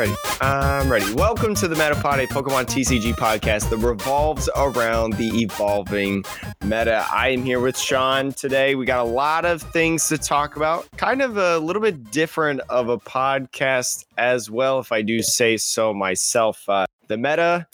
I'm 0.00 0.08
ready. 0.08 0.16
I'm 0.40 0.90
ready. 0.90 1.12
Welcome 1.12 1.54
to 1.56 1.68
the 1.68 1.74
Metapod, 1.74 2.24
a 2.24 2.26
Pokemon 2.26 2.64
TCG 2.64 3.12
podcast 3.16 3.68
that 3.68 3.76
revolves 3.76 4.48
around 4.56 5.12
the 5.18 5.28
evolving 5.42 6.24
meta. 6.64 7.04
I 7.12 7.28
am 7.28 7.42
here 7.42 7.60
with 7.60 7.76
Sean 7.76 8.32
today. 8.32 8.74
We 8.76 8.86
got 8.86 9.04
a 9.04 9.08
lot 9.10 9.44
of 9.44 9.60
things 9.60 10.08
to 10.08 10.16
talk 10.16 10.56
about. 10.56 10.90
Kind 10.96 11.20
of 11.20 11.36
a 11.36 11.58
little 11.58 11.82
bit 11.82 12.10
different 12.10 12.62
of 12.70 12.88
a 12.88 12.96
podcast 12.96 14.06
as 14.16 14.50
well, 14.50 14.78
if 14.78 14.90
I 14.90 15.02
do 15.02 15.20
say 15.20 15.58
so 15.58 15.92
myself. 15.92 16.66
Uh, 16.66 16.86
the 17.08 17.18
meta 17.18 17.66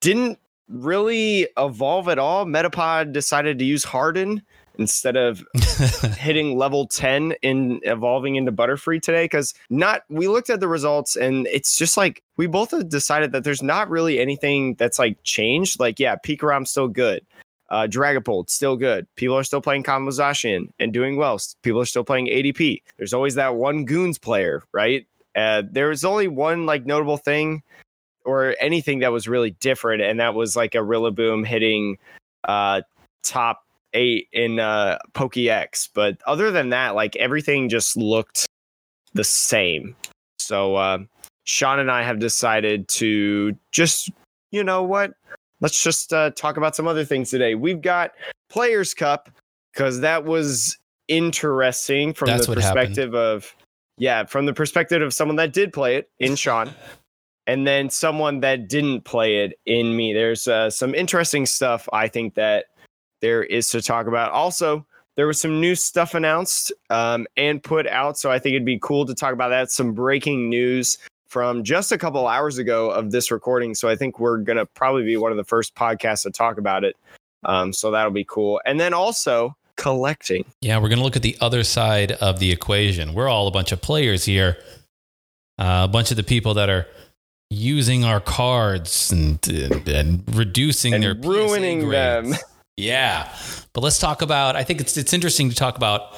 didn't 0.00 0.38
really 0.66 1.46
evolve 1.58 2.08
at 2.08 2.18
all. 2.18 2.46
Metapod 2.46 3.12
decided 3.12 3.58
to 3.58 3.66
use 3.66 3.84
Harden 3.84 4.40
instead 4.80 5.14
of 5.16 5.44
hitting 6.16 6.56
level 6.56 6.86
10 6.86 7.32
in 7.42 7.80
evolving 7.84 8.36
into 8.36 8.50
Butterfree 8.50 9.00
today 9.00 9.24
because 9.24 9.54
not 9.68 10.02
we 10.08 10.26
looked 10.26 10.50
at 10.50 10.58
the 10.58 10.66
results 10.66 11.16
and 11.16 11.46
it's 11.48 11.76
just 11.76 11.96
like 11.96 12.22
we 12.38 12.46
both 12.46 12.70
have 12.70 12.88
decided 12.88 13.32
that 13.32 13.44
there's 13.44 13.62
not 13.62 13.90
really 13.90 14.18
anything 14.18 14.74
that's 14.74 14.98
like 14.98 15.22
changed. 15.22 15.78
Like 15.78 16.00
yeah 16.00 16.16
Pikarom's 16.16 16.70
still 16.70 16.88
good 16.88 17.24
uh 17.68 17.86
Dragapult 17.88 18.48
still 18.48 18.76
good 18.76 19.06
people 19.16 19.36
are 19.36 19.44
still 19.44 19.60
playing 19.60 19.84
Zacian 19.84 20.72
and 20.80 20.92
doing 20.92 21.16
well 21.16 21.38
people 21.62 21.80
are 21.80 21.86
still 21.86 22.04
playing 22.04 22.26
ADP 22.26 22.82
there's 22.96 23.12
always 23.12 23.34
that 23.34 23.54
one 23.54 23.84
Goons 23.84 24.18
player 24.18 24.62
right? 24.72 25.06
Uh 25.36 25.62
there 25.70 25.88
was 25.88 26.04
only 26.04 26.26
one 26.26 26.64
like 26.64 26.86
notable 26.86 27.18
thing 27.18 27.62
or 28.24 28.56
anything 28.60 29.00
that 29.00 29.12
was 29.12 29.28
really 29.28 29.50
different 29.60 30.02
and 30.02 30.18
that 30.20 30.34
was 30.34 30.56
like 30.56 30.74
a 30.74 30.78
Rillaboom 30.78 31.46
hitting 31.46 31.98
uh 32.44 32.80
top 33.22 33.64
eight 33.94 34.28
in 34.32 34.60
uh 34.60 34.98
Pokex. 35.12 35.88
But 35.94 36.18
other 36.26 36.50
than 36.50 36.70
that, 36.70 36.94
like 36.94 37.16
everything 37.16 37.68
just 37.68 37.96
looked 37.96 38.46
the 39.14 39.24
same. 39.24 39.96
So 40.38 40.76
uh 40.76 40.98
Sean 41.44 41.78
and 41.78 41.90
I 41.90 42.02
have 42.02 42.18
decided 42.20 42.86
to 42.88 43.56
just, 43.72 44.10
you 44.52 44.62
know 44.62 44.82
what? 44.82 45.12
Let's 45.60 45.82
just 45.82 46.12
uh, 46.12 46.30
talk 46.30 46.56
about 46.56 46.76
some 46.76 46.86
other 46.86 47.04
things 47.04 47.28
today. 47.30 47.54
We've 47.54 47.82
got 47.82 48.12
Players 48.50 48.94
Cup 48.94 49.30
because 49.72 50.00
that 50.00 50.24
was 50.24 50.78
interesting 51.08 52.14
from 52.14 52.28
That's 52.28 52.46
the 52.46 52.54
perspective 52.54 53.14
of 53.14 53.54
yeah, 53.98 54.24
from 54.24 54.46
the 54.46 54.54
perspective 54.54 55.02
of 55.02 55.12
someone 55.12 55.36
that 55.36 55.52
did 55.52 55.72
play 55.72 55.96
it 55.96 56.08
in 56.18 56.36
Sean. 56.36 56.70
and 57.46 57.66
then 57.66 57.90
someone 57.90 58.40
that 58.40 58.68
didn't 58.68 59.02
play 59.02 59.44
it 59.44 59.58
in 59.66 59.96
me. 59.96 60.12
There's 60.12 60.46
uh, 60.46 60.70
some 60.70 60.94
interesting 60.94 61.46
stuff 61.46 61.88
I 61.92 62.06
think 62.06 62.34
that 62.36 62.66
there 63.20 63.42
is 63.42 63.70
to 63.70 63.82
talk 63.82 64.06
about. 64.06 64.32
Also, 64.32 64.86
there 65.16 65.26
was 65.26 65.40
some 65.40 65.60
new 65.60 65.74
stuff 65.74 66.14
announced 66.14 66.72
um, 66.88 67.26
and 67.36 67.62
put 67.62 67.86
out, 67.86 68.18
so 68.18 68.30
I 68.30 68.38
think 68.38 68.54
it'd 68.54 68.64
be 68.64 68.78
cool 68.78 69.06
to 69.06 69.14
talk 69.14 69.32
about 69.32 69.48
that. 69.48 69.70
Some 69.70 69.92
breaking 69.92 70.48
news 70.48 70.98
from 71.28 71.62
just 71.62 71.92
a 71.92 71.98
couple 71.98 72.26
hours 72.26 72.58
ago 72.58 72.90
of 72.90 73.10
this 73.10 73.30
recording, 73.30 73.74
so 73.74 73.88
I 73.88 73.96
think 73.96 74.18
we're 74.18 74.38
gonna 74.38 74.66
probably 74.66 75.04
be 75.04 75.16
one 75.16 75.30
of 75.30 75.36
the 75.36 75.44
first 75.44 75.74
podcasts 75.74 76.22
to 76.22 76.30
talk 76.30 76.58
about 76.58 76.84
it. 76.84 76.96
Um, 77.44 77.72
so 77.72 77.90
that'll 77.90 78.12
be 78.12 78.24
cool. 78.24 78.60
And 78.66 78.78
then 78.78 78.92
also 78.92 79.56
collecting. 79.76 80.44
Yeah, 80.60 80.76
we're 80.76 80.88
going 80.88 80.98
to 80.98 81.04
look 81.04 81.16
at 81.16 81.22
the 81.22 81.36
other 81.40 81.64
side 81.64 82.12
of 82.12 82.38
the 82.38 82.52
equation. 82.52 83.14
We're 83.14 83.28
all 83.28 83.48
a 83.48 83.50
bunch 83.50 83.72
of 83.72 83.80
players 83.80 84.24
here, 84.24 84.58
uh, 85.58 85.82
a 85.84 85.88
bunch 85.88 86.10
of 86.10 86.16
the 86.16 86.22
people 86.22 86.54
that 86.54 86.68
are 86.68 86.86
using 87.48 88.04
our 88.04 88.20
cards 88.20 89.10
and, 89.10 89.38
and, 89.48 89.88
and 89.88 90.36
reducing 90.36 90.94
And 90.94 91.02
their 91.02 91.14
ruining 91.14 91.88
them. 91.88 92.34
Yeah, 92.80 93.32
but 93.72 93.82
let's 93.82 93.98
talk 93.98 94.22
about. 94.22 94.56
I 94.56 94.64
think 94.64 94.80
it's 94.80 94.96
it's 94.96 95.12
interesting 95.12 95.50
to 95.50 95.56
talk 95.56 95.76
about 95.76 96.16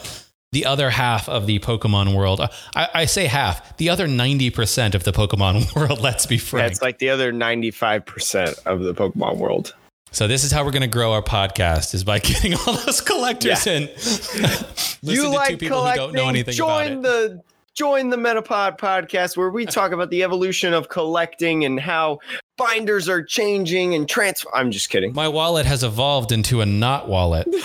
the 0.53 0.67
other 0.67 0.91
half 0.91 1.29
of 1.29 1.47
the 1.47 1.59
Pokemon 1.61 2.15
world. 2.15 2.41
Uh, 2.41 2.49
I, 2.75 2.89
I 2.95 3.05
say 3.07 3.27
half. 3.27 3.77
The 3.79 3.89
other 3.91 4.07
ninety 4.07 4.51
percent 4.51 4.95
of 4.95 5.05
the 5.05 5.13
Pokemon 5.13 5.75
world. 5.77 6.01
Let's 6.01 6.27
be 6.27 6.37
Yeah, 6.37 6.41
frank. 6.41 6.73
it's 6.73 6.83
like 6.83 6.99
the 6.99 7.09
other 7.11 7.33
95% 7.33 8.59
of 8.67 8.81
the 8.81 8.95
Pokemon 8.95 9.39
world. 9.39 9.75
so 10.11 10.27
this 10.29 10.45
is 10.45 10.53
how 10.53 10.65
we're 10.65 10.71
going 10.73 10.83
to 10.83 10.87
grow 10.89 11.13
our 11.13 11.23
podcast: 11.23 11.95
is 11.95 12.05
by 12.05 12.19
getting 12.31 12.55
all 12.55 12.75
those 12.75 13.01
collectors 13.01 13.67
in. 13.67 13.83
Listen 13.97 14.99
you 15.03 15.23
to 15.23 15.29
like 15.31 15.49
two 15.51 15.57
people 15.57 15.79
who 15.79 15.83
collecting? 15.83 16.05
don't 16.05 16.15
know 16.15 16.29
anything 16.29 16.55
join 16.55 16.93
about 16.99 16.99
it. 16.99 17.03
the 17.33 17.43
join 17.75 18.11
the 18.11 18.17
Metapod 18.19 18.79
podcast 18.79 19.37
where 19.39 19.49
we 19.49 19.65
talk 19.65 19.93
about 19.93 20.11
the 20.11 20.23
evolution 20.23 20.75
of 20.75 20.91
collecting 20.91 21.65
and 21.65 21.81
how 21.81 22.19
binders 22.67 23.09
are 23.09 23.23
changing 23.23 23.95
and 23.95 24.09
transfer. 24.09 24.49
I'm 24.55 24.71
just 24.71 24.89
kidding. 24.91 25.13
My 25.15 25.29
wallet 25.29 25.67
has 25.67 25.83
evolved 25.83 26.33
into 26.33 26.61
a 26.61 26.67
not 26.67 27.09
wallet. 27.09 27.47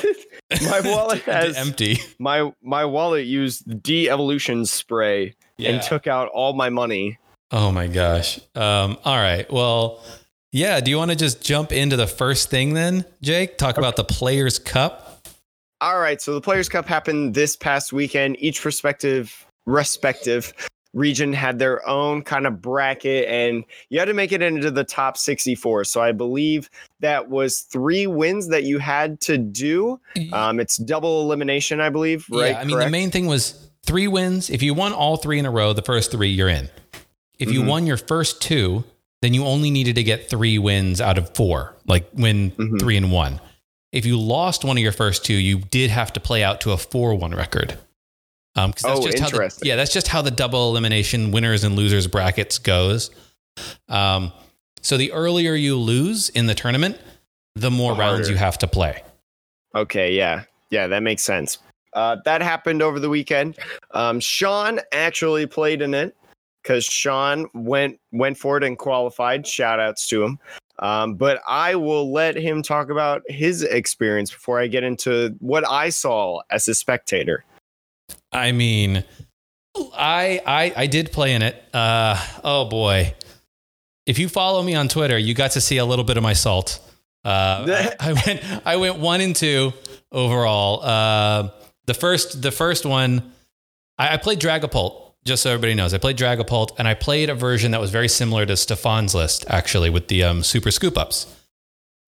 My 0.64 0.80
wallet 0.80 1.22
has 1.24 1.58
empty. 1.58 2.00
my 2.20 2.54
my 2.64 2.86
wallet 2.86 3.26
used 3.26 3.84
de-evolution 3.84 4.66
spray 4.66 5.36
Yeah. 5.58 5.72
and 5.72 5.82
took 5.82 6.08
out 6.08 6.30
all 6.30 6.54
my 6.54 6.70
money. 6.70 7.20
Oh 7.52 7.70
my 7.72 7.88
gosh. 7.88 8.40
Um, 8.56 8.98
all 9.04 9.18
right. 9.18 9.52
Well, 9.52 10.02
yeah. 10.54 10.80
Do 10.80 10.90
you 10.90 10.98
want 10.98 11.12
to 11.12 11.18
just 11.18 11.44
jump 11.44 11.74
into 11.74 11.98
the 11.98 12.08
first 12.08 12.50
thing 12.50 12.74
then, 12.76 13.04
Jake? 13.22 13.58
Talk 13.58 13.78
about 13.78 13.98
the 13.98 14.06
Players 14.06 14.58
Cup. 14.58 15.28
All 15.82 16.00
right, 16.00 16.20
so 16.22 16.34
the 16.34 16.42
Players 16.42 16.70
Cup 16.70 16.88
happened 16.88 17.34
this 17.36 17.56
past 17.58 17.92
weekend. 17.94 18.38
Each 18.40 18.64
respective 18.66 19.46
respective 19.66 20.54
region 20.94 21.34
had 21.34 21.60
their 21.60 21.88
own 21.88 22.22
kind 22.22 22.48
of 22.48 22.62
bracket 22.62 23.28
and 23.28 23.64
you 23.90 24.00
had 24.00 24.06
to 24.06 24.14
make 24.14 24.32
it 24.32 24.42
into 24.42 24.72
the 24.72 24.84
top 24.84 25.18
64. 25.18 25.84
So 25.86 26.02
I 26.02 26.12
believe 26.12 26.70
that 27.02 27.30
was 27.30 27.62
3 27.62 28.08
wins 28.08 28.48
that 28.50 28.64
you 28.64 28.80
had 28.80 29.20
to 29.22 29.38
do. 29.38 30.00
Um 30.34 30.60
it's 30.60 30.78
double 30.78 31.22
elimination, 31.22 31.80
I 31.82 31.90
believe, 31.90 32.26
right? 32.30 32.52
Yeah. 32.52 32.60
I 32.60 32.64
mean, 32.64 32.76
Correct? 32.76 32.88
the 32.88 32.92
main 32.92 33.12
thing 33.12 33.28
was 33.28 33.70
three 33.86 34.08
wins. 34.08 34.50
If 34.50 34.62
you 34.64 34.74
won 34.74 34.94
all 34.94 35.18
three 35.18 35.40
in 35.40 35.46
a 35.46 35.52
row, 35.52 35.74
the 35.74 35.82
first 35.82 36.12
three, 36.12 36.30
you're 36.30 36.50
in. 36.50 36.70
If 37.40 37.52
you 37.52 37.62
Mhm. 37.62 37.68
won 37.68 37.88
your 37.88 37.98
first 37.98 38.42
two, 38.42 38.84
then 39.22 39.34
you 39.34 39.46
only 39.46 39.72
needed 39.72 39.96
to 39.96 40.04
get 40.04 40.30
three 40.30 40.58
wins 40.58 41.00
out 41.02 41.18
of 41.18 41.34
four, 41.36 41.76
like 41.86 42.08
win 42.14 42.52
Mhm. 42.52 42.80
three 42.80 42.98
and 42.98 43.12
one. 43.12 43.40
If 43.92 44.06
you 44.06 44.20
lost 44.20 44.66
one 44.66 44.78
of 44.78 44.84
your 44.84 44.92
first 44.92 45.24
two, 45.24 45.34
you 45.34 45.60
did 45.60 45.90
have 45.90 46.12
to 46.14 46.20
play 46.20 46.44
out 46.44 46.60
to 46.62 46.72
a 46.72 46.78
four-one 46.78 47.34
record. 47.34 47.78
Um, 48.58 48.74
'cause 48.74 48.82
that's 48.82 49.00
Oh, 49.00 49.04
just 49.04 49.20
how 49.20 49.30
the, 49.30 49.36
interesting. 49.36 49.68
yeah, 49.68 49.76
that's 49.76 49.94
just 49.94 50.08
how 50.08 50.22
the 50.22 50.32
double 50.32 50.70
elimination 50.72 51.32
winners 51.32 51.64
and 51.64 51.76
losers 51.76 52.08
brackets 52.08 52.58
goes. 52.58 53.12
Um, 53.88 54.32
so 54.82 54.98
the 54.98 55.12
earlier 55.12 55.54
you 55.54 55.78
lose 55.78 56.30
in 56.30 56.48
the 56.48 56.56
tournament, 56.56 56.98
the 57.56 57.72
more 57.72 57.94
The 57.94 58.00
rounds 58.00 58.30
you 58.30 58.36
have 58.36 58.58
to 58.60 58.68
play. 58.68 59.04
Okay, 59.76 60.14
yeah. 60.14 60.44
Yeah, 60.70 60.88
that 60.88 61.04
makes 61.04 61.24
sense. 61.24 61.60
Uh, 61.94 62.18
that 62.26 62.42
happened 62.42 62.82
over 62.82 63.00
the 63.00 63.10
weekend. 63.10 63.58
Um, 63.92 64.20
Sean 64.20 64.80
actually 64.92 65.46
played 65.46 65.82
in 65.82 65.94
it 65.94 66.16
because 66.62 66.86
Sean 66.86 67.48
went 67.54 68.00
went 68.12 68.38
for 68.38 68.58
it 68.58 68.64
and 68.64 68.78
qualified. 68.78 69.48
Shout 69.48 69.80
outs 69.80 70.08
to 70.08 70.24
him. 70.24 70.40
Um, 70.80 71.16
but 71.16 71.42
I 71.48 71.74
will 71.76 72.12
let 72.12 72.36
him 72.36 72.62
talk 72.62 72.90
about 72.90 73.24
his 73.28 73.64
experience 73.64 74.32
before 74.32 74.60
I 74.60 74.68
get 74.68 74.84
into 74.84 75.36
what 75.40 75.68
I 75.68 75.90
saw 75.90 76.42
as 76.52 76.68
a 76.68 76.76
spectator. 76.76 77.44
I 78.32 78.52
mean, 78.52 79.04
I 79.96 80.42
I 80.46 80.74
I 80.76 80.88
did 80.88 81.12
play 81.12 81.34
in 81.34 81.42
it. 81.42 81.62
Uh, 81.74 82.24
oh 82.44 82.66
boy, 82.66 83.16
if 84.06 84.20
you 84.20 84.30
follow 84.30 84.62
me 84.64 84.76
on 84.76 84.88
Twitter, 84.88 85.18
you 85.18 85.34
got 85.34 85.52
to 85.52 85.62
see 85.62 85.78
a 85.78 85.86
little 85.86 86.06
bit 86.06 86.18
of 86.18 86.24
my 86.24 86.34
salt. 86.34 86.80
Uh, 87.24 87.66
I, 88.00 88.10
I 88.10 88.14
went 88.14 88.68
I 88.68 88.76
went 88.78 89.00
one 89.00 89.22
and 89.22 89.36
two 89.36 89.74
overall. 90.12 90.84
Uh, 90.84 91.50
the 91.86 91.94
first 91.94 92.42
the 92.42 92.52
first 92.52 92.86
one, 92.86 93.32
I, 93.98 94.14
I 94.14 94.18
played 94.18 94.40
Dragapult. 94.40 95.04
Just 95.26 95.44
so 95.44 95.50
everybody 95.50 95.74
knows, 95.74 95.94
I 95.94 95.98
played 95.98 96.18
Dragapult, 96.18 96.80
and 96.80 96.88
I 96.88 96.94
played 96.94 97.30
a 97.30 97.36
version 97.36 97.72
that 97.72 97.82
was 97.82 97.92
very 97.92 98.08
similar 98.08 98.46
to 98.46 98.56
Stefan's 98.56 99.14
list, 99.14 99.44
actually, 99.50 99.90
with 99.90 100.08
the 100.08 100.24
um, 100.24 100.42
super 100.42 100.72
scoop 100.72 100.98
ups. 100.98 101.26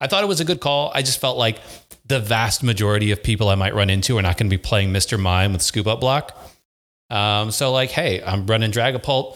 I 0.01 0.07
thought 0.07 0.23
it 0.23 0.27
was 0.27 0.39
a 0.39 0.45
good 0.45 0.59
call. 0.59 0.91
I 0.93 1.01
just 1.01 1.19
felt 1.19 1.37
like 1.37 1.59
the 2.05 2.19
vast 2.19 2.63
majority 2.63 3.11
of 3.11 3.21
people 3.21 3.49
I 3.49 3.55
might 3.55 3.75
run 3.75 3.89
into 3.89 4.17
are 4.17 4.21
not 4.21 4.37
going 4.37 4.49
to 4.49 4.55
be 4.55 4.61
playing 4.61 4.91
Mr. 4.91 5.19
Mime 5.19 5.53
with 5.53 5.61
scoop 5.61 5.87
up 5.87 5.99
block. 5.99 6.37
Um, 7.09 7.51
so 7.51 7.71
like, 7.71 7.91
hey, 7.91 8.21
I'm 8.23 8.45
running 8.45 8.71
Dragapult. 8.71 9.35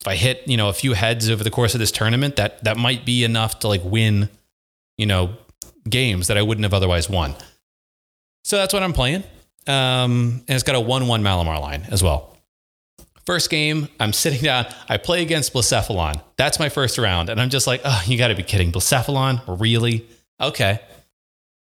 If 0.00 0.08
I 0.08 0.16
hit, 0.16 0.42
you 0.46 0.56
know, 0.56 0.68
a 0.68 0.72
few 0.72 0.92
heads 0.92 1.30
over 1.30 1.42
the 1.42 1.50
course 1.50 1.74
of 1.74 1.80
this 1.80 1.90
tournament, 1.90 2.36
that 2.36 2.62
that 2.64 2.76
might 2.76 3.06
be 3.06 3.24
enough 3.24 3.60
to 3.60 3.68
like 3.68 3.82
win, 3.84 4.28
you 4.98 5.06
know, 5.06 5.36
games 5.88 6.26
that 6.26 6.36
I 6.36 6.42
wouldn't 6.42 6.64
have 6.64 6.74
otherwise 6.74 7.08
won. 7.08 7.34
So 8.44 8.56
that's 8.56 8.74
what 8.74 8.82
I'm 8.82 8.92
playing. 8.92 9.24
Um, 9.66 10.44
and 10.46 10.54
it's 10.54 10.62
got 10.62 10.76
a 10.76 10.80
one-one 10.80 11.22
Malamar 11.22 11.60
line 11.60 11.86
as 11.90 12.02
well. 12.02 12.35
First 13.26 13.50
game, 13.50 13.88
I'm 13.98 14.12
sitting 14.12 14.40
down. 14.42 14.66
I 14.88 14.98
play 14.98 15.20
against 15.22 15.52
Blacephalon. 15.52 16.22
That's 16.36 16.60
my 16.60 16.68
first 16.68 16.96
round, 16.96 17.28
and 17.28 17.40
I'm 17.40 17.50
just 17.50 17.66
like, 17.66 17.80
oh, 17.84 18.02
you 18.06 18.16
got 18.16 18.28
to 18.28 18.36
be 18.36 18.44
kidding, 18.44 18.70
Blacephalon, 18.70 19.40
really? 19.60 20.06
Okay. 20.40 20.78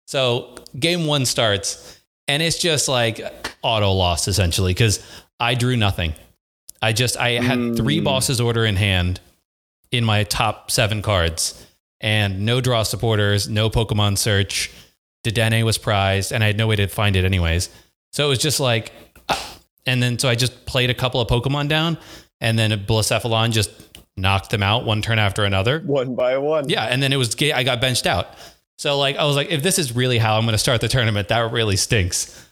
So 0.06 0.56
game 0.78 1.06
one 1.06 1.24
starts, 1.24 2.00
and 2.26 2.42
it's 2.42 2.58
just 2.58 2.88
like 2.88 3.20
auto 3.62 3.92
loss 3.92 4.26
essentially 4.28 4.72
because 4.72 5.04
I 5.38 5.54
drew 5.54 5.76
nothing. 5.76 6.14
I 6.82 6.92
just 6.92 7.16
I 7.16 7.30
had 7.40 7.76
three 7.76 8.00
Mm. 8.00 8.04
bosses 8.04 8.40
order 8.40 8.64
in 8.66 8.74
hand 8.76 9.20
in 9.92 10.04
my 10.04 10.24
top 10.24 10.70
seven 10.70 11.00
cards, 11.00 11.64
and 12.00 12.44
no 12.44 12.60
draw 12.60 12.82
supporters, 12.82 13.48
no 13.48 13.70
Pokemon 13.70 14.18
search. 14.18 14.70
Dedenne 15.24 15.64
was 15.64 15.78
prized, 15.78 16.32
and 16.32 16.42
I 16.42 16.48
had 16.48 16.56
no 16.58 16.66
way 16.66 16.74
to 16.74 16.88
find 16.88 17.14
it 17.14 17.24
anyways. 17.24 17.68
So 18.12 18.26
it 18.26 18.28
was 18.28 18.38
just 18.40 18.58
like. 18.58 18.92
And 19.86 20.02
then 20.02 20.18
so 20.18 20.28
I 20.28 20.34
just 20.34 20.66
played 20.66 20.90
a 20.90 20.94
couple 20.94 21.20
of 21.20 21.28
Pokemon 21.28 21.68
down, 21.68 21.98
and 22.40 22.58
then 22.58 22.72
a 22.72 22.78
Blacephalon 22.78 23.52
just 23.52 23.70
knocked 24.16 24.50
them 24.50 24.62
out 24.62 24.84
one 24.84 25.02
turn 25.02 25.18
after 25.18 25.44
another. 25.44 25.80
One 25.80 26.14
by 26.14 26.38
one. 26.38 26.68
Yeah, 26.68 26.84
and 26.84 27.02
then 27.02 27.12
it 27.12 27.16
was 27.16 27.34
I 27.40 27.62
got 27.62 27.80
benched 27.80 28.06
out. 28.06 28.28
So 28.78 28.98
like 28.98 29.16
I 29.16 29.24
was 29.24 29.36
like, 29.36 29.50
if 29.50 29.62
this 29.62 29.78
is 29.78 29.94
really 29.94 30.18
how 30.18 30.36
I'm 30.36 30.44
going 30.44 30.52
to 30.52 30.58
start 30.58 30.80
the 30.80 30.88
tournament, 30.88 31.28
that 31.28 31.52
really 31.52 31.76
stinks. 31.76 32.50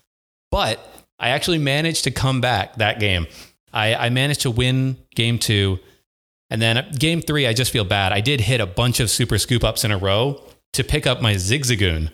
But 0.51 0.81
I 1.19 1.31
actually 1.31 1.59
managed 1.59 2.05
to 2.05 2.11
come 2.11 2.41
back 2.41 2.77
that 2.77 2.99
game. 2.99 3.27
I, 3.73 3.95
I 3.95 4.11
managed 4.11 4.43
to 4.43 4.51
win 4.51 4.97
game 5.15 5.39
two, 5.39 5.79
and 6.49 6.61
then 6.61 6.91
game 6.99 7.21
three, 7.21 7.47
I 7.47 7.53
just 7.53 7.71
feel 7.71 7.85
bad. 7.85 8.13
I 8.13 8.21
did 8.21 8.41
hit 8.41 8.61
a 8.61 8.67
bunch 8.67 9.01
of 9.01 9.11
super 9.11 9.39
scoop 9.39 9.63
ups 9.63 9.85
in 9.85 9.93
a 9.93 9.99
row 9.99 10.43
to 10.73 10.83
pick 10.83 11.07
up 11.07 11.21
my 11.21 11.35
Zigzagoon 11.35 12.11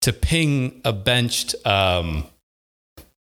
to 0.00 0.12
ping 0.12 0.80
a 0.84 0.92
benched 0.92 1.54
um, 1.66 2.26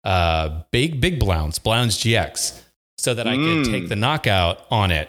uh, 0.06 0.62
big 0.70 1.00
big 1.00 1.18
Blounce 1.18 1.58
Blounce 1.58 1.98
GX 1.98 2.60
so 2.96 3.12
that 3.14 3.26
I 3.26 3.34
could 3.36 3.66
Mm. 3.66 3.70
take 3.70 3.88
the 3.88 3.96
knockout 3.96 4.64
on 4.70 4.90
it, 4.90 5.08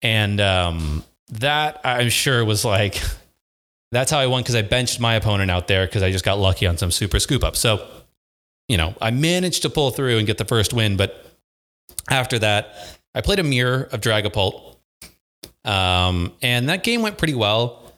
and 0.00 0.40
um, 0.40 1.04
that 1.30 1.80
I'm 1.84 2.08
sure 2.08 2.44
was 2.44 2.64
like 2.64 3.00
that's 3.92 4.10
how 4.10 4.18
I 4.18 4.26
won 4.26 4.42
because 4.42 4.54
I 4.54 4.62
benched 4.62 5.00
my 5.00 5.14
opponent 5.14 5.50
out 5.50 5.66
there 5.66 5.86
because 5.86 6.02
I 6.02 6.10
just 6.12 6.24
got 6.24 6.38
lucky 6.38 6.66
on 6.66 6.76
some 6.78 6.90
super 6.90 7.18
scoop 7.18 7.42
up. 7.42 7.56
So 7.56 7.86
you 8.68 8.76
know 8.76 8.94
I 9.02 9.10
managed 9.10 9.62
to 9.62 9.70
pull 9.70 9.90
through 9.90 10.18
and 10.18 10.26
get 10.26 10.38
the 10.38 10.44
first 10.44 10.72
win, 10.72 10.96
but 10.96 11.24
after 12.08 12.38
that 12.38 12.74
I 13.14 13.20
played 13.22 13.40
a 13.40 13.42
mirror 13.42 13.88
of 13.92 14.00
Dragapult, 14.00 14.76
um, 15.64 16.32
and 16.42 16.68
that 16.68 16.82
game 16.84 17.02
went 17.02 17.18
pretty 17.18 17.34
well. 17.34 17.92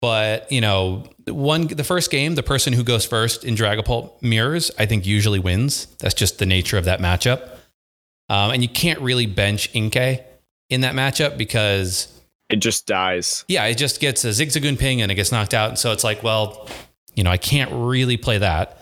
But 0.00 0.50
you 0.50 0.60
know, 0.60 1.04
one 1.26 1.66
the 1.68 1.84
first 1.84 2.10
game, 2.10 2.34
the 2.34 2.42
person 2.42 2.72
who 2.72 2.84
goes 2.84 3.04
first 3.06 3.44
in 3.44 3.54
Dragapult 3.54 4.20
mirrors, 4.22 4.70
I 4.78 4.86
think 4.86 5.06
usually 5.06 5.38
wins. 5.38 5.86
That's 5.98 6.14
just 6.14 6.38
the 6.38 6.46
nature 6.46 6.76
of 6.78 6.84
that 6.84 7.00
matchup. 7.00 7.50
Um, 8.28 8.50
and 8.52 8.62
you 8.62 8.68
can't 8.68 9.00
really 9.00 9.26
bench 9.26 9.72
Inkay 9.72 10.22
in 10.70 10.80
that 10.82 10.94
matchup 10.94 11.36
because 11.36 12.08
It 12.48 12.56
just 12.56 12.86
dies. 12.86 13.44
yeah, 13.48 13.64
it 13.66 13.76
just 13.76 14.00
gets 14.00 14.24
a 14.24 14.28
Zigzagoon 14.28 14.78
ping 14.78 15.02
and 15.02 15.10
it 15.12 15.14
gets 15.14 15.30
knocked 15.32 15.54
out. 15.54 15.68
And 15.68 15.78
so 15.78 15.92
it's 15.92 16.04
like, 16.04 16.22
well, 16.22 16.68
you 17.14 17.22
know, 17.22 17.30
I 17.30 17.36
can't 17.36 17.70
really 17.72 18.16
play 18.16 18.38
that. 18.38 18.78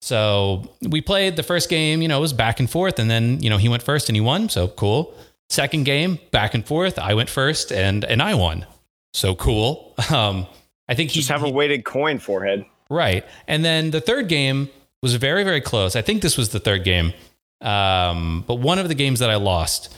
So 0.00 0.72
we 0.88 1.00
played 1.00 1.36
the 1.36 1.42
first 1.42 1.68
game, 1.68 2.02
you 2.02 2.08
know, 2.08 2.18
it 2.18 2.22
was 2.22 2.32
back 2.32 2.58
and 2.60 2.68
forth. 2.68 2.98
And 2.98 3.10
then, 3.10 3.40
you 3.40 3.50
know, 3.50 3.56
he 3.58 3.68
went 3.68 3.82
first 3.82 4.08
and 4.08 4.16
he 4.16 4.20
won. 4.20 4.48
So 4.48 4.68
cool. 4.68 5.14
Second 5.48 5.84
game, 5.84 6.18
back 6.30 6.54
and 6.54 6.66
forth. 6.66 6.98
I 6.98 7.14
went 7.14 7.28
first 7.28 7.70
and, 7.72 8.04
and 8.04 8.20
I 8.22 8.34
won. 8.34 8.66
So 9.14 9.34
cool. 9.34 9.94
Um, 10.10 10.46
I 10.88 10.94
think 10.94 11.10
he 11.10 11.20
Just 11.20 11.30
have 11.30 11.42
a 11.42 11.48
weighted 11.48 11.84
coin 11.84 12.18
forehead. 12.18 12.64
Right. 12.90 13.24
And 13.46 13.64
then 13.64 13.90
the 13.90 14.00
third 14.00 14.28
game 14.28 14.68
was 15.02 15.14
very, 15.14 15.44
very 15.44 15.60
close. 15.60 15.96
I 15.96 16.02
think 16.02 16.22
this 16.22 16.36
was 16.36 16.50
the 16.50 16.60
third 16.60 16.84
game. 16.84 17.12
Um, 17.60 18.44
but 18.46 18.56
one 18.56 18.78
of 18.78 18.88
the 18.88 18.94
games 18.94 19.20
that 19.20 19.30
I 19.30 19.36
lost, 19.36 19.96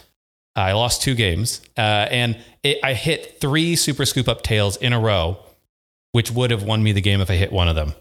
I 0.55 0.73
lost 0.73 1.03
two 1.03 1.15
games. 1.15 1.61
Uh, 1.77 2.07
and 2.11 2.39
it, 2.63 2.79
I 2.83 2.95
hit 2.95 3.41
three 3.41 3.77
super 3.77 4.05
scoop 4.05 4.29
up 4.29 4.43
tails 4.43 4.77
in 4.77 4.93
a 4.93 5.01
row, 5.01 5.39
which 6.13 6.31
would 6.31 6.51
have 6.51 6.63
won 6.63 6.83
me 6.83 6.93
the 6.93 7.01
game 7.01 7.21
if 7.21 7.31
I 7.31 7.35
hit 7.35 7.53
one 7.53 7.69
of 7.69 7.75
them. 7.75 7.95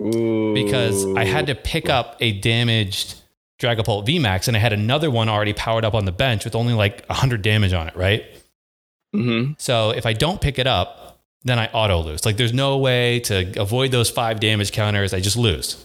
Ooh. 0.00 0.54
Because 0.54 1.06
I 1.16 1.24
had 1.24 1.46
to 1.46 1.54
pick 1.54 1.88
up 1.88 2.16
a 2.20 2.32
damaged 2.32 3.16
Dragapult 3.60 4.06
VMAX 4.06 4.48
and 4.48 4.56
I 4.56 4.60
had 4.60 4.74
another 4.74 5.10
one 5.10 5.28
already 5.28 5.54
powered 5.54 5.84
up 5.84 5.94
on 5.94 6.04
the 6.04 6.12
bench 6.12 6.44
with 6.44 6.54
only 6.54 6.74
like 6.74 7.04
100 7.06 7.42
damage 7.42 7.72
on 7.72 7.88
it, 7.88 7.96
right? 7.96 8.24
hmm 9.14 9.52
So 9.58 9.90
if 9.90 10.04
I 10.04 10.12
don't 10.12 10.40
pick 10.40 10.58
it 10.58 10.66
up, 10.66 11.15
then 11.44 11.58
I 11.58 11.66
auto 11.68 12.00
lose. 12.00 12.24
Like 12.24 12.36
there's 12.36 12.52
no 12.52 12.78
way 12.78 13.20
to 13.20 13.60
avoid 13.60 13.90
those 13.90 14.10
five 14.10 14.40
damage 14.40 14.72
counters. 14.72 15.14
I 15.14 15.20
just 15.20 15.36
lose. 15.36 15.84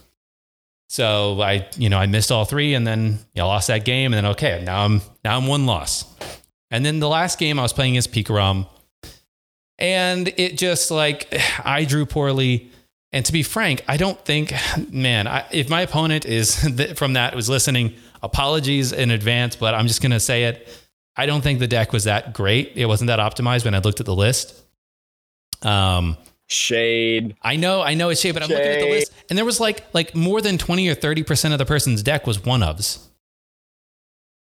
So 0.90 1.42
I, 1.42 1.70
you 1.78 1.90
know, 1.90 1.98
I 1.98 2.08
missed 2.08 2.32
all 2.32 2.46
three 2.46 2.74
and 2.74 2.86
then 2.86 3.20
you 3.34 3.42
know, 3.42 3.48
lost 3.48 3.68
that 3.68 3.86
game. 3.86 4.14
And 4.14 4.26
then, 4.26 4.32
okay, 4.34 4.62
now 4.66 4.84
I'm, 4.84 5.02
now 5.24 5.38
I'm 5.38 5.48
one 5.48 5.66
loss. 5.66 6.06
And 6.70 6.86
then 6.86 7.00
the 7.00 7.08
last 7.08 7.40
game 7.40 7.60
I 7.60 7.62
was 7.62 7.74
playing 7.74 7.94
against 7.94 8.12
Pikarom 8.12 8.68
and 9.82 10.28
it 10.38 10.58
just 10.58 10.92
like, 10.92 11.34
I 11.66 11.84
drew 11.84 12.06
poorly. 12.06 12.72
And 13.14 13.26
to 13.26 13.34
be 13.34 13.44
frank, 13.44 13.84
I 13.90 13.98
don't 13.98 14.24
think, 14.24 14.54
man, 14.90 15.28
I, 15.28 15.46
if 15.52 15.70
my 15.70 15.82
opponent 15.82 16.26
is 16.26 16.56
from 16.96 17.14
that 17.14 17.36
was 17.36 17.50
listening, 17.50 17.96
apologies 18.24 18.94
in 18.94 19.12
advance, 19.12 19.56
but 19.56 19.74
I'm 19.74 19.88
just 19.88 20.02
going 20.02 20.12
to 20.12 20.20
say 20.20 20.46
it. 20.46 20.68
I 21.18 21.26
don't 21.26 21.42
think 21.42 21.60
the 21.60 21.68
deck 21.68 21.92
was 21.92 22.06
that 22.06 22.34
great. 22.34 22.72
It 22.76 22.86
wasn't 22.86 23.08
that 23.08 23.20
optimized 23.20 23.66
when 23.66 23.76
I 23.76 23.80
looked 23.80 24.00
at 24.00 24.06
the 24.06 24.16
list. 24.16 24.58
Um, 25.62 26.18
Shade. 26.48 27.38
I 27.42 27.56
know, 27.56 27.82
I 27.82 27.94
know 27.94 28.10
it's 28.10 28.20
shade, 28.20 28.34
but 28.34 28.44
I'm 28.44 28.50
looking 28.50 28.66
at 28.66 28.82
the 28.82 28.90
list, 28.90 29.14
and 29.30 29.38
there 29.38 29.46
was 29.46 29.62
like 29.62 29.86
like 29.94 30.14
more 30.14 30.42
than 30.42 30.58
twenty 30.58 30.90
or 30.90 30.96
thirty 30.96 31.24
percent 31.24 31.54
of 31.54 31.60
the 31.60 31.66
person's 31.66 32.04
deck 32.04 32.28
was 32.28 32.44
one 32.44 32.60
ofs. 32.60 33.08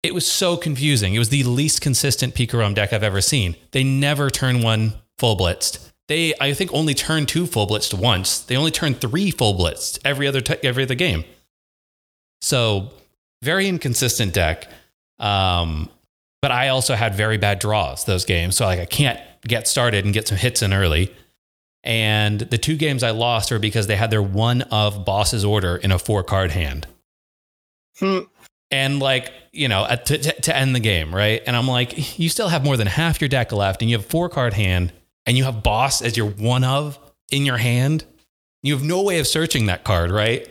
It 0.04 0.14
was 0.14 0.28
so 0.28 0.58
confusing. 0.58 1.16
It 1.16 1.20
was 1.20 1.30
the 1.30 1.44
least 1.44 1.80
consistent 1.80 2.36
Pikarom 2.36 2.76
deck 2.76 2.92
I've 2.92 3.04
ever 3.04 3.22
seen. 3.22 3.56
They 3.72 3.86
never 3.86 4.30
turn 4.30 4.62
one 4.62 4.96
full 5.18 5.38
blitzed. 5.38 5.92
They, 6.10 6.34
I 6.42 6.54
think, 6.54 6.74
only 6.74 6.94
turn 6.94 7.26
two 7.26 7.46
full 7.48 7.68
blitzed 7.68 7.94
once. 7.94 8.40
They 8.40 8.58
only 8.58 8.72
turn 8.72 8.96
three 8.96 9.32
full 9.32 9.58
blitzed 9.58 10.00
every 10.04 10.28
other 10.28 10.42
t- 10.42 10.58
every 10.62 10.84
other 10.84 10.96
game. 10.96 11.24
So 12.42 12.92
very 13.42 13.70
inconsistent 13.70 14.34
deck. 14.34 14.68
Um, 15.20 15.90
but 16.44 16.52
I 16.52 16.68
also 16.68 16.96
had 16.96 17.16
very 17.16 17.38
bad 17.38 17.60
draws 17.60 18.04
those 18.04 18.26
games. 18.26 18.58
So 18.58 18.66
like 18.66 18.82
I 18.82 18.86
can't 18.86 19.18
get 19.48 19.66
started 19.66 20.04
and 20.04 20.14
get 20.14 20.28
some 20.28 20.38
hits 20.38 20.62
in 20.62 20.74
early. 20.74 21.10
And 21.86 22.42
the 22.42 22.58
two 22.58 22.76
games 22.76 23.02
I 23.02 23.12
lost 23.12 23.50
were 23.50 23.60
because 23.60 23.88
they 23.88 23.96
had 23.96 24.12
their 24.12 24.22
one 24.22 24.64
of 24.64 25.06
boss's 25.06 25.46
order 25.46 25.78
in 25.78 25.94
a 25.94 25.98
four 25.98 26.22
card 26.22 26.52
hand. 26.52 26.86
Hmm. 27.98 28.20
And 28.72 29.00
like, 29.00 29.32
you 29.54 29.70
know, 29.70 29.88
to, 29.88 30.18
to, 30.18 30.42
to 30.42 30.54
end 30.54 30.76
the 30.76 30.82
game, 30.82 31.16
right? 31.16 31.42
And 31.48 31.56
I'm 31.56 31.70
like, 31.70 32.20
you 32.20 32.28
still 32.28 32.50
have 32.50 32.66
more 32.66 32.76
than 32.76 32.88
half 32.88 33.22
your 33.22 33.30
deck 33.30 33.54
left 33.54 33.82
and 33.82 33.90
you 33.90 33.96
have 33.96 34.06
four 34.06 34.28
card 34.28 34.54
hand 34.54 34.92
and 35.26 35.38
you 35.38 35.46
have 35.46 35.64
boss 35.64 36.02
as 36.02 36.18
your 36.18 36.30
one 36.30 36.66
of 36.66 37.00
in 37.32 37.46
your 37.46 37.58
hand. 37.58 38.04
You 38.64 38.74
have 38.74 38.84
no 38.84 39.02
way 39.02 39.20
of 39.20 39.28
searching 39.28 39.68
that 39.68 39.86
card, 39.86 40.12
right? 40.12 40.46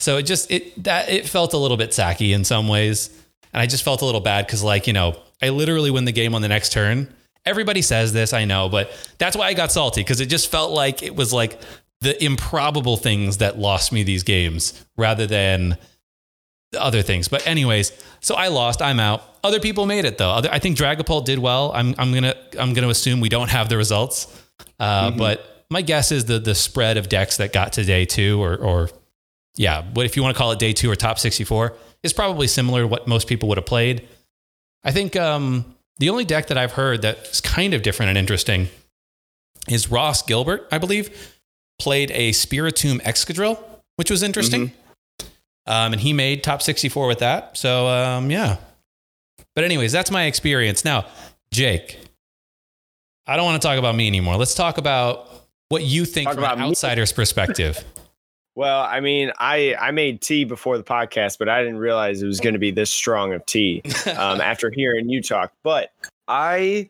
So 0.00 0.16
it 0.16 0.24
just 0.24 0.50
it 0.50 0.82
that 0.82 1.08
it 1.10 1.28
felt 1.28 1.52
a 1.52 1.58
little 1.58 1.76
bit 1.76 1.90
sacky 1.90 2.34
in 2.34 2.42
some 2.42 2.66
ways. 2.66 3.16
And 3.54 3.62
I 3.62 3.66
just 3.66 3.84
felt 3.84 4.02
a 4.02 4.04
little 4.04 4.20
bad 4.20 4.46
because 4.46 4.62
like, 4.62 4.86
you 4.86 4.92
know, 4.92 5.16
I 5.40 5.48
literally 5.50 5.90
win 5.90 6.04
the 6.04 6.12
game 6.12 6.34
on 6.34 6.42
the 6.42 6.48
next 6.48 6.72
turn. 6.72 7.08
Everybody 7.46 7.82
says 7.82 8.12
this, 8.12 8.32
I 8.32 8.44
know, 8.46 8.68
but 8.68 8.90
that's 9.18 9.36
why 9.36 9.46
I 9.46 9.54
got 9.54 9.70
salty 9.70 10.00
because 10.00 10.20
it 10.20 10.26
just 10.26 10.50
felt 10.50 10.72
like 10.72 11.02
it 11.02 11.14
was 11.14 11.32
like 11.32 11.60
the 12.00 12.22
improbable 12.22 12.96
things 12.96 13.38
that 13.38 13.58
lost 13.58 13.92
me 13.92 14.02
these 14.02 14.22
games 14.24 14.84
rather 14.96 15.26
than 15.26 15.78
the 16.72 16.82
other 16.82 17.02
things. 17.02 17.28
But 17.28 17.46
anyways, 17.46 17.92
so 18.20 18.34
I 18.34 18.48
lost. 18.48 18.82
I'm 18.82 18.98
out. 18.98 19.22
Other 19.44 19.60
people 19.60 19.86
made 19.86 20.04
it 20.04 20.18
though. 20.18 20.30
Other, 20.30 20.48
I 20.50 20.58
think 20.58 20.76
Dragapult 20.76 21.24
did 21.26 21.38
well. 21.38 21.70
I'm 21.74 21.94
I'm 21.98 22.12
gonna 22.12 22.34
I'm 22.58 22.72
gonna 22.74 22.88
assume 22.88 23.20
we 23.20 23.28
don't 23.28 23.50
have 23.50 23.68
the 23.68 23.76
results, 23.76 24.26
uh, 24.80 25.10
Mhm. 25.12 25.18
but 25.18 25.66
my 25.70 25.82
guess 25.82 26.10
is 26.10 26.24
the 26.24 26.38
the 26.38 26.54
spread 26.54 26.96
of 26.96 27.08
decks 27.08 27.36
that 27.36 27.52
got 27.52 27.74
to 27.74 27.84
day 27.84 28.04
two 28.06 28.42
or 28.42 28.56
or 28.56 28.90
yeah, 29.56 29.84
what 29.92 30.06
if 30.06 30.16
you 30.16 30.22
want 30.22 30.34
to 30.34 30.38
call 30.38 30.52
it 30.52 30.58
day 30.58 30.72
two 30.72 30.90
or 30.90 30.96
top 30.96 31.18
64 31.18 31.74
is 32.02 32.12
probably 32.12 32.46
similar 32.46 32.82
to 32.82 32.86
what 32.86 33.06
most 33.06 33.28
people 33.28 33.48
would 33.48 33.58
have 33.58 33.66
played. 33.66 34.06
I 34.82 34.90
think 34.90 35.16
um, 35.16 35.76
the 35.98 36.10
only 36.10 36.24
deck 36.24 36.48
that 36.48 36.58
I've 36.58 36.72
heard 36.72 37.02
that's 37.02 37.40
kind 37.40 37.72
of 37.72 37.82
different 37.82 38.10
and 38.10 38.18
interesting 38.18 38.68
is 39.68 39.90
Ross 39.90 40.22
Gilbert, 40.22 40.66
I 40.70 40.78
believe, 40.78 41.32
played 41.78 42.10
a 42.10 42.30
Spiritomb 42.32 43.00
Excadrill, 43.02 43.58
which 43.96 44.10
was 44.10 44.22
interesting. 44.22 44.72
Um, 45.66 45.92
and 45.92 46.00
he 46.00 46.12
made 46.12 46.44
top 46.44 46.60
64 46.60 47.06
with 47.06 47.20
that. 47.20 47.56
So, 47.56 47.88
um, 47.88 48.30
yeah. 48.30 48.58
But, 49.54 49.64
anyways, 49.64 49.92
that's 49.92 50.10
my 50.10 50.24
experience. 50.24 50.84
Now, 50.84 51.06
Jake, 51.50 51.98
I 53.26 53.36
don't 53.36 53.46
want 53.46 53.62
to 53.62 53.66
talk 53.66 53.78
about 53.78 53.94
me 53.94 54.06
anymore. 54.06 54.36
Let's 54.36 54.54
talk 54.54 54.76
about 54.76 55.30
what 55.70 55.82
you 55.82 56.04
think 56.04 56.28
Talk 56.28 56.34
from 56.34 56.44
an 56.44 56.60
outsider's 56.60 57.12
perspective. 57.12 57.82
Well, 58.56 58.82
I 58.82 59.00
mean, 59.00 59.32
I 59.38 59.74
I 59.80 59.90
made 59.90 60.20
tea 60.20 60.44
before 60.44 60.78
the 60.78 60.84
podcast, 60.84 61.38
but 61.38 61.48
I 61.48 61.60
didn't 61.62 61.78
realize 61.78 62.22
it 62.22 62.26
was 62.26 62.40
going 62.40 62.52
to 62.52 62.60
be 62.60 62.70
this 62.70 62.90
strong 62.90 63.32
of 63.32 63.44
tea 63.46 63.82
um, 64.16 64.40
after 64.40 64.70
hearing 64.70 65.08
you 65.08 65.20
talk. 65.20 65.52
But 65.64 65.90
I, 66.28 66.88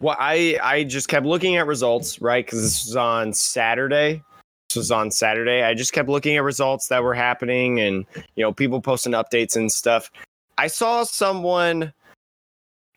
well, 0.00 0.16
I 0.20 0.58
I 0.62 0.84
just 0.84 1.08
kept 1.08 1.26
looking 1.26 1.56
at 1.56 1.66
results, 1.66 2.20
right? 2.22 2.46
Because 2.46 2.62
this 2.62 2.86
was 2.86 2.96
on 2.96 3.32
Saturday. 3.32 4.22
This 4.68 4.76
was 4.76 4.90
on 4.92 5.10
Saturday. 5.10 5.64
I 5.64 5.74
just 5.74 5.92
kept 5.92 6.08
looking 6.08 6.36
at 6.36 6.44
results 6.44 6.86
that 6.88 7.02
were 7.02 7.14
happening, 7.14 7.80
and 7.80 8.06
you 8.36 8.44
know, 8.44 8.52
people 8.52 8.80
posting 8.80 9.14
updates 9.14 9.56
and 9.56 9.70
stuff. 9.70 10.12
I 10.58 10.68
saw 10.68 11.02
someone 11.02 11.92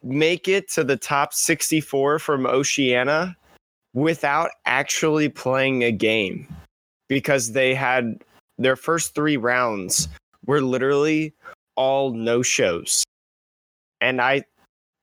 make 0.03 0.47
it 0.47 0.69
to 0.69 0.83
the 0.83 0.97
top 0.97 1.33
64 1.33 2.19
from 2.19 2.45
Oceania 2.45 3.35
without 3.95 4.51
actually 4.67 5.29
playing 5.29 5.83
a 5.83 5.91
game 5.91 6.47
because 7.07 7.51
they 7.51 7.73
had 7.73 8.23
their 8.57 8.75
first 8.75 9.13
three 9.15 9.37
rounds 9.37 10.07
were 10.45 10.61
literally 10.61 11.33
all 11.75 12.11
no 12.11 12.41
shows 12.41 13.03
and 14.01 14.21
i 14.21 14.43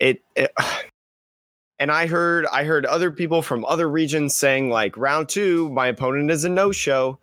it, 0.00 0.22
it 0.36 0.50
and 1.78 1.90
i 1.90 2.06
heard 2.06 2.46
i 2.46 2.64
heard 2.64 2.86
other 2.86 3.10
people 3.10 3.42
from 3.42 3.64
other 3.66 3.88
regions 3.90 4.34
saying 4.34 4.70
like 4.70 4.96
round 4.96 5.28
two 5.28 5.68
my 5.70 5.88
opponent 5.88 6.30
is 6.30 6.44
a 6.44 6.48
no 6.48 6.72
show 6.72 7.18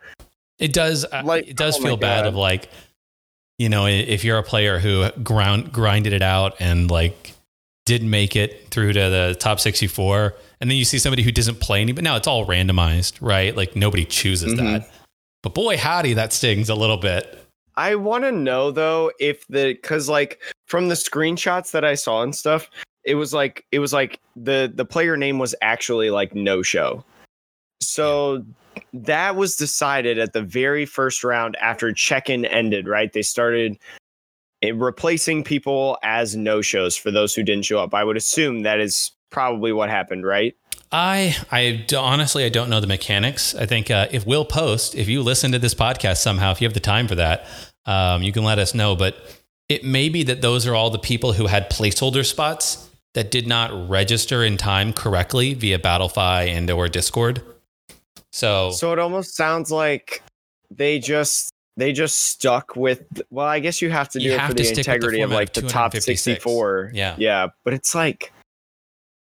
It 0.59 0.73
does. 0.73 1.05
uh, 1.05 1.21
Like, 1.23 1.47
it 1.47 1.55
does 1.55 1.77
oh 1.79 1.83
feel 1.83 1.97
bad. 1.97 2.27
Of 2.27 2.35
like, 2.35 2.69
you 3.57 3.69
know, 3.69 3.85
if 3.87 4.25
you're 4.25 4.37
a 4.37 4.43
player 4.43 4.77
who 4.77 5.09
ground 5.23 5.71
grinded 5.71 6.11
it 6.11 6.21
out 6.21 6.55
and 6.59 6.91
like 6.91 7.33
didn't 7.89 8.11
make 8.11 8.35
it 8.35 8.69
through 8.69 8.93
to 8.93 8.99
the 9.09 9.35
top 9.39 9.59
64, 9.59 10.35
and 10.61 10.69
then 10.69 10.77
you 10.77 10.85
see 10.85 10.99
somebody 10.99 11.23
who 11.23 11.31
doesn't 11.31 11.59
play 11.59 11.81
any, 11.81 11.91
but 11.91 12.03
now 12.03 12.15
it's 12.15 12.27
all 12.27 12.45
randomized, 12.45 13.17
right? 13.19 13.57
Like 13.57 13.75
nobody 13.75 14.05
chooses 14.05 14.53
mm-hmm. 14.53 14.65
that. 14.65 14.89
But 15.41 15.55
boy, 15.55 15.75
howdy, 15.75 16.13
that 16.13 16.31
stings 16.31 16.69
a 16.69 16.75
little 16.75 16.97
bit. 16.97 17.35
I 17.75 17.95
want 17.95 18.25
to 18.25 18.31
know 18.31 18.71
though 18.71 19.11
if 19.19 19.47
the 19.47 19.73
because 19.73 20.07
like 20.07 20.39
from 20.67 20.89
the 20.89 20.95
screenshots 20.95 21.71
that 21.71 21.83
I 21.83 21.95
saw 21.95 22.21
and 22.21 22.35
stuff, 22.35 22.69
it 23.05 23.15
was 23.15 23.33
like 23.33 23.65
it 23.71 23.79
was 23.79 23.91
like 23.91 24.19
the 24.35 24.71
the 24.73 24.85
player 24.85 25.17
name 25.17 25.39
was 25.39 25.55
actually 25.61 26.11
like 26.11 26.35
no 26.35 26.61
show. 26.61 27.03
So 27.81 28.45
that 28.93 29.35
was 29.35 29.55
decided 29.55 30.19
at 30.19 30.33
the 30.33 30.43
very 30.43 30.85
first 30.85 31.23
round 31.23 31.55
after 31.57 31.91
check-in 31.91 32.45
ended, 32.45 32.87
right? 32.87 33.11
They 33.11 33.21
started 33.21 33.79
eh, 34.61 34.71
replacing 34.75 35.43
people 35.43 35.97
as 36.03 36.35
no 36.35 36.61
shows 36.61 36.95
for 36.95 37.11
those 37.11 37.35
who 37.35 37.43
didn't 37.43 37.65
show 37.65 37.79
up. 37.79 37.93
I 37.93 38.03
would 38.03 38.17
assume 38.17 38.63
that 38.63 38.79
is 38.79 39.11
probably 39.29 39.71
what 39.71 39.89
happened, 39.89 40.25
right? 40.25 40.55
I 40.91 41.35
I 41.51 41.85
honestly 41.95 42.45
I 42.45 42.49
don't 42.49 42.69
know 42.69 42.79
the 42.79 42.87
mechanics. 42.87 43.53
I 43.55 43.65
think 43.65 43.91
uh, 43.91 44.07
if 44.11 44.25
we'll 44.25 44.45
post, 44.45 44.95
if 44.95 45.07
you 45.07 45.21
listen 45.21 45.51
to 45.51 45.59
this 45.59 45.73
podcast 45.73 46.17
somehow, 46.17 46.51
if 46.51 46.61
you 46.61 46.65
have 46.67 46.73
the 46.73 46.79
time 46.79 47.07
for 47.07 47.15
that, 47.15 47.45
um, 47.85 48.23
you 48.23 48.31
can 48.31 48.43
let 48.43 48.59
us 48.59 48.73
know. 48.73 48.95
But 48.95 49.15
it 49.67 49.83
may 49.83 50.09
be 50.09 50.23
that 50.23 50.41
those 50.41 50.65
are 50.65 50.73
all 50.73 50.89
the 50.89 50.99
people 50.99 51.33
who 51.33 51.45
had 51.45 51.69
placeholder 51.69 52.25
spots 52.25 52.89
that 53.13 53.31
did 53.31 53.47
not 53.47 53.89
register 53.89 54.43
in 54.43 54.57
time 54.57 54.93
correctly 54.93 55.53
via 55.53 55.79
Battlefy 55.79 56.47
and 56.47 56.69
or 56.71 56.87
Discord. 56.87 57.41
So 58.31 58.71
So 58.71 58.91
it 58.91 58.99
almost 58.99 59.35
sounds 59.35 59.71
like 59.71 60.23
they 60.71 60.99
just 60.99 61.51
they 61.77 61.93
just 61.93 62.27
stuck 62.27 62.75
with 62.75 63.03
well, 63.29 63.47
I 63.47 63.59
guess 63.59 63.81
you 63.81 63.89
have 63.89 64.09
to 64.09 64.19
do 64.19 64.25
you 64.25 64.31
it 64.33 64.41
for 64.41 64.53
the 64.53 64.67
integrity 64.67 65.17
the 65.17 65.23
of 65.23 65.31
like 65.31 65.53
the 65.53 65.61
top 65.61 65.95
64. 65.95 66.91
Yeah. 66.93 67.15
Yeah. 67.17 67.47
But 67.63 67.73
it's 67.73 67.95
like 67.95 68.33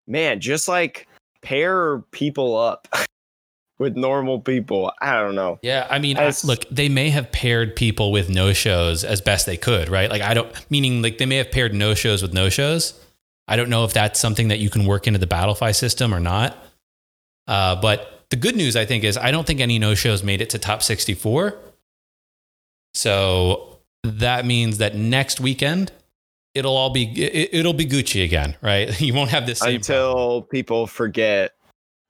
man, 0.09 0.39
just 0.39 0.67
like 0.67 1.07
pair 1.41 1.99
people 2.11 2.57
up 2.57 2.87
with 3.79 3.95
normal 3.95 4.41
people. 4.41 4.91
I 5.01 5.21
don't 5.21 5.35
know. 5.35 5.59
Yeah, 5.61 5.87
I 5.89 5.99
mean, 5.99 6.17
As, 6.17 6.43
look, 6.43 6.65
they 6.69 6.89
may 6.89 7.09
have 7.11 7.31
paired 7.31 7.75
people 7.75 8.11
with 8.11 8.29
no 8.29 8.51
shows 8.51 9.05
as 9.05 9.21
best 9.21 9.45
they 9.45 9.55
could, 9.55 9.87
right? 9.87 10.09
Like 10.09 10.21
I 10.21 10.33
don't 10.33 10.53
meaning 10.69 11.01
like 11.01 11.19
they 11.19 11.25
may 11.25 11.37
have 11.37 11.51
paired 11.51 11.73
no 11.73 11.93
shows 11.93 12.21
with 12.21 12.33
no 12.33 12.49
shows. 12.49 12.99
I 13.47 13.55
don't 13.55 13.69
know 13.69 13.85
if 13.85 13.93
that's 13.93 14.19
something 14.19 14.49
that 14.49 14.59
you 14.59 14.69
can 14.69 14.85
work 14.85 15.07
into 15.07 15.19
the 15.19 15.27
Battlefy 15.27 15.75
system 15.75 16.13
or 16.13 16.19
not. 16.19 16.55
Uh, 17.47 17.75
but 17.81 18.25
the 18.29 18.35
good 18.35 18.55
news, 18.55 18.75
I 18.75 18.85
think, 18.85 19.03
is 19.03 19.17
I 19.17 19.31
don't 19.31 19.47
think 19.47 19.59
any 19.59 19.79
no 19.79 19.95
shows 19.95 20.23
made 20.23 20.41
it 20.41 20.51
to 20.51 20.59
top 20.59 20.83
64. 20.83 21.57
So 22.93 23.79
that 24.03 24.45
means 24.45 24.79
that 24.79 24.95
next 24.95 25.39
weekend, 25.39 25.91
it'll 26.55 26.75
all 26.75 26.89
be 26.89 27.03
it, 27.03 27.65
will 27.65 27.73
be 27.73 27.85
Gucci 27.85 28.23
again, 28.23 28.55
right? 28.61 28.99
You 29.09 29.13
won't 29.13 29.29
have 29.29 29.45
this 29.45 29.61
until 29.61 30.13
problem. 30.13 30.43
people 30.43 30.87
forget 30.87 31.51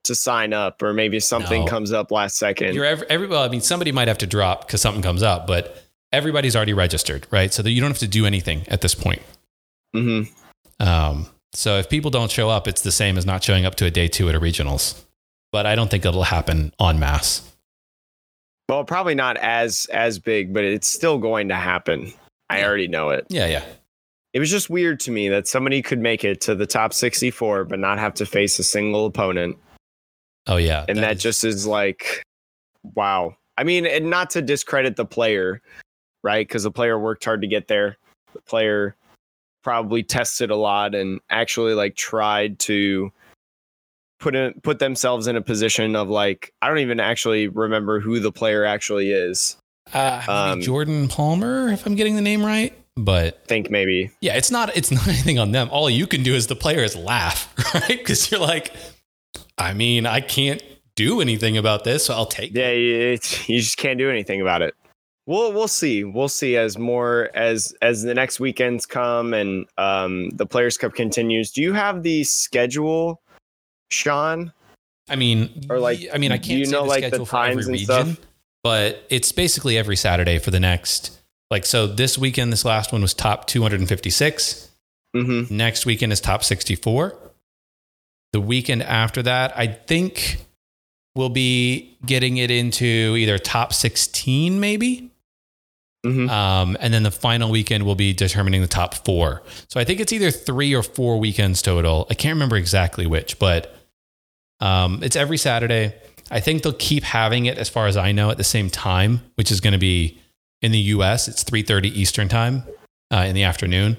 to 0.06 0.16
sign 0.16 0.54
up, 0.54 0.82
or 0.82 0.94
maybe 0.94 1.20
something 1.20 1.66
no. 1.66 1.68
comes 1.68 1.92
up 1.92 2.12
last 2.12 2.38
second. 2.38 2.74
You're 2.74 2.86
every, 2.86 3.10
every 3.10 3.28
well, 3.28 3.44
I 3.44 3.50
mean, 3.50 3.62
somebody 3.62 3.92
might 3.92 4.08
have 4.08 4.20
to 4.20 4.28
drop 4.28 4.66
because 4.66 4.82
something 4.82 5.04
comes 5.04 5.22
up, 5.22 5.46
but 5.46 5.84
everybody's 6.12 6.56
already 6.56 6.74
registered, 6.74 7.28
right? 7.32 7.54
So 7.54 7.62
that 7.62 7.72
you 7.72 7.82
don't 7.82 7.90
have 7.90 8.00
to 8.00 8.08
do 8.08 8.26
anything 8.26 8.64
at 8.68 8.82
this 8.82 8.96
point. 8.96 9.22
Hmm. 9.94 10.24
Um. 10.80 11.28
So 11.54 11.78
if 11.80 11.90
people 11.90 12.12
don't 12.12 12.30
show 12.30 12.50
up, 12.50 12.68
it's 12.68 12.82
the 12.82 12.92
same 12.92 13.18
as 13.18 13.26
not 13.26 13.44
showing 13.44 13.66
up 13.66 13.76
to 13.76 13.86
a 13.86 13.92
day 13.92 14.08
two 14.08 14.30
at 14.30 14.36
a 14.36 14.40
regionals 14.40 15.04
but 15.52 15.66
I 15.66 15.76
don't 15.76 15.90
think 15.90 16.06
it'll 16.06 16.24
happen 16.24 16.74
en 16.80 17.00
masse. 17.00 17.42
Well, 18.70 18.84
probably 18.84 19.16
not 19.16 19.36
as 19.38 19.88
as 19.92 20.20
big, 20.20 20.54
but 20.54 20.64
it's 20.64 20.88
still 20.88 21.18
going 21.18 21.50
to 21.50 21.56
happen. 21.56 22.14
I 22.52 22.64
already 22.64 22.88
know 22.88 23.10
it. 23.10 23.26
Yeah, 23.28 23.48
yeah. 23.48 23.66
It 24.34 24.40
was 24.40 24.52
just 24.52 24.70
weird 24.70 25.00
to 25.02 25.12
me 25.12 25.28
that 25.30 25.48
somebody 25.48 25.82
could 25.82 25.98
make 25.98 26.24
it 26.24 26.40
to 26.42 26.54
the 26.54 26.68
top 26.68 26.94
64 26.94 27.66
but 27.66 27.80
not 27.80 27.98
have 27.98 28.14
to 28.14 28.28
face 28.28 28.60
a 28.60 28.64
single 28.64 29.08
opponent. 29.08 29.58
Oh 30.46 30.58
yeah. 30.58 30.86
And 30.88 31.00
that, 31.00 31.02
that 31.02 31.16
is... 31.18 31.24
just 31.24 31.44
is 31.44 31.66
like 31.66 32.24
wow. 32.96 33.36
I 33.58 33.64
mean, 33.64 33.88
and 33.88 34.10
not 34.10 34.30
to 34.32 34.42
discredit 34.42 34.96
the 34.96 35.06
player, 35.06 35.64
right? 36.24 36.48
Cuz 36.48 36.62
the 36.62 36.72
player 36.72 37.00
worked 37.00 37.26
hard 37.26 37.42
to 37.42 37.48
get 37.48 37.68
there. 37.68 37.98
The 38.34 38.42
player 38.42 38.96
probably 39.64 40.04
tested 40.04 40.52
a 40.52 40.56
lot 40.56 40.94
and 40.94 41.20
actually 41.32 41.74
like 41.74 41.96
tried 41.96 42.60
to 42.60 43.12
put 44.20 44.36
in 44.36 44.54
put 44.62 44.80
themselves 44.80 45.28
in 45.28 45.36
a 45.36 45.42
position 45.42 45.96
of 45.96 46.10
like 46.10 46.54
I 46.62 46.68
don't 46.68 46.80
even 46.80 47.00
actually 47.00 47.48
remember 47.48 48.00
who 48.00 48.20
the 48.20 48.32
player 48.32 48.66
actually 48.66 49.12
is. 49.12 49.58
Uh, 49.94 50.22
um, 50.28 50.62
Jordan 50.62 51.08
Palmer, 51.08 51.70
if 51.70 51.86
I'm 51.86 51.96
getting 51.96 52.16
the 52.16 52.22
name 52.22 52.46
right. 52.46 52.74
But 52.96 53.48
think 53.48 53.72
maybe. 53.72 54.12
Yeah, 54.22 54.36
it's 54.36 54.52
not 54.52 54.76
it's 54.76 54.92
not 54.92 55.08
anything 55.08 55.40
on 55.40 55.52
them. 55.52 55.70
All 55.72 55.90
you 55.90 56.06
can 56.06 56.24
do 56.24 56.36
as 56.36 56.48
the 56.48 56.56
player 56.56 56.84
is 56.84 56.96
laugh, 56.96 57.54
right? 57.74 57.88
Because 57.88 58.30
you're 58.30 58.42
like, 58.42 58.74
I 59.58 59.74
mean, 59.74 60.06
I 60.06 60.22
can't 60.22 60.62
do 60.96 61.22
anything 61.22 61.58
about 61.58 61.86
this, 61.86 62.06
so 62.06 62.14
I'll 62.14 62.26
take 62.26 62.54
yeah, 62.54 62.68
it. 62.68 63.50
you 63.50 63.60
just 63.60 63.78
can't 63.78 63.98
do 63.98 64.10
anything 64.10 64.42
about 64.42 64.62
it. 64.62 64.76
We'll 65.26 65.54
we'll 65.54 65.68
see. 65.68 66.04
We'll 66.04 66.28
see 66.28 66.58
as 66.58 66.78
more 66.78 67.30
as 67.36 67.74
as 67.82 68.02
the 68.02 68.14
next 68.14 68.40
weekends 68.40 68.86
come 68.86 69.34
and 69.34 69.66
um, 69.78 70.32
the 70.32 70.46
Players 70.46 70.78
Cup 70.78 70.94
continues. 70.94 71.52
Do 71.52 71.62
you 71.62 71.72
have 71.74 72.04
the 72.04 72.24
schedule 72.24 73.22
Sean? 73.90 74.54
I 75.10 75.16
mean, 75.16 75.66
or 75.70 75.80
like, 75.80 76.08
I 76.14 76.18
mean, 76.18 76.32
I 76.32 76.38
can't 76.38 76.60
you 76.60 76.68
know 76.68 76.84
the 76.84 76.88
like 76.88 77.12
the 77.12 77.26
times 77.26 77.66
and 77.66 77.74
region, 77.74 77.86
stuff, 77.86 78.20
but 78.64 79.04
it's 79.10 79.32
basically 79.32 79.78
every 79.78 79.96
Saturday 79.96 80.38
for 80.40 80.52
the 80.52 80.60
next. 80.60 81.20
Like, 81.50 81.66
so 81.66 81.88
this 81.88 82.18
weekend, 82.18 82.54
this 82.54 82.64
last 82.64 82.92
one 82.92 83.02
was 83.02 83.14
top 83.14 83.48
256. 83.48 84.70
Mm-hmm. 85.16 85.56
Next 85.56 85.86
weekend 85.86 86.14
is 86.14 86.22
top 86.22 86.44
64. 86.44 87.16
The 88.34 88.42
weekend 88.42 88.84
after 88.84 89.24
that, 89.24 89.58
I 89.58 89.66
think 89.68 90.46
we'll 91.16 91.30
be 91.30 91.98
getting 92.06 92.38
it 92.38 92.52
into 92.52 93.16
either 93.18 93.40
top 93.40 93.74
16, 93.74 94.60
maybe. 94.60 95.10
Mm-hmm. 96.06 96.30
Um, 96.30 96.78
and 96.80 96.94
then 96.94 97.04
the 97.04 97.12
final 97.12 97.50
weekend 97.50 97.86
will 97.86 97.96
be 97.96 98.14
determining 98.14 98.62
the 98.62 98.68
top 98.68 98.94
four. 99.06 99.42
So 99.68 99.80
I 99.80 99.84
think 99.84 100.00
it's 100.00 100.14
either 100.14 100.32
three 100.32 100.74
or 100.74 100.84
four 100.84 101.20
weekends 101.20 101.62
total. 101.62 102.06
I 102.10 102.14
can't 102.14 102.36
remember 102.36 102.56
exactly 102.56 103.08
which, 103.08 103.40
but 103.40 103.76
um, 104.60 105.02
it's 105.04 105.16
every 105.16 105.38
Saturday. 105.38 105.94
I 106.32 106.40
think 106.40 106.64
they'll 106.64 106.74
keep 106.74 107.04
having 107.04 107.46
it, 107.46 107.58
as 107.58 107.70
far 107.70 107.88
as 107.88 107.98
I 107.98 108.12
know, 108.12 108.30
at 108.30 108.38
the 108.38 108.44
same 108.44 108.70
time, 108.70 109.22
which 109.36 109.52
is 109.52 109.62
going 109.62 109.74
to 109.74 109.80
be 109.80 110.20
in 110.62 110.72
the 110.72 110.80
U.S. 110.80 111.28
It's 111.28 111.44
3:30 111.44 111.86
Eastern 111.86 112.28
time 112.28 112.64
uh, 113.12 113.26
in 113.28 113.36
the 113.36 113.44
afternoon. 113.44 113.98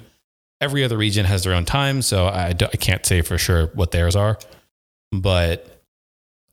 Every 0.61 0.85
other 0.85 0.99
region 0.99 1.25
has 1.25 1.45
their 1.45 1.55
own 1.55 1.65
time, 1.65 2.03
so 2.03 2.27
I, 2.27 2.49
I 2.49 2.77
can't 2.77 3.05
say 3.05 3.23
for 3.23 3.39
sure 3.39 3.69
what 3.69 3.93
theirs 3.93 4.15
are. 4.15 4.39
But 5.11 5.83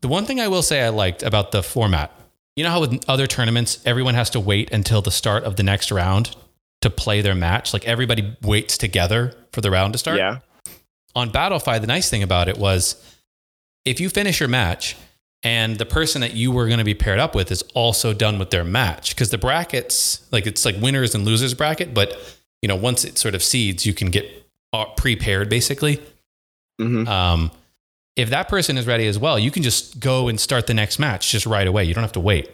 the 0.02 0.08
one 0.08 0.26
thing 0.26 0.40
I 0.40 0.48
will 0.48 0.62
say 0.62 0.82
I 0.82 0.90
liked 0.90 1.24
about 1.24 1.52
the 1.52 1.62
format, 1.62 2.12
you 2.56 2.64
know 2.64 2.72
how 2.72 2.82
with 2.82 3.04
other 3.08 3.28
tournaments, 3.28 3.80
everyone 3.86 4.16
has 4.16 4.30
to 4.32 4.40
wait 4.40 4.72
until 4.72 5.02
the 5.02 5.12
start 5.12 5.44
of 5.44 5.58
the 5.58 5.64
next 5.64 5.92
round 5.92 6.36
to 6.82 6.90
play 6.90 7.22
their 7.22 7.36
match. 7.36 7.74
Like 7.74 7.86
everybody 7.86 8.36
waits 8.42 8.78
together 8.78 9.34
for 9.52 9.62
the 9.62 9.70
round 9.70 9.94
to 9.94 10.00
start. 10.00 10.18
Yeah. 10.18 10.40
On 11.16 11.30
Battlefy, 11.32 11.82
the 11.82 11.88
nice 11.88 12.10
thing 12.10 12.24
about 12.24 12.48
it 12.48 12.58
was 12.58 13.04
if 13.88 14.00
you 14.00 14.10
finish 14.10 14.40
your 14.40 14.50
match 14.50 14.96
and 15.44 15.78
the 15.78 15.86
person 15.86 16.22
that 16.22 16.34
you 16.34 16.52
were 16.52 16.68
going 16.68 16.80
to 16.80 16.84
be 16.84 16.94
paired 16.94 17.20
up 17.20 17.36
with 17.36 17.52
is 17.52 17.62
also 17.74 18.14
done 18.14 18.40
with 18.40 18.50
their 18.50 18.64
match 18.64 19.16
because 19.16 19.30
the 19.30 19.38
brackets 19.38 20.26
like 20.32 20.46
it's 20.46 20.66
like 20.66 20.76
winners 20.82 21.16
and 21.16 21.26
losers 21.26 21.54
bracket 21.54 21.94
but 21.94 22.38
you 22.62 22.68
know 22.68 22.76
once 22.76 23.06
it 23.06 23.18
sort 23.18 23.36
of 23.36 23.44
seeds 23.44 23.86
you 23.86 23.94
can 23.94 24.10
get 24.10 24.26
uh, 24.74 24.86
prepared 24.98 25.50
basically 25.50 25.98
mm-hmm. 26.80 27.08
um, 27.08 27.52
if 28.16 28.30
that 28.30 28.50
person 28.50 28.78
is 28.78 28.86
ready 28.88 29.08
as 29.08 29.18
well 29.18 29.40
you 29.40 29.52
can 29.52 29.64
just 29.64 30.00
go 30.00 30.28
and 30.28 30.40
start 30.40 30.68
the 30.68 30.74
next 30.74 31.00
match 31.00 31.32
just 31.32 31.46
right 31.46 31.68
away 31.68 31.84
you 31.84 31.94
don't 31.94 32.04
have 32.04 32.12
to 32.12 32.20
wait 32.20 32.50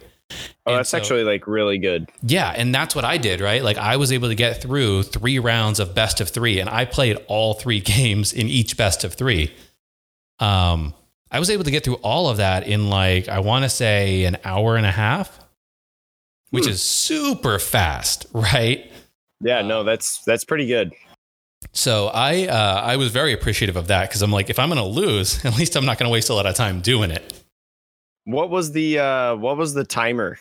Oh, 0.66 0.72
and 0.72 0.78
that's 0.78 0.88
so, 0.88 0.96
actually 0.96 1.22
like 1.22 1.46
really 1.46 1.76
good. 1.76 2.08
Yeah, 2.22 2.50
and 2.56 2.74
that's 2.74 2.94
what 2.94 3.04
I 3.04 3.18
did, 3.18 3.42
right? 3.42 3.62
Like 3.62 3.76
I 3.76 3.98
was 3.98 4.10
able 4.10 4.28
to 4.28 4.34
get 4.34 4.62
through 4.62 5.02
three 5.02 5.38
rounds 5.38 5.78
of 5.78 5.94
best 5.94 6.20
of 6.22 6.30
three, 6.30 6.58
and 6.60 6.70
I 6.70 6.86
played 6.86 7.18
all 7.28 7.54
three 7.54 7.80
games 7.98 8.32
in 8.32 8.48
each 8.48 8.76
best 8.76 9.04
of 9.04 9.12
three. 9.14 9.52
Um, 10.38 10.94
I 11.30 11.38
was 11.38 11.50
able 11.50 11.64
to 11.64 11.70
get 11.70 11.84
through 11.84 11.96
all 11.96 12.28
of 12.28 12.36
that 12.36 12.66
in 12.66 12.90
like, 12.90 13.28
I 13.28 13.40
want 13.40 13.64
to 13.64 13.68
say 13.68 14.24
an 14.24 14.38
hour 14.44 14.76
and 14.76 14.86
a 14.86 14.90
half, 14.90 15.38
which 16.50 16.64
hmm. 16.64 16.70
is 16.70 16.82
super 16.82 17.58
fast, 17.58 18.26
right? 18.32 18.90
Yeah, 19.40 19.62
no, 19.62 19.84
that's 19.84 20.22
that's 20.24 20.44
pretty 20.44 20.66
good. 20.66 20.92
So 21.72 22.08
I 22.08 22.46
uh, 22.46 22.82
I 22.84 22.96
was 22.96 23.10
very 23.10 23.32
appreciative 23.32 23.76
of 23.76 23.88
that 23.88 24.08
because 24.08 24.22
I'm 24.22 24.30
like, 24.30 24.48
if 24.48 24.58
I'm 24.58 24.68
going 24.68 24.78
to 24.78 24.88
lose, 24.88 25.44
at 25.44 25.56
least 25.58 25.76
I'm 25.76 25.84
not 25.84 25.98
going 25.98 26.08
to 26.08 26.12
waste 26.12 26.30
a 26.30 26.34
lot 26.34 26.46
of 26.46 26.54
time 26.54 26.80
doing 26.80 27.10
it. 27.10 27.42
What 28.24 28.48
was 28.48 28.72
the 28.72 28.98
uh, 28.98 29.36
what 29.36 29.56
was 29.56 29.74
the 29.74 29.84
timer? 29.84 30.38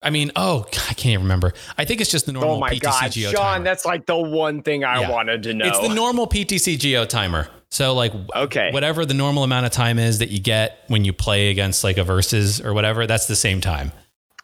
I 0.00 0.10
mean, 0.10 0.30
oh, 0.36 0.64
I 0.66 0.94
can't 0.94 1.06
even 1.06 1.22
remember. 1.22 1.52
I 1.76 1.84
think 1.84 2.00
it's 2.00 2.10
just 2.10 2.26
the 2.26 2.32
normal. 2.32 2.56
Oh 2.56 2.60
my 2.60 2.70
PTCGO 2.70 2.80
god, 2.82 3.12
Sean, 3.12 3.32
timer. 3.32 3.64
that's 3.64 3.84
like 3.84 4.06
the 4.06 4.16
one 4.16 4.62
thing 4.62 4.84
I 4.84 5.00
yeah. 5.00 5.10
wanted 5.10 5.42
to 5.44 5.54
know. 5.54 5.66
It's 5.66 5.80
the 5.80 5.92
normal 5.92 6.26
PTCGO 6.28 7.08
timer. 7.08 7.48
So 7.70 7.94
like 7.94 8.12
okay. 8.34 8.70
whatever 8.72 9.04
the 9.04 9.14
normal 9.14 9.44
amount 9.44 9.66
of 9.66 9.72
time 9.72 9.98
is 9.98 10.20
that 10.20 10.30
you 10.30 10.40
get 10.40 10.84
when 10.88 11.04
you 11.04 11.12
play 11.12 11.50
against 11.50 11.84
like 11.84 11.98
a 11.98 12.04
versus 12.04 12.60
or 12.60 12.72
whatever, 12.72 13.06
that's 13.06 13.26
the 13.26 13.36
same 13.36 13.60
time. 13.60 13.92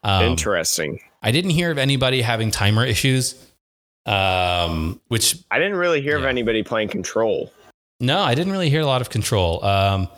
Um, 0.03 0.27
Interesting. 0.27 1.01
I 1.23 1.31
didn't 1.31 1.51
hear 1.51 1.71
of 1.71 1.79
anybody 1.79 2.21
having 2.21 2.51
timer 2.51 2.85
issues. 2.85 3.35
Um, 4.07 5.01
which 5.09 5.37
I 5.51 5.59
didn't 5.59 5.77
really 5.77 6.03
hear 6.03 6.19
yeah. 6.19 6.25
of 6.25 6.29
anybody 6.29 6.63
playing 6.63 6.89
control. 6.89 7.51
No, 8.01 8.21
I 8.21 8.35
didn't 8.35 8.53
really 8.53 8.69
hear 8.69 8.83
a 8.83 8.87
lot 8.87 9.01
of 9.01 9.09
control. 9.09 9.65
Um, 9.65 10.09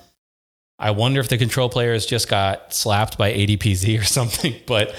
I 0.79 0.91
wonder 0.91 1.21
if 1.21 1.29
the 1.29 1.39
control 1.39 1.69
players 1.69 2.05
just 2.05 2.29
got 2.29 2.75
slapped 2.75 3.17
by 3.17 3.33
ADPZ 3.33 4.01
or 4.01 4.05
something. 4.05 4.55
But 4.67 4.91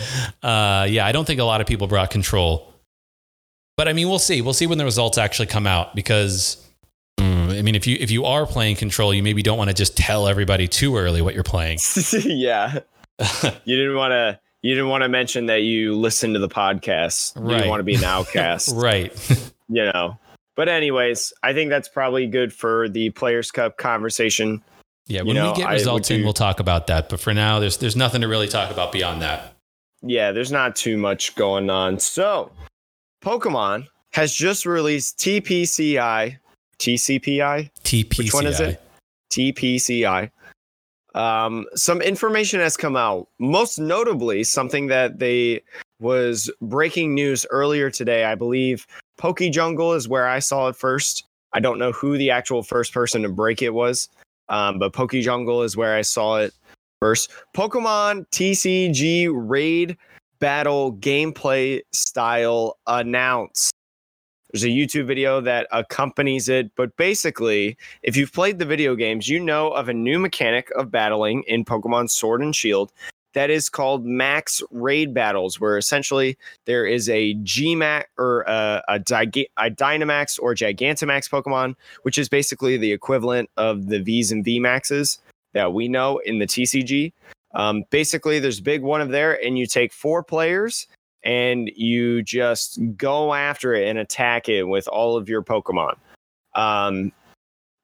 uh, 0.41 0.87
yeah, 0.89 1.05
I 1.05 1.11
don't 1.11 1.25
think 1.25 1.39
a 1.39 1.43
lot 1.43 1.59
of 1.59 1.67
people 1.67 1.87
brought 1.87 2.09
control. 2.09 2.73
But 3.75 3.87
I 3.87 3.93
mean, 3.93 4.07
we'll 4.07 4.19
see. 4.19 4.41
We'll 4.41 4.53
see 4.53 4.67
when 4.67 4.77
the 4.77 4.85
results 4.85 5.17
actually 5.17 5.47
come 5.47 5.67
out 5.67 5.93
because 5.95 6.66
I 7.57 7.61
mean, 7.61 7.75
if 7.75 7.87
you 7.87 7.97
if 7.99 8.11
you 8.11 8.25
are 8.25 8.45
playing 8.45 8.75
control, 8.75 9.13
you 9.13 9.23
maybe 9.23 9.41
don't 9.41 9.57
want 9.57 9.69
to 9.69 9.73
just 9.73 9.97
tell 9.97 10.27
everybody 10.27 10.67
too 10.67 10.97
early 10.97 11.21
what 11.21 11.33
you're 11.33 11.43
playing. 11.43 11.79
yeah, 12.23 12.79
you 13.65 13.75
didn't 13.75 13.95
want 13.95 14.11
to. 14.11 14.39
You 14.61 14.73
didn't 14.73 14.89
want 14.89 15.03
to 15.03 15.09
mention 15.09 15.45
that 15.45 15.61
you 15.61 15.95
listened 15.95 16.33
to 16.33 16.39
the 16.39 16.49
podcast. 16.49 17.35
You 17.35 17.41
right. 17.43 17.57
didn't 17.57 17.69
want 17.69 17.79
to 17.79 17.83
be 17.83 17.95
an 17.95 18.03
outcast, 18.05 18.73
right? 18.75 19.13
you 19.69 19.85
know. 19.85 20.17
But 20.55 20.69
anyways, 20.69 21.33
I 21.43 21.53
think 21.53 21.69
that's 21.69 21.87
probably 21.87 22.25
good 22.25 22.51
for 22.51 22.89
the 22.89 23.11
Players 23.11 23.51
Cup 23.51 23.77
conversation. 23.77 24.63
Yeah, 25.05 25.21
when 25.21 25.29
you 25.29 25.33
know, 25.35 25.51
we 25.51 25.57
get 25.57 25.69
results 25.69 26.11
in, 26.11 26.23
we'll 26.23 26.33
talk 26.33 26.59
about 26.59 26.87
that. 26.87 27.09
But 27.09 27.19
for 27.19 27.33
now, 27.33 27.59
there's 27.59 27.77
there's 27.77 27.95
nothing 27.95 28.21
to 28.21 28.27
really 28.27 28.47
talk 28.47 28.71
about 28.71 28.91
beyond 28.91 29.21
that. 29.21 29.53
Yeah, 30.01 30.31
there's 30.31 30.51
not 30.51 30.75
too 30.75 30.97
much 30.97 31.35
going 31.35 31.69
on. 31.69 31.99
So, 31.99 32.51
Pokemon 33.23 33.87
has 34.11 34.33
just 34.33 34.65
released 34.65 35.17
TPCI, 35.19 36.37
TCPI. 36.79 37.69
TPCI. 37.83 38.17
Which 38.17 38.33
one 38.33 38.47
is 38.47 38.59
it? 38.59 38.81
TPCI. 39.31 40.31
Um, 41.15 41.65
some 41.75 42.01
information 42.01 42.59
has 42.59 42.77
come 42.77 42.95
out. 42.95 43.27
Most 43.39 43.79
notably, 43.79 44.43
something 44.43 44.87
that 44.87 45.19
they 45.19 45.61
was 45.99 46.51
breaking 46.61 47.15
news 47.15 47.45
earlier 47.49 47.89
today. 47.89 48.25
I 48.25 48.35
believe 48.35 48.85
PokeJungle 49.19 49.95
is 49.95 50.07
where 50.07 50.27
I 50.27 50.39
saw 50.39 50.67
it 50.67 50.75
first. 50.75 51.25
I 51.53 51.59
don't 51.59 51.79
know 51.79 51.91
who 51.91 52.17
the 52.17 52.29
actual 52.29 52.61
first 52.61 52.93
person 52.93 53.23
to 53.23 53.29
break 53.29 53.61
it 53.61 53.73
was, 53.73 54.09
um, 54.49 54.77
but 54.77 54.93
PokeJungle 54.93 55.65
is 55.65 55.75
where 55.75 55.95
I 55.95 56.01
saw 56.01 56.37
it 56.37 56.53
first. 57.01 57.31
Pokemon 57.55 58.27
TCG 58.29 59.29
Raid 59.33 59.97
Battle 60.39 60.93
gameplay 60.93 61.81
style 61.91 62.77
announced. 62.85 63.73
There's 64.51 64.63
a 64.63 64.67
YouTube 64.67 65.07
video 65.07 65.41
that 65.41 65.67
accompanies 65.71 66.47
it, 66.47 66.71
but 66.75 66.95
basically, 66.95 67.77
if 68.03 68.15
you've 68.15 68.31
played 68.31 68.59
the 68.59 68.65
video 68.65 68.95
games, 68.95 69.27
you 69.27 69.39
know 69.39 69.69
of 69.71 69.89
a 69.89 69.93
new 69.93 70.19
mechanic 70.19 70.71
of 70.71 70.89
battling 70.89 71.43
in 71.47 71.65
Pokemon 71.65 72.09
Sword 72.09 72.41
and 72.41 72.55
Shield 72.55 72.91
that 73.33 73.49
is 73.49 73.69
called 73.69 74.05
max 74.05 74.63
raid 74.71 75.13
battles, 75.13 75.59
where 75.59 75.77
essentially 75.77 76.37
there 76.65 76.85
is 76.85 77.07
a 77.07 77.35
Gmax 77.35 78.05
or 78.17 78.41
a, 78.47 78.81
a, 78.87 78.95
a 78.95 79.69
Dynamax 79.69 80.39
or 80.41 80.55
Gigantamax 80.55 81.29
Pokemon, 81.29 81.75
which 82.01 82.17
is 82.17 82.29
basically 82.29 82.77
the 82.77 82.91
equivalent 82.91 83.49
of 83.57 83.89
the 83.89 83.99
Vs 84.01 84.31
and 84.31 84.45
Vmaxes 84.45 85.19
that 85.53 85.73
we 85.73 85.87
know 85.87 86.17
in 86.19 86.39
the 86.39 86.47
TCG. 86.47 87.11
Um, 87.53 87.83
basically, 87.89 88.39
there's 88.39 88.59
big 88.59 88.81
one 88.81 89.01
of 89.01 89.09
there, 89.09 89.39
and 89.45 89.57
you 89.57 89.67
take 89.67 89.93
four 89.93 90.23
players 90.23 90.87
and 91.27 91.69
you 91.75 92.23
just 92.23 92.79
go 92.95 93.33
after 93.33 93.73
it 93.73 93.87
and 93.87 93.99
attack 93.99 94.47
it 94.47 94.63
with 94.63 94.87
all 94.87 95.17
of 95.17 95.27
your 95.27 95.43
Pokemon. 95.43 95.97
Um, 96.55 97.11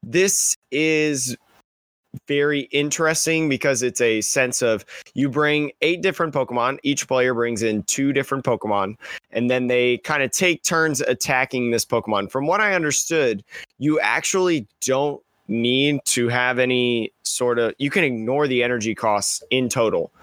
this 0.01 0.55
is 0.71 1.35
very 2.27 2.61
interesting 2.71 3.49
because 3.49 3.83
it's 3.83 3.99
a 3.99 4.21
sense 4.21 4.61
of 4.61 4.85
you 5.13 5.29
bring 5.29 5.71
eight 5.81 6.01
different 6.01 6.33
Pokemon. 6.33 6.77
Each 6.83 7.05
player 7.05 7.33
brings 7.33 7.61
in 7.61 7.83
two 7.83 8.13
different 8.13 8.45
Pokemon, 8.45 8.95
and 9.31 9.51
then 9.51 9.67
they 9.67 9.97
kind 9.99 10.23
of 10.23 10.31
take 10.31 10.63
turns 10.63 11.01
attacking 11.01 11.71
this 11.71 11.83
Pokemon. 11.83 12.31
From 12.31 12.47
what 12.47 12.61
I 12.61 12.73
understood, 12.73 13.43
you 13.77 13.99
actually 13.99 14.67
don't 14.79 15.21
need 15.49 15.99
to 16.05 16.29
have 16.29 16.59
any 16.59 17.11
sort 17.23 17.59
of, 17.59 17.73
you 17.77 17.89
can 17.89 18.05
ignore 18.05 18.47
the 18.47 18.63
energy 18.63 18.95
costs 18.95 19.43
in 19.49 19.67
total. 19.67 20.13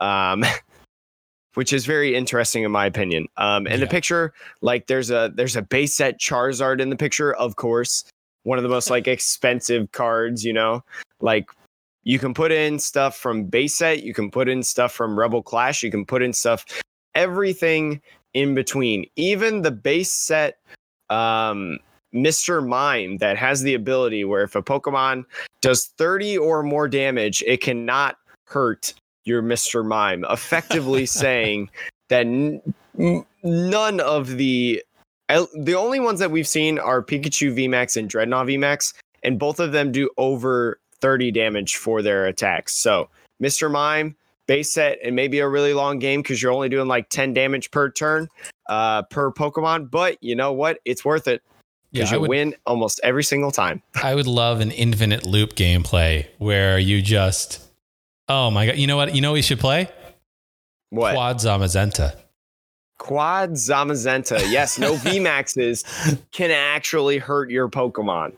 Um, 0.00 0.44
which 1.54 1.72
is 1.72 1.86
very 1.86 2.14
interesting 2.14 2.62
in 2.62 2.70
my 2.70 2.86
opinion. 2.86 3.26
Um, 3.36 3.66
and 3.66 3.78
yeah. 3.78 3.84
the 3.84 3.86
picture, 3.86 4.32
like 4.60 4.86
there's 4.86 5.10
a 5.10 5.32
there's 5.34 5.56
a 5.56 5.62
base 5.62 5.94
set 5.94 6.20
Charizard 6.20 6.80
in 6.80 6.90
the 6.90 6.96
picture, 6.96 7.34
of 7.34 7.56
course, 7.56 8.04
one 8.42 8.58
of 8.58 8.62
the 8.62 8.70
most 8.70 8.90
like 8.90 9.08
expensive 9.08 9.90
cards, 9.92 10.44
you 10.44 10.52
know 10.52 10.82
like 11.24 11.50
you 12.04 12.18
can 12.18 12.34
put 12.34 12.52
in 12.52 12.78
stuff 12.78 13.16
from 13.16 13.44
base 13.44 13.74
set, 13.74 14.02
you 14.02 14.14
can 14.14 14.30
put 14.30 14.48
in 14.48 14.62
stuff 14.62 14.92
from 14.92 15.18
Rebel 15.18 15.42
Clash, 15.42 15.82
you 15.82 15.90
can 15.90 16.04
put 16.04 16.22
in 16.22 16.32
stuff, 16.32 16.64
everything 17.14 18.00
in 18.34 18.54
between. 18.54 19.06
Even 19.16 19.62
the 19.62 19.70
base 19.70 20.12
set 20.12 20.58
um, 21.08 21.78
Mr. 22.14 22.66
Mime 22.66 23.16
that 23.18 23.38
has 23.38 23.62
the 23.62 23.74
ability 23.74 24.24
where 24.24 24.42
if 24.42 24.54
a 24.54 24.62
Pokemon 24.62 25.24
does 25.62 25.86
30 25.96 26.36
or 26.36 26.62
more 26.62 26.88
damage, 26.88 27.42
it 27.46 27.62
cannot 27.62 28.16
hurt 28.44 28.92
your 29.24 29.42
Mr. 29.42 29.84
Mime, 29.84 30.24
effectively 30.30 31.06
saying 31.24 31.70
that 32.08 32.26
n- 32.26 32.62
none 33.42 34.00
of 34.00 34.36
the 34.36 34.82
the 35.28 35.74
only 35.74 36.00
ones 36.00 36.20
that 36.20 36.30
we've 36.30 36.46
seen 36.46 36.78
are 36.78 37.02
Pikachu 37.02 37.54
VMAX 37.54 37.96
and 37.96 38.10
Drednaw 38.10 38.44
VMAX, 38.46 38.92
and 39.22 39.38
both 39.38 39.58
of 39.58 39.72
them 39.72 39.90
do 39.90 40.10
over 40.18 40.78
30 41.00 41.30
damage 41.30 41.76
for 41.76 42.02
their 42.02 42.26
attacks. 42.26 42.74
So, 42.74 43.08
Mr. 43.42 43.70
Mime, 43.70 44.16
base 44.46 44.72
set, 44.72 44.98
and 45.02 45.16
maybe 45.16 45.38
a 45.38 45.48
really 45.48 45.74
long 45.74 45.98
game 45.98 46.22
because 46.22 46.42
you're 46.42 46.52
only 46.52 46.68
doing 46.68 46.88
like 46.88 47.08
10 47.08 47.32
damage 47.32 47.70
per 47.70 47.90
turn 47.90 48.28
uh, 48.68 49.02
per 49.02 49.32
Pokemon. 49.32 49.90
But 49.90 50.22
you 50.22 50.34
know 50.34 50.52
what? 50.52 50.78
It's 50.84 51.04
worth 51.04 51.26
it 51.26 51.42
because 51.92 52.10
yeah, 52.10 52.16
you 52.16 52.20
would, 52.22 52.30
win 52.30 52.54
almost 52.66 53.00
every 53.02 53.24
single 53.24 53.50
time. 53.50 53.82
I 54.02 54.14
would 54.14 54.26
love 54.26 54.60
an 54.60 54.70
infinite 54.70 55.24
loop 55.24 55.54
gameplay 55.54 56.26
where 56.38 56.78
you 56.78 57.00
just, 57.00 57.63
oh 58.28 58.50
my 58.50 58.66
God. 58.66 58.76
You 58.76 58.86
know 58.86 58.96
what? 58.96 59.14
You 59.14 59.20
know 59.20 59.32
we 59.32 59.42
should 59.42 59.60
play? 59.60 59.88
What? 60.90 61.14
Quad 61.14 61.36
Zamazenta. 61.38 62.16
Quad 62.98 63.52
Zamazenta. 63.52 64.50
Yes, 64.50 64.78
no 64.78 64.94
VMAXs 64.96 66.18
can 66.32 66.50
actually 66.50 67.18
hurt 67.18 67.50
your 67.50 67.68
Pokemon. 67.68 68.34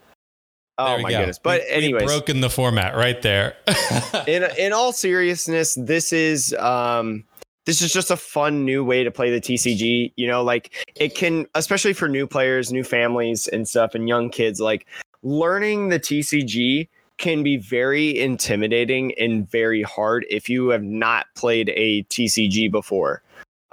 Oh 0.79 0.99
my 0.99 1.09
go. 1.09 1.17
goodness! 1.17 1.39
But 1.39 1.61
anyway, 1.67 2.05
broken 2.05 2.41
the 2.41 2.49
format 2.49 2.95
right 2.95 3.19
there. 3.21 3.55
in 4.27 4.43
in 4.59 4.73
all 4.73 4.91
seriousness, 4.91 5.75
this 5.75 6.13
is 6.13 6.53
um 6.53 7.23
this 7.65 7.81
is 7.81 7.91
just 7.91 8.11
a 8.11 8.17
fun 8.17 8.63
new 8.63 8.83
way 8.83 9.03
to 9.03 9.11
play 9.11 9.31
the 9.31 9.41
TCG. 9.41 10.13
You 10.15 10.27
know, 10.27 10.43
like 10.43 10.73
it 10.95 11.15
can, 11.15 11.47
especially 11.55 11.93
for 11.93 12.07
new 12.07 12.27
players, 12.27 12.71
new 12.71 12.83
families, 12.83 13.47
and 13.47 13.67
stuff, 13.67 13.95
and 13.95 14.07
young 14.07 14.29
kids. 14.29 14.59
Like 14.59 14.85
learning 15.23 15.89
the 15.89 15.99
TCG 15.99 16.87
can 17.17 17.43
be 17.43 17.57
very 17.57 18.19
intimidating 18.19 19.13
and 19.17 19.49
very 19.49 19.81
hard 19.81 20.25
if 20.29 20.49
you 20.49 20.69
have 20.69 20.83
not 20.83 21.25
played 21.35 21.69
a 21.75 22.03
TCG 22.03 22.71
before, 22.71 23.21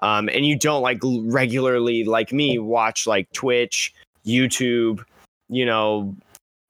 um, 0.01 0.29
and 0.31 0.47
you 0.47 0.59
don't 0.59 0.83
like 0.83 1.01
regularly, 1.03 2.05
like 2.05 2.33
me, 2.33 2.59
watch 2.59 3.07
like 3.07 3.31
Twitch, 3.33 3.95
YouTube, 4.27 5.05
you 5.49 5.67
know, 5.67 6.15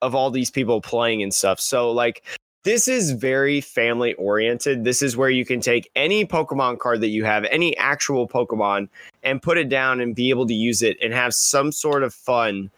of 0.02 0.14
all 0.14 0.30
these 0.30 0.50
people 0.50 0.80
playing 0.80 1.22
and 1.22 1.32
stuff. 1.32 1.60
So 1.60 1.90
like 1.90 2.24
this 2.64 2.88
is 2.88 3.12
very 3.12 3.60
family 3.60 4.14
oriented. 4.14 4.84
This 4.84 5.02
is 5.02 5.16
where 5.16 5.28
you 5.28 5.44
can 5.44 5.60
take 5.60 5.90
any 5.94 6.24
Pokemon 6.24 6.78
card 6.78 7.02
that 7.02 7.08
you 7.08 7.24
have, 7.24 7.44
any 7.44 7.76
actual 7.76 8.26
Pokemon, 8.26 8.88
and 9.22 9.42
put 9.42 9.58
it 9.58 9.68
down 9.68 10.00
and 10.00 10.14
be 10.14 10.30
able 10.30 10.46
to 10.46 10.54
use 10.54 10.82
it 10.82 10.96
and 11.02 11.12
have 11.12 11.34
some 11.34 11.70
sort 11.70 12.02
of 12.02 12.14
fun 12.14 12.70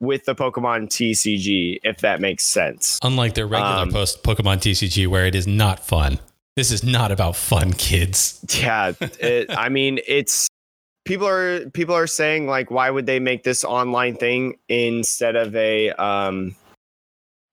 with 0.00 0.24
the 0.24 0.34
Pokemon 0.34 0.88
TCG, 0.88 1.80
if 1.82 1.98
that 1.98 2.20
makes 2.20 2.44
sense. 2.44 2.98
Unlike 3.02 3.34
their 3.34 3.46
regular 3.46 3.82
um, 3.82 3.90
post 3.90 4.22
Pokemon 4.22 4.58
TCG, 4.58 5.06
where 5.06 5.26
it 5.26 5.34
is 5.34 5.46
not 5.46 5.80
fun. 5.80 6.18
This 6.56 6.70
is 6.72 6.82
not 6.82 7.12
about 7.12 7.36
fun, 7.36 7.72
kids. 7.72 8.44
Yeah, 8.60 8.92
it, 9.00 9.50
I 9.50 9.68
mean, 9.68 10.00
it's 10.06 10.48
people 11.04 11.28
are 11.28 11.68
people 11.70 11.94
are 11.94 12.06
saying 12.06 12.46
like, 12.46 12.70
why 12.70 12.90
would 12.90 13.06
they 13.06 13.20
make 13.20 13.44
this 13.44 13.64
online 13.64 14.16
thing 14.16 14.58
instead 14.68 15.36
of 15.36 15.54
a 15.54 15.90
um 15.92 16.56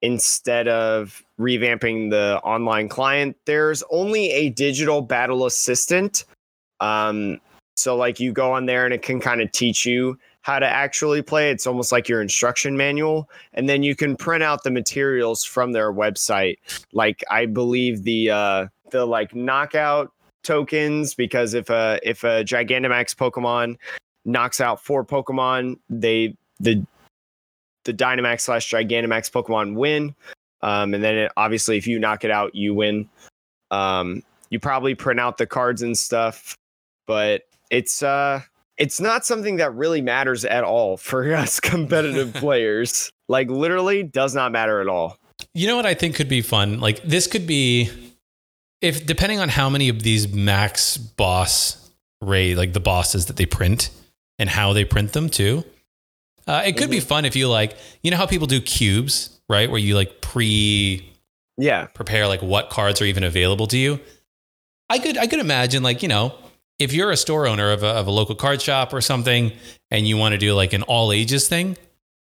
instead 0.01 0.67
of 0.67 1.23
revamping 1.39 2.11
the 2.11 2.39
online 2.43 2.87
client 2.87 3.35
there's 3.45 3.83
only 3.89 4.29
a 4.31 4.49
digital 4.49 5.01
battle 5.01 5.45
assistant 5.45 6.23
um 6.79 7.41
so 7.75 7.95
like 7.95 8.19
you 8.19 8.31
go 8.31 8.51
on 8.51 8.67
there 8.67 8.85
and 8.85 8.93
it 8.93 9.01
can 9.01 9.19
kind 9.19 9.41
of 9.41 9.51
teach 9.51 9.85
you 9.85 10.17
how 10.47 10.59
to 10.59 10.65
actually 10.65 11.21
play 11.21 11.51
it's 11.51 11.67
almost 11.67 11.91
like 11.91 12.07
your 12.07 12.21
instruction 12.21 12.77
manual 12.77 13.29
and 13.53 13.67
then 13.67 13.83
you 13.83 13.97
can 13.97 14.15
print 14.15 14.41
out 14.41 14.63
the 14.63 14.71
materials 14.71 15.43
from 15.43 15.73
their 15.73 15.91
website 15.91 16.57
like 16.93 17.21
i 17.29 17.45
believe 17.45 18.03
the 18.03 18.29
uh 18.29 18.65
the 18.91 19.05
like 19.05 19.35
knockout 19.35 20.09
tokens 20.43 21.13
because 21.13 21.53
if 21.53 21.69
a 21.69 21.99
if 22.01 22.23
a 22.23 22.45
gigantamax 22.45 23.13
pokemon 23.13 23.75
knocks 24.23 24.61
out 24.61 24.81
four 24.81 25.03
pokemon 25.03 25.77
they 25.89 26.33
the 26.61 26.81
the 27.87 27.93
Dynamax 27.93 28.41
slash 28.41 28.69
Gigantamax 28.69 29.31
Pokemon 29.31 29.75
win. 29.75 30.13
Um, 30.61 30.93
and 30.93 31.03
then 31.03 31.15
it, 31.15 31.31
obviously, 31.37 31.77
if 31.77 31.87
you 31.87 31.97
knock 31.97 32.23
it 32.23 32.31
out, 32.31 32.53
you 32.53 32.75
win. 32.75 33.09
Um, 33.71 34.23
you 34.49 34.59
probably 34.59 34.93
print 34.93 35.19
out 35.19 35.37
the 35.37 35.47
cards 35.47 35.81
and 35.81 35.97
stuff, 35.97 36.55
but 37.05 37.43
it's 37.69 38.03
uh 38.03 38.41
it's 38.77 39.01
not 39.01 39.25
something 39.25 39.57
that 39.57 39.73
really 39.73 40.01
matters 40.01 40.45
at 40.45 40.63
all 40.63 40.97
for 40.97 41.33
us 41.35 41.59
competitive 41.59 42.33
players. 42.35 43.11
Like 43.27 43.49
literally 43.49 44.03
does 44.03 44.33
not 44.33 44.51
matter 44.51 44.81
at 44.81 44.87
all. 44.87 45.17
You 45.53 45.67
know 45.67 45.75
what 45.75 45.85
I 45.85 45.93
think 45.93 46.15
could 46.15 46.29
be 46.29 46.41
fun? 46.41 46.79
Like 46.79 47.01
this 47.03 47.27
could 47.27 47.45
be 47.45 47.89
if 48.81 49.05
depending 49.05 49.39
on 49.39 49.49
how 49.49 49.69
many 49.69 49.89
of 49.89 50.03
these 50.03 50.27
max 50.31 50.97
boss 50.97 51.91
raid 52.21 52.57
like 52.57 52.73
the 52.73 52.79
bosses 52.79 53.27
that 53.27 53.35
they 53.35 53.45
print 53.45 53.89
and 54.39 54.49
how 54.49 54.73
they 54.73 54.85
print 54.85 55.13
them 55.13 55.29
too. 55.29 55.63
Uh, 56.47 56.63
it 56.65 56.73
could 56.73 56.83
mm-hmm. 56.83 56.91
be 56.91 56.99
fun 57.01 57.25
if 57.25 57.35
you 57.35 57.49
like, 57.49 57.75
you 58.01 58.09
know 58.09 58.17
how 58.17 58.25
people 58.25 58.47
do 58.47 58.61
cubes, 58.61 59.37
right? 59.49 59.69
Where 59.69 59.79
you 59.79 59.95
like 59.95 60.21
pre 60.21 61.13
yeah 61.59 61.87
prepare 61.87 62.27
like 62.27 62.41
what 62.41 62.69
cards 62.69 63.01
are 63.01 63.05
even 63.05 63.23
available 63.23 63.67
to 63.67 63.77
you. 63.77 63.99
I 64.89 64.99
could 64.99 65.17
I 65.17 65.27
could 65.27 65.39
imagine 65.39 65.83
like 65.83 66.01
you 66.01 66.07
know 66.07 66.35
if 66.79 66.93
you're 66.93 67.11
a 67.11 67.17
store 67.17 67.47
owner 67.47 67.71
of 67.71 67.83
a, 67.83 67.87
of 67.87 68.07
a 68.07 68.11
local 68.11 68.35
card 68.35 68.61
shop 68.61 68.93
or 68.93 69.01
something 69.01 69.51
and 69.91 70.07
you 70.07 70.17
want 70.17 70.33
to 70.33 70.37
do 70.37 70.53
like 70.53 70.73
an 70.73 70.83
all 70.83 71.11
ages 71.11 71.47
thing 71.47 71.77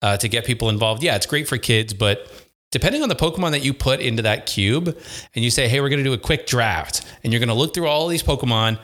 uh, 0.02 0.18
to 0.18 0.28
get 0.28 0.46
people 0.46 0.70
involved, 0.70 1.04
yeah, 1.04 1.16
it's 1.16 1.26
great 1.26 1.48
for 1.48 1.58
kids, 1.58 1.94
but 1.94 2.32
depending 2.72 3.04
on 3.04 3.10
the 3.10 3.16
Pokemon 3.16 3.52
that 3.52 3.64
you 3.64 3.74
put 3.74 4.00
into 4.00 4.22
that 4.24 4.46
cube, 4.46 4.96
and 5.36 5.44
you 5.44 5.50
say, 5.50 5.68
hey, 5.68 5.82
we're 5.82 5.90
going 5.90 6.04
to 6.04 6.10
do 6.10 6.14
a 6.14 6.18
quick 6.18 6.46
draft, 6.46 7.06
and 7.24 7.34
you're 7.34 7.40
going 7.40 7.50
to 7.50 7.56
look 7.56 7.74
through 7.74 7.88
all 7.88 8.08
these 8.08 8.24
Pokemon, 8.24 8.80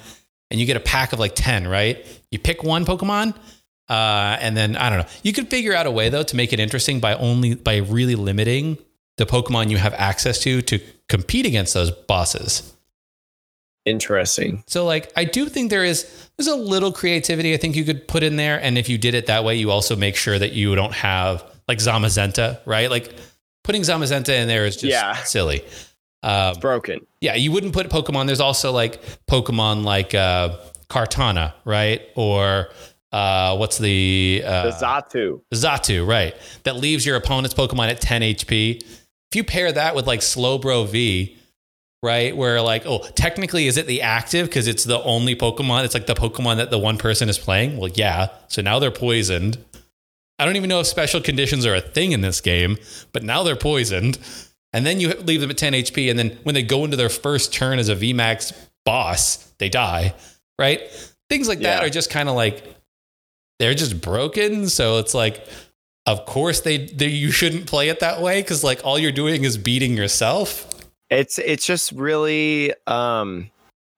and 0.49 0.59
you 0.59 0.65
get 0.65 0.77
a 0.77 0.81
pack 0.81 1.13
of 1.13 1.19
like 1.19 1.35
10, 1.35 1.67
right? 1.67 2.05
You 2.31 2.39
pick 2.39 2.63
one 2.63 2.85
Pokemon. 2.85 3.35
Uh, 3.87 4.37
and 4.41 4.57
then 4.57 4.75
I 4.75 4.89
don't 4.89 4.99
know. 4.99 5.05
You 5.21 5.31
could 5.31 5.47
figure 5.49 5.73
out 5.75 5.85
a 5.85 5.91
way 5.91 6.09
though 6.09 6.23
to 6.23 6.35
make 6.35 6.53
it 6.53 6.59
interesting 6.59 6.99
by 6.99 7.13
only 7.15 7.53
by 7.53 7.77
really 7.77 8.15
limiting 8.15 8.79
the 9.17 9.25
Pokemon 9.25 9.69
you 9.69 9.77
have 9.77 9.93
access 9.93 10.39
to 10.39 10.61
to 10.63 10.79
compete 11.07 11.45
against 11.45 11.75
those 11.75 11.91
bosses. 11.91 12.74
Interesting. 13.85 14.63
So 14.67 14.83
like 14.85 15.11
I 15.15 15.25
do 15.25 15.47
think 15.47 15.69
there 15.69 15.85
is 15.85 16.29
there's 16.37 16.47
a 16.47 16.55
little 16.55 16.91
creativity 16.91 17.53
I 17.53 17.57
think 17.57 17.75
you 17.75 17.83
could 17.83 18.07
put 18.07 18.23
in 18.23 18.35
there 18.35 18.59
and 18.59 18.77
if 18.77 18.89
you 18.89 18.97
did 18.97 19.13
it 19.13 19.27
that 19.27 19.43
way 19.43 19.55
you 19.55 19.69
also 19.69 19.95
make 19.95 20.15
sure 20.15 20.37
that 20.37 20.53
you 20.53 20.73
don't 20.75 20.93
have 20.93 21.43
like 21.67 21.77
Zamazenta, 21.77 22.59
right? 22.65 22.89
Like 22.89 23.13
putting 23.63 23.81
Zamazenta 23.81 24.29
in 24.29 24.47
there 24.47 24.65
is 24.65 24.75
just 24.75 24.91
yeah. 24.91 25.15
silly. 25.15 25.63
Um, 26.23 26.55
broken. 26.55 27.05
Yeah, 27.21 27.35
you 27.35 27.51
wouldn't 27.51 27.73
put 27.73 27.87
Pokemon. 27.89 28.25
There's 28.25 28.39
also 28.39 28.71
like 28.71 29.01
Pokemon 29.27 29.83
like 29.83 30.15
uh, 30.15 30.57
Kartana, 30.89 31.53
right? 31.65 32.01
Or 32.15 32.69
uh, 33.11 33.55
what's 33.57 33.77
the 33.77 34.43
uh, 34.45 34.63
the 34.63 34.71
Xatu? 34.71 35.41
Xatu, 35.53 36.07
right? 36.07 36.35
That 36.63 36.77
leaves 36.77 37.05
your 37.05 37.15
opponent's 37.15 37.53
Pokemon 37.53 37.89
at 37.89 38.01
10 38.01 38.21
HP. 38.21 38.81
If 38.81 39.35
you 39.35 39.43
pair 39.43 39.71
that 39.71 39.95
with 39.95 40.07
like 40.07 40.21
Slowbro 40.21 40.89
V, 40.89 41.37
right? 42.05 42.37
Where 42.37 42.61
like, 42.61 42.85
oh, 42.85 42.99
technically, 43.15 43.67
is 43.67 43.75
it 43.75 43.87
the 43.87 44.03
active 44.03 44.47
because 44.47 44.67
it's 44.67 44.83
the 44.83 45.01
only 45.03 45.35
Pokemon? 45.35 45.83
It's 45.83 45.93
like 45.95 46.05
the 46.05 46.13
Pokemon 46.13 46.57
that 46.57 46.69
the 46.69 46.77
one 46.77 46.97
person 46.97 47.27
is 47.27 47.39
playing. 47.39 47.77
Well, 47.77 47.89
yeah. 47.93 48.29
So 48.47 48.61
now 48.61 48.79
they're 48.79 48.91
poisoned. 48.91 49.57
I 50.37 50.45
don't 50.45 50.55
even 50.55 50.69
know 50.69 50.79
if 50.79 50.87
special 50.87 51.19
conditions 51.21 51.65
are 51.65 51.75
a 51.75 51.81
thing 51.81 52.11
in 52.11 52.21
this 52.21 52.41
game, 52.41 52.77
but 53.11 53.23
now 53.23 53.43
they're 53.43 53.55
poisoned. 53.55 54.19
And 54.71 54.85
then 54.85 54.99
you 54.99 55.13
leave 55.13 55.41
them 55.41 55.49
at 55.49 55.57
10 55.57 55.73
HP, 55.73 56.09
and 56.09 56.19
then 56.19 56.37
when 56.43 56.53
they 56.53 56.63
go 56.63 56.83
into 56.83 56.97
their 56.97 57.09
first 57.09 57.53
turn 57.53 57.79
as 57.79 57.89
a 57.89 57.95
VMAX 57.95 58.53
boss, 58.83 59.37
they 59.57 59.69
die, 59.69 60.13
right? 60.59 60.81
Things 61.29 61.47
like 61.47 61.59
yeah. 61.59 61.75
that 61.75 61.83
are 61.85 61.89
just 61.89 62.09
kind 62.09 62.29
of 62.29 62.35
like 62.35 62.75
they're 63.57 63.73
just 63.73 64.01
broken. 64.01 64.67
So 64.67 64.99
it's 64.99 65.13
like, 65.13 65.47
of 66.05 66.25
course 66.25 66.61
they, 66.61 66.85
they 66.87 67.07
you 67.07 67.31
shouldn't 67.31 67.67
play 67.67 67.89
it 67.89 68.01
that 68.01 68.21
way 68.21 68.41
because 68.41 68.63
like 68.63 68.81
all 68.83 68.99
you're 68.99 69.13
doing 69.13 69.43
is 69.43 69.57
beating 69.57 69.95
yourself. 69.95 70.74
It's 71.15 71.39
it's 71.39 71.65
just 71.65 71.93
really 71.93 72.73
um 72.87 73.49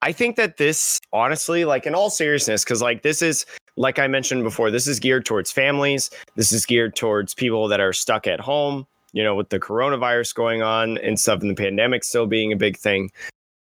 I 0.03 0.11
think 0.11 0.35
that 0.35 0.57
this 0.57 0.99
honestly, 1.11 1.65
like 1.65 1.87
in 1.87 1.95
all 1.95 2.11
seriousness, 2.11 2.63
because 2.63 2.79
like 2.79 3.01
this 3.01 3.23
is 3.23 3.45
like 3.75 3.97
I 3.97 4.05
mentioned 4.05 4.43
before, 4.43 4.69
this 4.69 4.85
is 4.85 4.99
geared 4.99 5.25
towards 5.25 5.51
families. 5.51 6.11
This 6.35 6.51
is 6.51 6.63
geared 6.65 6.95
towards 6.95 7.33
people 7.33 7.67
that 7.69 7.79
are 7.79 7.91
stuck 7.91 8.27
at 8.27 8.39
home, 8.39 8.85
you 9.13 9.23
know, 9.23 9.33
with 9.33 9.49
the 9.49 9.59
coronavirus 9.59 10.35
going 10.35 10.61
on 10.61 10.99
and 10.99 11.19
stuff 11.19 11.41
and 11.41 11.49
the 11.49 11.55
pandemic 11.55 12.03
still 12.03 12.27
being 12.27 12.53
a 12.53 12.55
big 12.55 12.77
thing. 12.77 13.09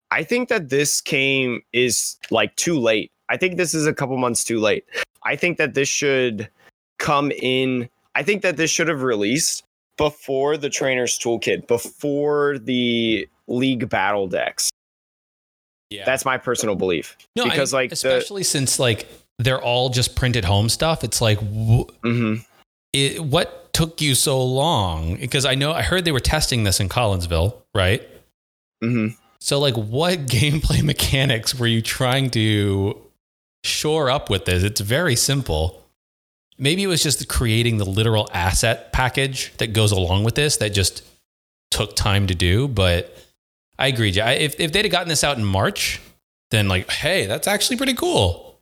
I 0.09 0.23
think 0.23 0.49
that 0.49 0.69
this 0.69 0.99
came 0.99 1.61
is 1.73 2.17
like 2.31 2.55
too 2.55 2.79
late. 2.79 3.11
I 3.29 3.37
think 3.37 3.57
this 3.57 3.75
is 3.75 3.85
a 3.85 3.93
couple 3.93 4.17
months 4.17 4.43
too 4.43 4.59
late. 4.59 4.85
I 5.25 5.35
think 5.35 5.59
that 5.59 5.75
this 5.75 5.89
should 5.89 6.49
come 6.97 7.31
in. 7.31 7.87
I 8.15 8.23
think 8.23 8.41
that 8.41 8.57
this 8.57 8.71
should 8.71 8.87
have 8.87 9.03
released 9.03 9.63
before 9.97 10.57
the 10.57 10.69
trainer's 10.69 11.19
toolkit, 11.19 11.67
before 11.67 12.57
the 12.57 13.27
league 13.47 13.89
battle 13.89 14.27
decks. 14.27 14.69
Yeah. 15.89 16.05
That's 16.05 16.25
my 16.25 16.37
personal 16.37 16.75
belief. 16.75 17.17
No, 17.35 17.45
because 17.45 17.73
I, 17.73 17.77
like 17.77 17.91
especially 17.91 18.41
the, 18.41 18.45
since 18.45 18.79
like 18.79 19.07
they're 19.39 19.61
all 19.61 19.89
just 19.89 20.15
printed 20.15 20.45
home 20.45 20.69
stuff. 20.69 21.03
It's 21.03 21.21
like, 21.21 21.39
mm-hmm. 21.39 22.35
it, 22.93 23.23
what 23.23 23.73
took 23.73 24.01
you 24.01 24.15
so 24.15 24.43
long? 24.43 25.17
Because 25.17 25.45
I 25.45 25.55
know 25.55 25.71
I 25.71 25.81
heard 25.81 26.05
they 26.05 26.11
were 26.11 26.19
testing 26.19 26.63
this 26.63 26.79
in 26.79 26.89
Collinsville, 26.89 27.55
right? 27.75 28.01
Mm-hmm. 28.83 29.15
So 29.39 29.59
like, 29.59 29.75
what 29.75 30.19
gameplay 30.27 30.81
mechanics 30.83 31.55
were 31.55 31.67
you 31.67 31.81
trying 31.81 32.29
to 32.31 32.99
shore 33.63 34.09
up 34.09 34.29
with 34.29 34.45
this? 34.45 34.63
It's 34.63 34.81
very 34.81 35.15
simple. 35.15 35.81
Maybe 36.57 36.83
it 36.83 36.87
was 36.87 37.01
just 37.01 37.27
creating 37.27 37.77
the 37.77 37.85
literal 37.85 38.29
asset 38.31 38.93
package 38.93 39.53
that 39.57 39.73
goes 39.73 39.91
along 39.91 40.23
with 40.23 40.35
this 40.35 40.57
that 40.57 40.69
just 40.69 41.03
took 41.71 41.95
time 41.95 42.27
to 42.27 42.35
do, 42.35 42.67
but 42.67 43.17
I 43.79 43.87
agree. 43.87 44.09
If 44.09 44.59
if 44.59 44.71
they'd 44.71 44.85
have 44.85 44.91
gotten 44.91 45.09
this 45.09 45.23
out 45.23 45.37
in 45.37 45.45
March, 45.45 45.99
then 46.51 46.67
like, 46.67 46.89
hey, 46.89 47.25
that's 47.25 47.47
actually 47.47 47.77
pretty 47.77 47.95
cool. 47.95 48.59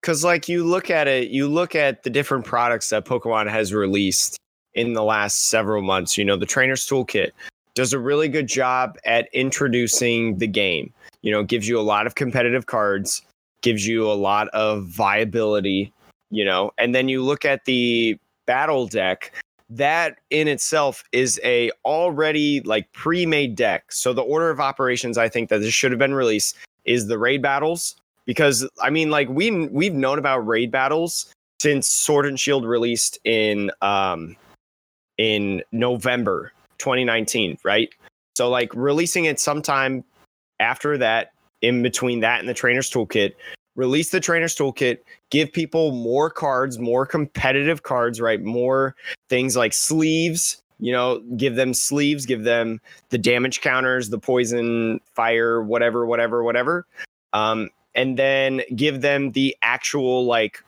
Because 0.00 0.22
like 0.22 0.48
you 0.48 0.64
look 0.64 0.90
at 0.90 1.08
it, 1.08 1.30
you 1.30 1.48
look 1.48 1.74
at 1.74 2.02
the 2.02 2.10
different 2.10 2.44
products 2.44 2.90
that 2.90 3.04
Pokemon 3.04 3.50
has 3.50 3.72
released 3.72 4.38
in 4.74 4.92
the 4.92 5.02
last 5.02 5.48
several 5.48 5.82
months. 5.82 6.16
You 6.16 6.24
know, 6.24 6.36
the 6.36 6.46
Trainer's 6.46 6.86
Toolkit 6.86 7.30
does 7.74 7.92
a 7.92 7.98
really 7.98 8.28
good 8.28 8.46
job 8.46 8.96
at 9.04 9.28
introducing 9.32 10.38
the 10.38 10.46
game. 10.46 10.92
You 11.22 11.32
know, 11.32 11.42
gives 11.42 11.66
you 11.66 11.78
a 11.78 11.82
lot 11.82 12.06
of 12.06 12.14
competitive 12.14 12.66
cards, 12.66 13.22
gives 13.62 13.86
you 13.86 14.08
a 14.08 14.12
lot 14.12 14.48
of 14.48 14.84
viability. 14.86 15.92
You 16.30 16.44
know, 16.44 16.70
and 16.78 16.94
then 16.94 17.08
you 17.08 17.22
look 17.22 17.44
at 17.44 17.64
the 17.64 18.18
battle 18.46 18.86
deck 18.86 19.32
that 19.70 20.18
in 20.30 20.48
itself 20.48 21.04
is 21.12 21.40
a 21.42 21.70
already 21.84 22.60
like 22.62 22.92
pre-made 22.92 23.56
deck. 23.56 23.90
So 23.92 24.12
the 24.12 24.22
order 24.22 24.50
of 24.50 24.60
operations 24.60 25.18
I 25.18 25.28
think 25.28 25.48
that 25.48 25.58
this 25.58 25.74
should 25.74 25.92
have 25.92 25.98
been 25.98 26.14
released 26.14 26.56
is 26.84 27.06
the 27.06 27.18
raid 27.18 27.42
battles 27.42 27.96
because 28.26 28.68
I 28.82 28.90
mean 28.90 29.10
like 29.10 29.28
we 29.28 29.66
we've 29.68 29.94
known 29.94 30.18
about 30.18 30.46
raid 30.46 30.70
battles 30.70 31.32
since 31.60 31.90
Sword 31.90 32.26
and 32.26 32.38
Shield 32.38 32.64
released 32.64 33.18
in 33.24 33.70
um 33.80 34.36
in 35.16 35.62
November 35.72 36.52
2019, 36.78 37.58
right? 37.62 37.88
So 38.36 38.50
like 38.50 38.74
releasing 38.74 39.26
it 39.26 39.38
sometime 39.40 40.04
after 40.60 40.98
that 40.98 41.32
in 41.62 41.82
between 41.82 42.20
that 42.20 42.40
and 42.40 42.48
the 42.48 42.54
trainer's 42.54 42.90
toolkit 42.90 43.34
release 43.76 44.10
the 44.10 44.20
trainer's 44.20 44.54
toolkit 44.54 44.98
give 45.30 45.52
people 45.52 45.92
more 45.92 46.30
cards 46.30 46.78
more 46.78 47.06
competitive 47.06 47.82
cards 47.82 48.20
right? 48.20 48.42
More 48.42 48.94
things 49.28 49.56
like 49.56 49.72
sleeves 49.72 50.62
you 50.80 50.92
know 50.92 51.20
give 51.36 51.54
them 51.54 51.72
sleeves 51.72 52.26
give 52.26 52.44
them 52.44 52.80
the 53.10 53.18
damage 53.18 53.60
counters 53.60 54.10
the 54.10 54.18
poison 54.18 55.00
fire 55.14 55.62
whatever 55.62 56.06
whatever 56.06 56.42
whatever. 56.42 56.86
Um, 57.32 57.70
and 57.94 58.16
then 58.16 58.62
give 58.74 59.00
them 59.00 59.32
the 59.32 59.56
actual 59.62 60.24
like 60.24 60.62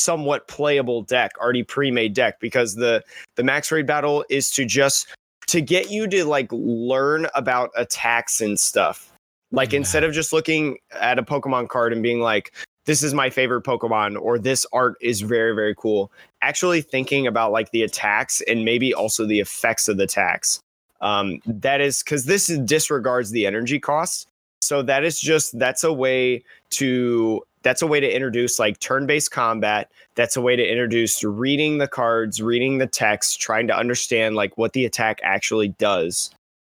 somewhat 0.00 0.48
playable 0.48 1.02
deck 1.02 1.32
already 1.38 1.62
pre-made 1.62 2.14
deck 2.14 2.40
because 2.40 2.74
the 2.74 3.02
the 3.36 3.42
max 3.42 3.70
raid 3.70 3.86
battle 3.86 4.24
is 4.30 4.50
to 4.50 4.64
just 4.64 5.06
to 5.46 5.60
get 5.60 5.90
you 5.90 6.06
to 6.08 6.24
like 6.24 6.48
learn 6.50 7.26
about 7.34 7.70
attacks 7.76 8.40
and 8.40 8.58
stuff 8.58 9.09
like 9.52 9.72
yeah. 9.72 9.78
instead 9.78 10.04
of 10.04 10.12
just 10.12 10.32
looking 10.32 10.78
at 10.92 11.18
a 11.18 11.22
Pokemon 11.22 11.68
card 11.68 11.92
and 11.92 12.02
being 12.02 12.20
like, 12.20 12.52
this 12.86 13.02
is 13.02 13.14
my 13.14 13.30
favorite 13.30 13.64
Pokemon 13.64 14.20
or 14.20 14.38
this 14.38 14.66
art 14.72 14.96
is 15.00 15.20
very, 15.20 15.54
very 15.54 15.74
cool, 15.74 16.10
actually 16.42 16.82
thinking 16.82 17.26
about 17.26 17.52
like 17.52 17.70
the 17.70 17.82
attacks 17.82 18.40
and 18.48 18.64
maybe 18.64 18.94
also 18.94 19.26
the 19.26 19.40
effects 19.40 19.88
of 19.88 19.96
the 19.96 20.04
attacks. 20.04 20.60
Um, 21.00 21.40
that 21.46 21.80
is 21.80 22.02
because 22.02 22.24
this 22.24 22.46
disregards 22.46 23.30
the 23.30 23.46
energy 23.46 23.78
costs. 23.78 24.26
So 24.62 24.82
that 24.82 25.04
is 25.04 25.20
just 25.20 25.58
that's 25.58 25.84
a 25.84 25.92
way 25.92 26.44
to 26.70 27.42
that's 27.62 27.82
a 27.82 27.86
way 27.86 28.00
to 28.00 28.14
introduce 28.14 28.58
like 28.58 28.78
turn-based 28.80 29.30
combat. 29.30 29.90
That's 30.14 30.36
a 30.36 30.40
way 30.40 30.56
to 30.56 30.66
introduce 30.66 31.22
reading 31.24 31.78
the 31.78 31.88
cards, 31.88 32.42
reading 32.42 32.78
the 32.78 32.86
text, 32.86 33.40
trying 33.40 33.66
to 33.68 33.76
understand 33.76 34.36
like 34.36 34.56
what 34.56 34.72
the 34.72 34.84
attack 34.84 35.20
actually 35.22 35.68
does, 35.68 36.30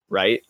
right? 0.09 0.41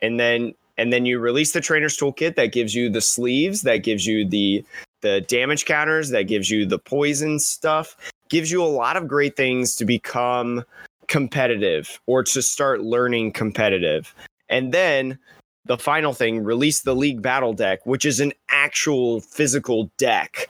And 0.00 0.18
then 0.18 0.54
and 0.76 0.92
then 0.92 1.06
you 1.06 1.18
release 1.18 1.52
the 1.52 1.60
trainer's 1.60 1.96
toolkit 1.96 2.34
that 2.36 2.52
gives 2.52 2.74
you 2.74 2.88
the 2.88 3.00
sleeves 3.00 3.62
that 3.62 3.78
gives 3.78 4.06
you 4.06 4.26
the 4.28 4.64
the 5.00 5.20
damage 5.22 5.64
counters 5.64 6.10
that 6.10 6.24
gives 6.24 6.50
you 6.50 6.64
the 6.64 6.78
poison 6.78 7.38
stuff 7.38 7.96
gives 8.28 8.50
you 8.50 8.62
a 8.62 8.66
lot 8.66 8.96
of 8.96 9.08
great 9.08 9.36
things 9.36 9.76
to 9.76 9.84
become 9.84 10.64
competitive 11.08 12.00
or 12.06 12.22
to 12.22 12.40
start 12.40 12.82
learning 12.82 13.32
competitive 13.32 14.14
and 14.48 14.72
then 14.72 15.18
the 15.64 15.78
final 15.78 16.12
thing 16.12 16.42
release 16.42 16.82
the 16.82 16.94
League 16.94 17.22
Battle 17.22 17.52
deck, 17.52 17.84
which 17.86 18.04
is 18.04 18.20
an 18.20 18.32
actual 18.48 19.20
physical 19.20 19.90
deck. 19.96 20.48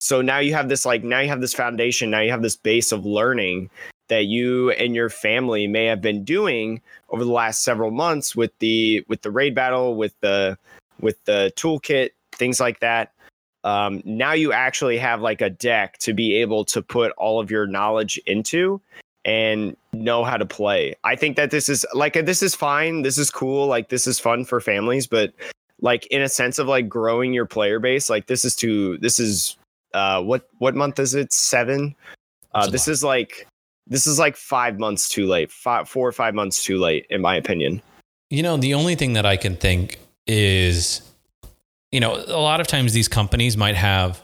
So 0.00 0.22
now 0.22 0.38
you 0.38 0.54
have 0.54 0.68
this 0.68 0.86
like 0.86 1.04
now 1.04 1.20
you 1.20 1.28
have 1.28 1.40
this 1.40 1.54
foundation, 1.54 2.10
now 2.10 2.20
you 2.20 2.30
have 2.30 2.42
this 2.42 2.56
base 2.56 2.92
of 2.92 3.04
learning 3.04 3.70
that 4.08 4.24
you 4.24 4.70
and 4.72 4.94
your 4.94 5.08
family 5.08 5.66
may 5.66 5.86
have 5.86 6.00
been 6.00 6.24
doing 6.24 6.80
over 7.10 7.24
the 7.24 7.32
last 7.32 7.62
several 7.62 7.90
months 7.90 8.34
with 8.34 8.56
the 8.58 9.04
with 9.08 9.22
the 9.22 9.30
raid 9.30 9.54
battle, 9.54 9.96
with 9.96 10.18
the 10.20 10.58
with 11.00 11.22
the 11.24 11.52
toolkit, 11.56 12.10
things 12.32 12.60
like 12.60 12.80
that. 12.80 13.12
Um, 13.64 14.02
now 14.04 14.32
you 14.32 14.52
actually 14.52 14.98
have 14.98 15.20
like 15.20 15.40
a 15.40 15.50
deck 15.50 15.98
to 15.98 16.14
be 16.14 16.36
able 16.36 16.64
to 16.66 16.80
put 16.80 17.12
all 17.12 17.40
of 17.40 17.50
your 17.50 17.66
knowledge 17.66 18.18
into 18.26 18.80
and 19.24 19.76
know 19.92 20.24
how 20.24 20.36
to 20.36 20.46
play. 20.46 20.94
I 21.04 21.16
think 21.16 21.36
that 21.36 21.50
this 21.50 21.68
is 21.68 21.84
like 21.92 22.14
this 22.14 22.42
is 22.42 22.54
fine. 22.54 23.02
This 23.02 23.18
is 23.18 23.30
cool. 23.30 23.66
Like 23.66 23.88
this 23.88 24.06
is 24.06 24.18
fun 24.18 24.44
for 24.44 24.60
families, 24.60 25.06
but 25.06 25.32
like 25.80 26.06
in 26.06 26.22
a 26.22 26.28
sense 26.28 26.58
of 26.58 26.66
like 26.66 26.88
growing 26.88 27.32
your 27.32 27.46
player 27.46 27.78
base, 27.78 28.08
like 28.08 28.26
this 28.26 28.44
is 28.44 28.56
too 28.56 28.96
this 28.98 29.20
is 29.20 29.56
uh 29.92 30.22
what 30.22 30.48
what 30.58 30.74
month 30.74 30.98
is 30.98 31.14
it? 31.14 31.32
7. 31.32 31.94
Uh 32.54 32.70
this 32.70 32.88
is 32.88 33.04
like 33.04 33.46
this 33.88 34.06
is 34.06 34.18
like 34.18 34.36
5 34.36 34.78
months 34.78 35.08
too 35.08 35.26
late. 35.26 35.50
Five, 35.50 35.88
4 35.88 36.08
or 36.08 36.12
5 36.12 36.34
months 36.34 36.62
too 36.62 36.78
late 36.78 37.06
in 37.10 37.20
my 37.20 37.34
opinion. 37.36 37.82
You 38.30 38.42
know, 38.42 38.56
the 38.56 38.74
only 38.74 38.94
thing 38.94 39.14
that 39.14 39.24
I 39.24 39.36
can 39.36 39.56
think 39.56 39.98
is, 40.26 41.02
you 41.90 42.00
know, 42.00 42.14
a 42.14 42.40
lot 42.40 42.60
of 42.60 42.66
times 42.66 42.92
these 42.92 43.08
companies 43.08 43.56
might 43.56 43.74
have 43.74 44.22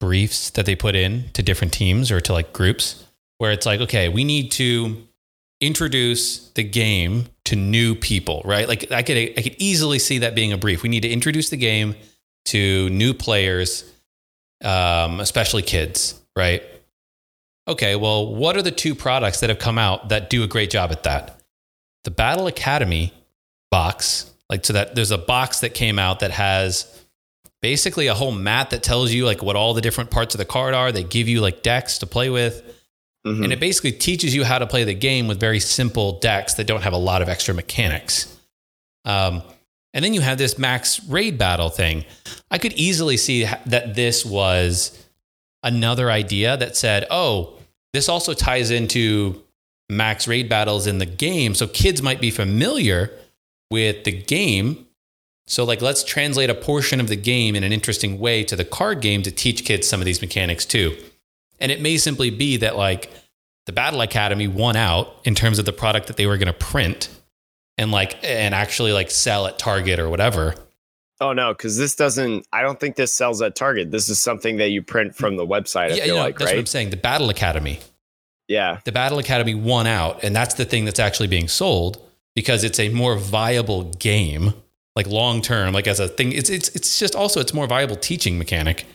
briefs 0.00 0.50
that 0.50 0.66
they 0.66 0.76
put 0.76 0.94
in 0.94 1.30
to 1.32 1.42
different 1.42 1.72
teams 1.72 2.10
or 2.10 2.20
to 2.20 2.32
like 2.32 2.52
groups 2.52 3.04
where 3.38 3.52
it's 3.52 3.66
like, 3.66 3.80
okay, 3.80 4.08
we 4.08 4.24
need 4.24 4.52
to 4.52 5.02
introduce 5.60 6.50
the 6.50 6.62
game 6.62 7.26
to 7.46 7.56
new 7.56 7.94
people, 7.94 8.42
right? 8.44 8.68
Like 8.68 8.92
I 8.92 9.02
could 9.02 9.16
I 9.16 9.42
could 9.42 9.56
easily 9.58 9.98
see 9.98 10.18
that 10.18 10.34
being 10.34 10.52
a 10.52 10.58
brief. 10.58 10.82
We 10.82 10.88
need 10.88 11.00
to 11.00 11.10
introduce 11.10 11.48
the 11.50 11.56
game 11.56 11.94
to 12.46 12.88
new 12.90 13.14
players, 13.14 13.90
um, 14.62 15.20
especially 15.20 15.62
kids, 15.62 16.20
right? 16.36 16.62
Okay, 17.68 17.96
well, 17.96 18.34
what 18.34 18.56
are 18.56 18.62
the 18.62 18.70
two 18.70 18.94
products 18.94 19.40
that 19.40 19.50
have 19.50 19.58
come 19.58 19.76
out 19.78 20.08
that 20.08 20.30
do 20.30 20.42
a 20.42 20.46
great 20.46 20.70
job 20.70 20.90
at 20.90 21.02
that? 21.02 21.38
The 22.04 22.10
Battle 22.10 22.46
Academy 22.46 23.12
box, 23.70 24.32
like 24.48 24.64
so 24.64 24.72
that 24.72 24.94
there's 24.94 25.10
a 25.10 25.18
box 25.18 25.60
that 25.60 25.74
came 25.74 25.98
out 25.98 26.20
that 26.20 26.30
has 26.30 27.04
basically 27.60 28.06
a 28.06 28.14
whole 28.14 28.32
mat 28.32 28.70
that 28.70 28.82
tells 28.82 29.12
you 29.12 29.26
like 29.26 29.42
what 29.42 29.56
all 29.56 29.74
the 29.74 29.82
different 29.82 30.10
parts 30.10 30.34
of 30.34 30.38
the 30.38 30.46
card 30.46 30.72
are. 30.72 30.90
They 30.92 31.02
give 31.04 31.28
you 31.28 31.40
like 31.42 31.62
decks 31.62 31.98
to 31.98 32.06
play 32.06 32.30
with. 32.30 32.62
Mhm. 33.26 33.44
And 33.44 33.52
it 33.52 33.60
basically 33.60 33.92
teaches 33.92 34.34
you 34.34 34.44
how 34.44 34.58
to 34.58 34.66
play 34.66 34.84
the 34.84 34.94
game 34.94 35.28
with 35.28 35.38
very 35.38 35.60
simple 35.60 36.18
decks 36.20 36.54
that 36.54 36.66
don't 36.66 36.82
have 36.82 36.92
a 36.94 36.98
lot 36.98 37.20
of 37.20 37.28
extra 37.28 37.52
mechanics. 37.52 38.34
Um, 39.04 39.42
and 39.92 40.04
then 40.04 40.14
you 40.14 40.20
have 40.20 40.38
this 40.38 40.56
max 40.56 41.04
raid 41.04 41.36
battle 41.36 41.68
thing. 41.68 42.04
I 42.50 42.58
could 42.58 42.72
easily 42.74 43.16
see 43.16 43.46
that 43.66 43.94
this 43.94 44.24
was 44.24 44.96
another 45.62 46.10
idea 46.10 46.56
that 46.56 46.76
said, 46.76 47.06
oh, 47.10 47.57
this 47.92 48.08
also 48.08 48.34
ties 48.34 48.70
into 48.70 49.42
max 49.88 50.28
raid 50.28 50.48
battles 50.48 50.86
in 50.86 50.98
the 50.98 51.06
game. 51.06 51.54
So 51.54 51.66
kids 51.66 52.02
might 52.02 52.20
be 52.20 52.30
familiar 52.30 53.10
with 53.70 54.04
the 54.04 54.12
game. 54.12 54.86
So, 55.46 55.64
like, 55.64 55.80
let's 55.80 56.04
translate 56.04 56.50
a 56.50 56.54
portion 56.54 57.00
of 57.00 57.08
the 57.08 57.16
game 57.16 57.56
in 57.56 57.64
an 57.64 57.72
interesting 57.72 58.18
way 58.18 58.44
to 58.44 58.54
the 58.54 58.66
card 58.66 59.00
game 59.00 59.22
to 59.22 59.30
teach 59.30 59.64
kids 59.64 59.88
some 59.88 60.00
of 60.00 60.04
these 60.04 60.20
mechanics 60.20 60.66
too. 60.66 60.94
And 61.58 61.72
it 61.72 61.80
may 61.80 61.96
simply 61.96 62.28
be 62.30 62.58
that 62.58 62.76
like 62.76 63.10
the 63.64 63.72
Battle 63.72 64.02
Academy 64.02 64.46
won 64.46 64.76
out 64.76 65.14
in 65.24 65.34
terms 65.34 65.58
of 65.58 65.64
the 65.64 65.72
product 65.72 66.06
that 66.06 66.16
they 66.16 66.26
were 66.26 66.36
going 66.36 66.46
to 66.48 66.52
print 66.52 67.08
and 67.78 67.90
like 67.90 68.18
and 68.22 68.54
actually 68.54 68.92
like 68.92 69.10
sell 69.10 69.46
at 69.46 69.58
Target 69.58 69.98
or 69.98 70.10
whatever. 70.10 70.54
Oh 71.20 71.32
no, 71.32 71.52
because 71.52 71.76
this 71.76 71.94
doesn't. 71.96 72.46
I 72.52 72.62
don't 72.62 72.78
think 72.78 72.96
this 72.96 73.12
sells 73.12 73.42
at 73.42 73.56
Target. 73.56 73.90
This 73.90 74.08
is 74.08 74.20
something 74.20 74.56
that 74.58 74.68
you 74.70 74.82
print 74.82 75.14
from 75.16 75.36
the 75.36 75.46
website. 75.46 75.92
I 75.92 75.94
yeah, 75.94 75.94
feel 75.94 76.06
you 76.06 76.14
know, 76.14 76.20
like, 76.20 76.38
that's 76.38 76.52
what 76.52 76.58
I'm 76.58 76.66
saying. 76.66 76.90
The 76.90 76.96
Battle 76.96 77.30
Academy. 77.30 77.80
Yeah, 78.46 78.80
The 78.84 78.92
Battle 78.92 79.18
Academy 79.18 79.54
won 79.54 79.86
out, 79.86 80.22
and 80.22 80.34
that's 80.34 80.54
the 80.54 80.64
thing 80.64 80.84
that's 80.84 81.00
actually 81.00 81.28
being 81.28 81.48
sold 81.48 82.00
because 82.34 82.62
it's 82.62 82.78
a 82.78 82.88
more 82.88 83.16
viable 83.16 83.84
game, 83.94 84.54
like 84.94 85.06
long 85.08 85.42
term, 85.42 85.74
like 85.74 85.86
as 85.88 85.98
a 86.00 86.08
thing. 86.08 86.32
It's 86.32 86.48
it's 86.48 86.68
it's 86.70 86.98
just 86.98 87.16
also 87.16 87.40
it's 87.40 87.52
more 87.52 87.66
viable 87.66 87.96
teaching 87.96 88.38
mechanic. 88.38 88.86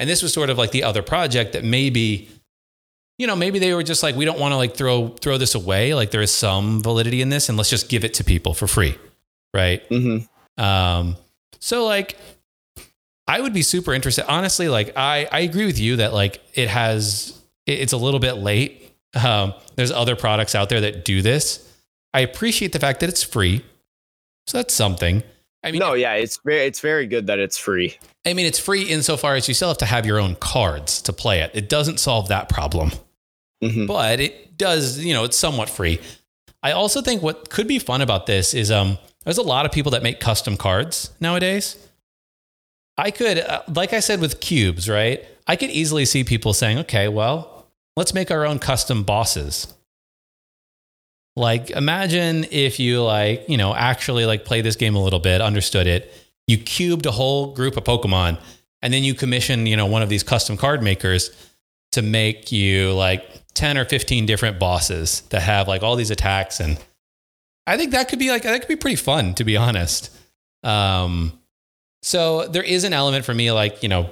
And 0.00 0.10
this 0.10 0.22
was 0.22 0.32
sort 0.32 0.50
of 0.50 0.58
like 0.58 0.72
the 0.72 0.82
other 0.84 1.02
project 1.02 1.52
that 1.54 1.64
maybe, 1.64 2.28
you 3.18 3.26
know, 3.26 3.34
maybe 3.34 3.58
they 3.58 3.74
were 3.74 3.82
just 3.82 4.02
like, 4.02 4.14
we 4.14 4.24
don't 4.24 4.38
want 4.38 4.52
to 4.52 4.56
like 4.56 4.76
throw 4.76 5.08
throw 5.08 5.38
this 5.38 5.54
away. 5.54 5.94
Like 5.94 6.10
there 6.10 6.22
is 6.22 6.30
some 6.30 6.82
validity 6.82 7.22
in 7.22 7.30
this, 7.30 7.48
and 7.48 7.56
let's 7.56 7.70
just 7.70 7.88
give 7.88 8.04
it 8.04 8.14
to 8.14 8.24
people 8.24 8.52
for 8.52 8.66
free, 8.66 8.96
right? 9.54 9.82
hmm 9.88 10.18
Um, 10.56 11.16
so 11.58 11.84
like 11.84 12.16
I 13.26 13.40
would 13.40 13.52
be 13.52 13.62
super 13.62 13.92
interested. 13.94 14.26
Honestly, 14.30 14.68
like 14.68 14.96
I, 14.96 15.28
I 15.30 15.40
agree 15.40 15.66
with 15.66 15.78
you 15.78 15.96
that 15.96 16.12
like 16.14 16.40
it 16.54 16.68
has 16.68 17.38
it- 17.66 17.80
it's 17.80 17.92
a 17.92 17.96
little 17.98 18.20
bit 18.20 18.34
late. 18.34 18.90
Um, 19.14 19.54
there's 19.76 19.90
other 19.90 20.16
products 20.16 20.54
out 20.54 20.68
there 20.68 20.80
that 20.82 21.04
do 21.04 21.22
this. 21.22 21.64
I 22.14 22.20
appreciate 22.20 22.72
the 22.72 22.78
fact 22.78 23.00
that 23.00 23.08
it's 23.08 23.22
free. 23.22 23.64
So 24.46 24.58
that's 24.58 24.72
something. 24.74 25.22
I 25.62 25.72
mean, 25.72 25.80
no, 25.80 25.92
yeah, 25.94 26.14
it's 26.14 26.38
very, 26.44 26.64
it's 26.66 26.80
very 26.80 27.06
good 27.06 27.26
that 27.26 27.38
it's 27.38 27.58
free. 27.58 27.98
I 28.24 28.32
mean, 28.32 28.46
it's 28.46 28.58
free 28.58 28.82
insofar 28.84 29.34
as 29.34 29.48
you 29.48 29.54
still 29.54 29.68
have 29.68 29.78
to 29.78 29.86
have 29.86 30.06
your 30.06 30.18
own 30.18 30.36
cards 30.36 31.02
to 31.02 31.12
play 31.12 31.40
it. 31.40 31.50
It 31.52 31.68
doesn't 31.68 31.98
solve 32.00 32.28
that 32.28 32.48
problem 32.48 32.92
hmm 33.60 33.86
but 33.86 34.20
it 34.20 34.56
does 34.56 35.00
you 35.04 35.12
know 35.12 35.24
it's 35.24 35.36
somewhat 35.36 35.68
free 35.68 35.98
i 36.62 36.70
also 36.70 37.02
think 37.02 37.24
what 37.24 37.50
could 37.50 37.66
be 37.66 37.80
fun 37.80 38.00
about 38.00 38.24
this 38.26 38.54
is 38.54 38.70
um 38.70 38.96
there's 39.28 39.36
a 39.36 39.42
lot 39.42 39.66
of 39.66 39.72
people 39.72 39.92
that 39.92 40.02
make 40.02 40.20
custom 40.20 40.56
cards 40.56 41.10
nowadays. 41.20 41.76
I 42.96 43.10
could 43.10 43.38
uh, 43.38 43.62
like 43.68 43.92
i 43.92 44.00
said 44.00 44.22
with 44.22 44.40
cubes 44.40 44.88
right? 44.88 45.22
I 45.46 45.54
could 45.54 45.68
easily 45.68 46.06
see 46.06 46.24
people 46.24 46.54
saying 46.54 46.78
okay 46.78 47.08
well 47.08 47.66
let's 47.94 48.14
make 48.14 48.30
our 48.30 48.46
own 48.46 48.58
custom 48.58 49.02
bosses. 49.02 49.74
Like 51.36 51.68
imagine 51.68 52.46
if 52.50 52.80
you 52.80 53.02
like 53.02 53.46
you 53.50 53.58
know 53.58 53.74
actually 53.74 54.24
like 54.24 54.46
play 54.46 54.62
this 54.62 54.76
game 54.76 54.96
a 54.96 55.04
little 55.04 55.20
bit 55.20 55.42
understood 55.42 55.86
it. 55.86 56.10
You 56.46 56.56
cubed 56.56 57.04
a 57.04 57.10
whole 57.10 57.52
group 57.52 57.76
of 57.76 57.84
pokemon 57.84 58.38
and 58.80 58.94
then 58.94 59.04
you 59.04 59.12
commission 59.12 59.66
you 59.66 59.76
know 59.76 59.84
one 59.84 60.00
of 60.00 60.08
these 60.08 60.22
custom 60.22 60.56
card 60.56 60.82
makers 60.82 61.30
to 61.92 62.00
make 62.00 62.50
you 62.50 62.94
like 62.94 63.30
10 63.52 63.76
or 63.76 63.84
15 63.84 64.24
different 64.24 64.58
bosses 64.58 65.20
that 65.28 65.42
have 65.42 65.68
like 65.68 65.82
all 65.82 65.96
these 65.96 66.10
attacks 66.10 66.60
and 66.60 66.78
i 67.68 67.76
think 67.76 67.92
that 67.92 68.08
could 68.08 68.18
be 68.18 68.30
like 68.30 68.42
that 68.42 68.60
could 68.60 68.68
be 68.68 68.76
pretty 68.76 68.96
fun 68.96 69.34
to 69.34 69.44
be 69.44 69.56
honest. 69.56 70.10
Um 70.62 71.32
so 72.02 72.46
there 72.46 72.62
is 72.62 72.84
an 72.84 72.92
element 72.92 73.24
for 73.24 73.34
me 73.34 73.52
like 73.52 73.82
you 73.82 73.88
know 73.88 74.10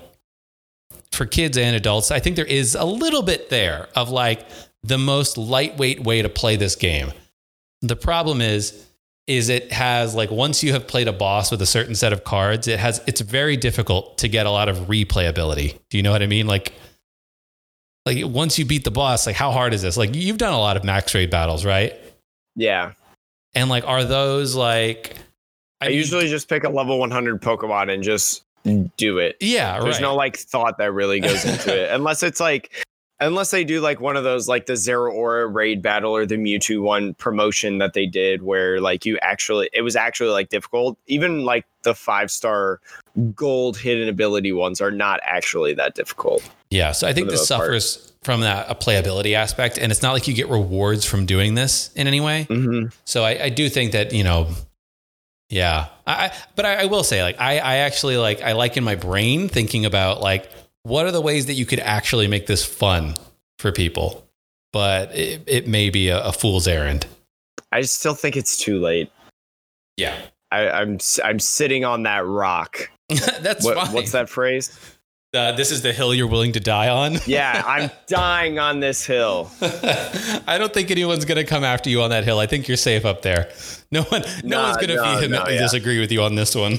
for 1.13 1.25
kids 1.25 1.57
and 1.57 1.75
adults 1.77 2.11
i 2.11 2.19
think 2.19 2.37
there 2.37 2.45
is 2.45 2.75
a 2.75 2.85
little 2.85 3.23
bit 3.23 3.49
there 3.49 3.89
of 3.95 4.11
like 4.11 4.47
the 4.87 4.99
most 4.99 5.37
lightweight 5.37 6.05
way 6.05 6.23
to 6.23 6.29
play 6.29 6.57
this 6.57 6.77
game. 6.77 7.13
The 7.83 7.97
problem 7.97 8.41
is 8.41 8.85
is 9.27 9.49
it 9.49 9.73
has 9.73 10.15
like 10.15 10.31
once 10.31 10.63
you 10.63 10.73
have 10.73 10.87
played 10.87 11.09
a 11.09 11.13
boss 11.13 11.51
with 11.51 11.61
a 11.61 11.67
certain 11.67 11.97
set 11.97 12.13
of 12.13 12.23
cards 12.23 12.69
it 12.69 12.79
has 12.79 13.01
it's 13.09 13.21
very 13.21 13.57
difficult 13.57 14.19
to 14.19 14.29
get 14.29 14.47
a 14.47 14.51
lot 14.51 14.69
of 14.69 14.77
replayability. 14.87 15.77
Do 15.91 15.97
you 15.97 16.03
know 16.03 16.13
what 16.13 16.23
i 16.23 16.27
mean? 16.27 16.47
Like 16.47 16.73
like 18.05 18.25
once 18.25 18.57
you 18.57 18.65
beat 18.65 18.85
the 18.85 18.93
boss, 18.93 19.27
like 19.27 19.35
how 19.35 19.51
hard 19.51 19.75
is 19.75 19.83
this? 19.83 19.97
Like 19.97 20.15
you've 20.15 20.39
done 20.39 20.53
a 20.53 20.59
lot 20.59 20.77
of 20.77 20.85
max 20.85 21.13
raid 21.13 21.29
battles, 21.29 21.65
right? 21.65 21.93
Yeah, 22.55 22.93
And 23.57 23.71
like, 23.71 23.89
are 23.89 24.05
those 24.05 24.55
like? 24.55 25.17
I, 25.81 25.89
mean, 25.89 25.97
usually 25.97 26.29
just 26.29 26.49
pick 26.49 26.65
a 26.65 26.69
level 26.69 26.99
100 26.99 27.41
Pokemon 27.41 27.93
and 27.93 28.03
just 28.03 28.45
do 28.97 29.19
it. 29.19 29.37
yeah, 29.41 29.81
There's 29.81 29.97
right. 29.97 30.03
no 30.03 30.15
like 30.15 30.37
thought 30.37 30.79
that 30.79 30.93
really 30.93 31.21
goes 31.21 31.45
into 31.45 31.75
it, 31.83 31.91
unless 31.93 32.23
it's 32.23 32.39
like, 32.41 32.87
unless 33.21 33.51
they 33.51 33.65
do 33.65 33.81
like 33.81 34.01
one 34.01 34.17
of 34.17 34.25
those 34.25 34.49
like 34.49 34.67
the 34.67 34.75
Zeraora 34.75 35.53
raid 35.53 35.83
battle 35.83 36.15
or 36.15 36.27
the 36.27 36.37
Mewtwo 36.37 36.81
one 36.81 37.15
promotion 37.15 37.79
that 37.79 37.95
they 37.95 38.07
did, 38.07 38.43
where 38.43 38.81
like 38.81 39.05
you 39.05 39.19
actually 39.23 39.71
it 39.73 39.83
was 39.83 39.97
actually 39.97 40.31
like 40.31 40.49
difficult. 40.49 40.99
Even 41.07 41.45
like 41.45 41.67
the 41.83 41.95
five 41.95 42.31
star 42.31 42.81
gold 43.35 43.77
hidden 43.77 44.09
ability 44.09 44.53
ones 44.53 44.81
are 44.81 44.91
not 44.91 45.21
actually 45.23 45.75
that 45.75 45.95
difficult. 45.95 46.43
yeah, 46.71 46.93
so 46.93 47.07
I 47.07 47.13
think 47.13 47.29
this 47.31 47.41
most 47.41 47.51
part. 47.51 47.67
suffers 47.67 48.13
from 48.23 48.41
that 48.41 48.67
a 48.69 48.75
playability 48.75 49.35
aspect, 49.35 49.79
and 49.79 49.91
it's 49.91 50.03
not 50.03 50.13
like 50.13 50.29
you 50.29 50.35
get 50.35 50.49
rewards 50.49 51.05
from 51.05 51.27
doing 51.27 51.55
this 51.55 51.91
in 51.95 52.07
any 52.07 52.21
way. 52.21 52.47
Mm-hmm. 52.51 52.89
So 53.05 53.25
I, 53.25 53.45
I 53.45 53.49
do 53.49 53.69
think 53.69 53.93
that 53.93 54.13
you 54.13 54.25
know, 54.25 54.49
yeah. 55.49 55.89
I, 56.07 56.27
I 56.27 56.33
but 56.55 56.67
I, 56.67 56.83
I 56.83 56.85
will 56.87 57.05
say 57.05 57.23
like 57.23 57.41
I 57.41 57.59
I 57.59 57.77
actually 57.77 58.17
like 58.17 58.43
I 58.43 58.53
like 58.53 58.77
in 58.77 58.85
my 58.85 58.97
brain 58.97 59.49
thinking 59.49 59.87
about 59.87 60.21
like 60.21 60.51
what 60.87 61.07
are 61.07 61.11
the 61.13 61.21
ways 61.21 61.47
that 61.47 61.55
you 61.55 61.67
could 61.67 61.81
actually 61.81 62.29
make 62.29 62.47
this 62.47 62.65
fun 62.65 63.17
for 63.59 63.73
people, 63.73 64.27
but 64.73 65.15
it, 65.15 65.43
it 65.47 65.67
may 65.67 65.91
be 65.91 66.09
a, 66.09 66.23
a 66.25 66.33
fool's 66.33 66.69
errand. 66.69 67.07
I 67.73 67.83
still 67.83 68.15
think 68.15 68.37
it's 68.37 68.57
too 68.57 68.79
late. 68.81 69.11
Yeah, 69.97 70.17
I, 70.53 70.69
I'm 70.69 70.95
s- 70.97 71.21
I'm 71.25 71.39
sitting 71.41 71.85
on 71.85 72.03
that 72.05 72.25
rock. 72.27 72.91
that's 73.41 73.65
What, 73.65 73.93
what's 73.93 74.13
that 74.13 74.29
phrase? 74.29 74.79
Uh, 75.35 75.53
this 75.53 75.71
is 75.71 75.83
the 75.83 75.93
hill 75.93 76.15
you're 76.15 76.27
willing 76.29 76.53
to 76.53 76.61
die 76.61 76.89
on. 76.89 77.17
Yeah, 77.27 77.63
I'm 77.67 77.91
dying 78.07 78.59
on 78.59 78.81
this 78.81 79.05
hill. 79.05 79.51
I 80.47 80.57
don't 80.59 80.73
think 80.73 80.91
anyone's 80.91 81.25
going 81.25 81.37
to 81.37 81.45
come 81.45 81.63
after 81.65 81.91
you 81.91 82.01
on 82.03 82.11
that 82.11 82.25
hill. 82.25 82.39
I 82.39 82.47
think 82.47 82.69
you're 82.69 82.77
safe 82.79 83.05
up 83.05 83.23
there. 83.23 83.51
No 83.91 84.03
one, 84.05 84.23
no 84.45 84.57
Nah, 84.57 84.65
one's 84.69 84.77
going 84.87 84.97
to 84.97 85.03
vehemently 85.03 85.55
yeah. 85.55 85.61
disagree 85.61 86.01
with 86.01 86.11
you 86.13 86.23
on 86.23 86.37
this 86.37 86.55
one. 86.55 86.79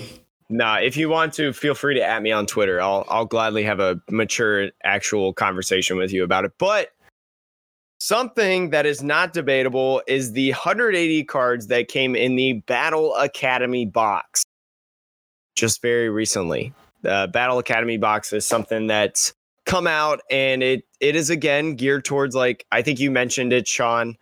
Nah, 0.49 0.77
if 0.77 0.95
you 0.95 1.09
want 1.09 1.33
to, 1.33 1.51
feel 1.51 1.75
free 1.75 1.95
to 1.95 2.03
at 2.03 2.21
me 2.21 2.31
on 2.31 2.45
Twitter. 2.45 2.81
I'll 2.81 3.05
I'll 3.09 3.25
gladly 3.25 3.63
have 3.63 3.79
a 3.79 3.99
mature, 4.09 4.69
actual 4.83 5.33
conversation 5.33 5.97
with 5.97 6.13
you 6.13 6.23
about 6.23 6.45
it. 6.45 6.53
But 6.57 6.91
something 7.99 8.69
that 8.69 8.85
is 8.85 9.03
not 9.03 9.33
debatable 9.33 10.01
is 10.07 10.31
the 10.31 10.51
180 10.51 11.23
cards 11.25 11.67
that 11.67 11.89
came 11.89 12.15
in 12.15 12.35
the 12.35 12.53
Battle 12.65 13.15
Academy 13.15 13.85
box 13.85 14.43
just 15.55 15.81
very 15.81 16.09
recently. 16.09 16.73
The 17.01 17.29
Battle 17.33 17.59
Academy 17.59 17.97
box 17.97 18.31
is 18.31 18.45
something 18.45 18.87
that's 18.87 19.33
come 19.65 19.85
out 19.85 20.21
and 20.31 20.63
it 20.63 20.83
it 21.01 21.17
is 21.17 21.29
again 21.29 21.75
geared 21.75 22.05
towards 22.05 22.33
like 22.33 22.65
I 22.71 22.81
think 22.81 22.99
you 23.01 23.11
mentioned 23.11 23.51
it, 23.51 23.67
Sean. 23.67 24.15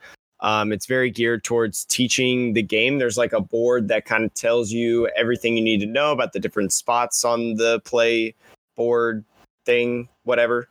Um, 0.46 0.72
it's 0.72 0.86
very 0.86 1.10
geared 1.10 1.44
towards 1.44 1.86
teaching 1.86 2.54
the 2.54 2.62
game. 2.62 3.00
There's 3.00 3.18
like 3.18 3.34
a 3.34 3.42
board 3.42 3.88
that 3.88 4.06
kind 4.06 4.24
of 4.24 4.32
tells 4.36 4.72
you 4.72 5.10
everything 5.18 5.58
you 5.58 5.64
need 5.64 5.80
to 5.80 5.88
know 5.88 6.12
about 6.12 6.34
the 6.34 6.40
different 6.40 6.72
spots 6.72 7.26
on 7.26 7.56
the 7.56 7.82
play 7.84 8.36
board 8.76 9.26
thing, 9.66 10.08
whatever. 10.24 10.70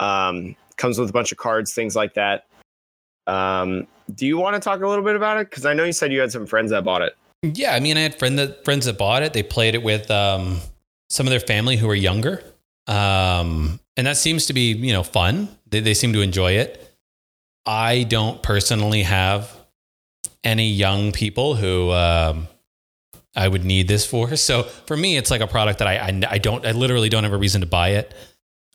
Um, 0.00 0.56
comes 0.78 0.98
with 0.98 1.10
a 1.10 1.12
bunch 1.12 1.30
of 1.30 1.38
cards, 1.38 1.72
things 1.72 1.94
like 1.94 2.14
that. 2.14 2.46
Um, 3.28 3.86
do 4.16 4.26
you 4.26 4.36
want 4.36 4.54
to 4.54 4.60
talk 4.60 4.82
a 4.82 4.88
little 4.88 5.04
bit 5.04 5.14
about 5.14 5.38
it? 5.38 5.48
Because 5.48 5.64
I 5.64 5.74
know 5.74 5.84
you 5.84 5.92
said 5.92 6.12
you 6.12 6.20
had 6.20 6.32
some 6.32 6.44
friends 6.44 6.72
that 6.72 6.82
bought 6.82 7.02
it. 7.02 7.16
Yeah, 7.42 7.72
I 7.72 7.78
mean, 7.78 7.96
I 7.96 8.00
had 8.00 8.18
friend 8.18 8.36
that, 8.40 8.64
friends 8.64 8.86
that 8.86 8.98
bought 8.98 9.22
it. 9.22 9.32
They 9.32 9.44
played 9.44 9.76
it 9.76 9.84
with 9.84 10.10
um, 10.10 10.58
some 11.08 11.24
of 11.24 11.30
their 11.30 11.38
family 11.38 11.76
who 11.76 11.86
were 11.86 11.94
younger, 11.94 12.42
um, 12.88 13.78
and 13.96 14.08
that 14.08 14.16
seems 14.16 14.46
to 14.46 14.52
be 14.52 14.72
you 14.72 14.92
know 14.92 15.04
fun. 15.04 15.48
They, 15.68 15.78
they 15.78 15.94
seem 15.94 16.12
to 16.14 16.20
enjoy 16.20 16.52
it. 16.52 16.93
I 17.66 18.02
don't 18.04 18.42
personally 18.42 19.02
have 19.02 19.54
any 20.42 20.68
young 20.68 21.12
people 21.12 21.54
who 21.54 21.90
um, 21.92 22.48
I 23.34 23.48
would 23.48 23.64
need 23.64 23.88
this 23.88 24.04
for. 24.06 24.36
So 24.36 24.64
for 24.64 24.96
me, 24.96 25.16
it's 25.16 25.30
like 25.30 25.40
a 25.40 25.46
product 25.46 25.78
that 25.78 25.88
I, 25.88 25.96
I 25.96 26.22
I 26.34 26.38
don't 26.38 26.64
I 26.66 26.72
literally 26.72 27.08
don't 27.08 27.24
have 27.24 27.32
a 27.32 27.38
reason 27.38 27.60
to 27.62 27.66
buy 27.66 27.90
it. 27.90 28.14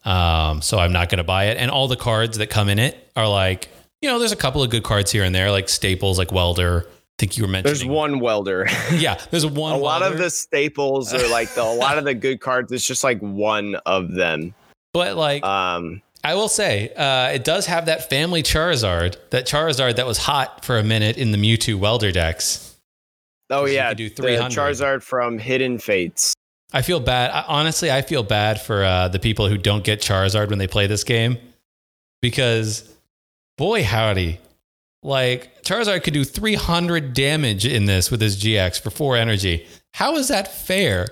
Um, 0.06 0.62
so 0.62 0.80
I'm 0.80 0.94
not 0.94 1.10
going 1.10 1.18
to 1.18 1.24
buy 1.26 1.46
it. 1.46 1.58
And 1.58 1.70
all 1.70 1.88
the 1.88 1.98
cards 1.98 2.38
that 2.38 2.50
come 2.50 2.70
in 2.70 2.80
it 2.80 3.12
are 3.16 3.28
like 3.28 3.68
you 4.02 4.10
know, 4.10 4.18
there's 4.18 4.32
a 4.32 4.38
couple 4.38 4.64
of 4.64 4.70
good 4.70 4.84
cards 4.84 5.12
here 5.12 5.24
and 5.26 5.36
there, 5.36 5.52
like 5.52 5.68
staples, 5.68 6.18
like 6.18 6.32
welder. 6.32 6.86
I 6.88 6.92
think 7.20 7.38
you 7.38 7.44
were 7.44 7.50
mentioning. 7.50 7.78
There's 7.78 7.86
one 7.86 8.20
welder. 8.22 8.66
Yeah, 8.94 9.20
there's 9.30 9.46
one. 9.46 9.74
a 9.74 9.78
lot 9.78 10.04
of 10.04 10.18
the 10.18 10.30
staples 10.30 11.14
are 11.14 11.28
like 11.30 11.54
the, 11.54 11.64
a 11.64 11.76
lot 11.76 11.98
of 11.98 12.06
the 12.06 12.14
good 12.14 12.40
cards. 12.40 12.72
It's 12.72 12.86
just 12.88 13.04
like 13.04 13.20
one 13.20 13.76
of 13.86 14.14
them. 14.14 14.54
but 14.94 15.18
like 15.18 15.44
Um, 15.44 16.02
I 16.24 16.36
will 16.36 16.50
say, 16.50 16.94
uh, 16.96 17.30
it 17.34 17.44
does 17.44 17.66
have 17.68 17.86
that 17.86 18.10
family 18.10 18.44
Charizard, 18.44 19.16
that 19.30 19.48
Charizard 19.48 19.96
that 19.96 20.06
was 20.06 20.18
hot 20.18 20.66
for 20.66 20.78
a 20.78 20.84
minute 20.84 21.18
in 21.18 21.32
the 21.32 21.38
Mewtwo 21.38 21.76
welder 21.76 22.12
decks. 22.12 22.76
oh 23.50 23.66
yeah, 23.66 23.94
do 23.94 24.10
the 24.10 24.16
300. 24.16 24.54
Charizard 24.56 25.02
from 25.02 25.38
Hidden 25.38 25.80
Fates. 25.80 26.34
I 26.74 26.82
feel 26.82 27.00
bad. 27.00 27.32
I, 27.32 27.46
honestly, 27.48 27.90
I 27.90 28.02
feel 28.02 28.24
bad 28.24 28.62
for 28.62 28.84
uh, 28.84 29.08
the 29.08 29.20
people 29.20 29.48
who 29.48 29.58
don't 29.58 29.84
get 29.84 30.02
Charizard 30.02 30.50
when 30.50 30.60
they 30.60 30.68
play 30.68 30.88
this 30.88 31.04
game 31.04 31.38
because, 32.22 32.94
boy, 33.58 33.84
howdy. 33.84 34.40
Like, 35.02 35.64
Charizard 35.64 36.04
could 36.04 36.14
do 36.14 36.26
300 36.26 37.14
damage 37.14 37.66
in 37.66 37.86
this 37.86 38.12
with 38.12 38.22
his 38.22 38.38
GX 38.38 38.82
for 38.82 38.90
four 38.90 39.16
energy. 39.16 39.66
How 39.94 40.16
is 40.18 40.28
that 40.28 40.54
fair? 40.54 41.08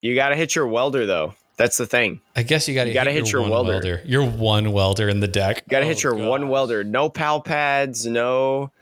You 0.00 0.14
got 0.14 0.28
to 0.28 0.36
hit 0.36 0.54
your 0.54 0.68
welder 0.68 1.06
though. 1.06 1.34
That's 1.56 1.76
the 1.76 1.86
thing. 1.86 2.20
I 2.34 2.42
guess 2.42 2.66
you 2.68 2.74
got 2.74 2.84
to 2.84 2.90
You 2.90 2.94
gotta 2.94 3.12
hit 3.12 3.30
your 3.30 3.42
one 3.42 3.50
welder. 3.66 4.02
Your 4.04 4.28
one 4.28 4.72
welder 4.72 5.08
in 5.08 5.20
the 5.20 5.28
deck. 5.28 5.66
Got 5.68 5.80
to 5.80 5.84
Oh, 5.84 5.88
hit 5.88 6.02
your 6.02 6.14
one 6.14 6.48
welder. 6.48 6.82
No 6.82 7.08
pal 7.08 7.40
pads. 7.40 8.06
No 8.06 8.72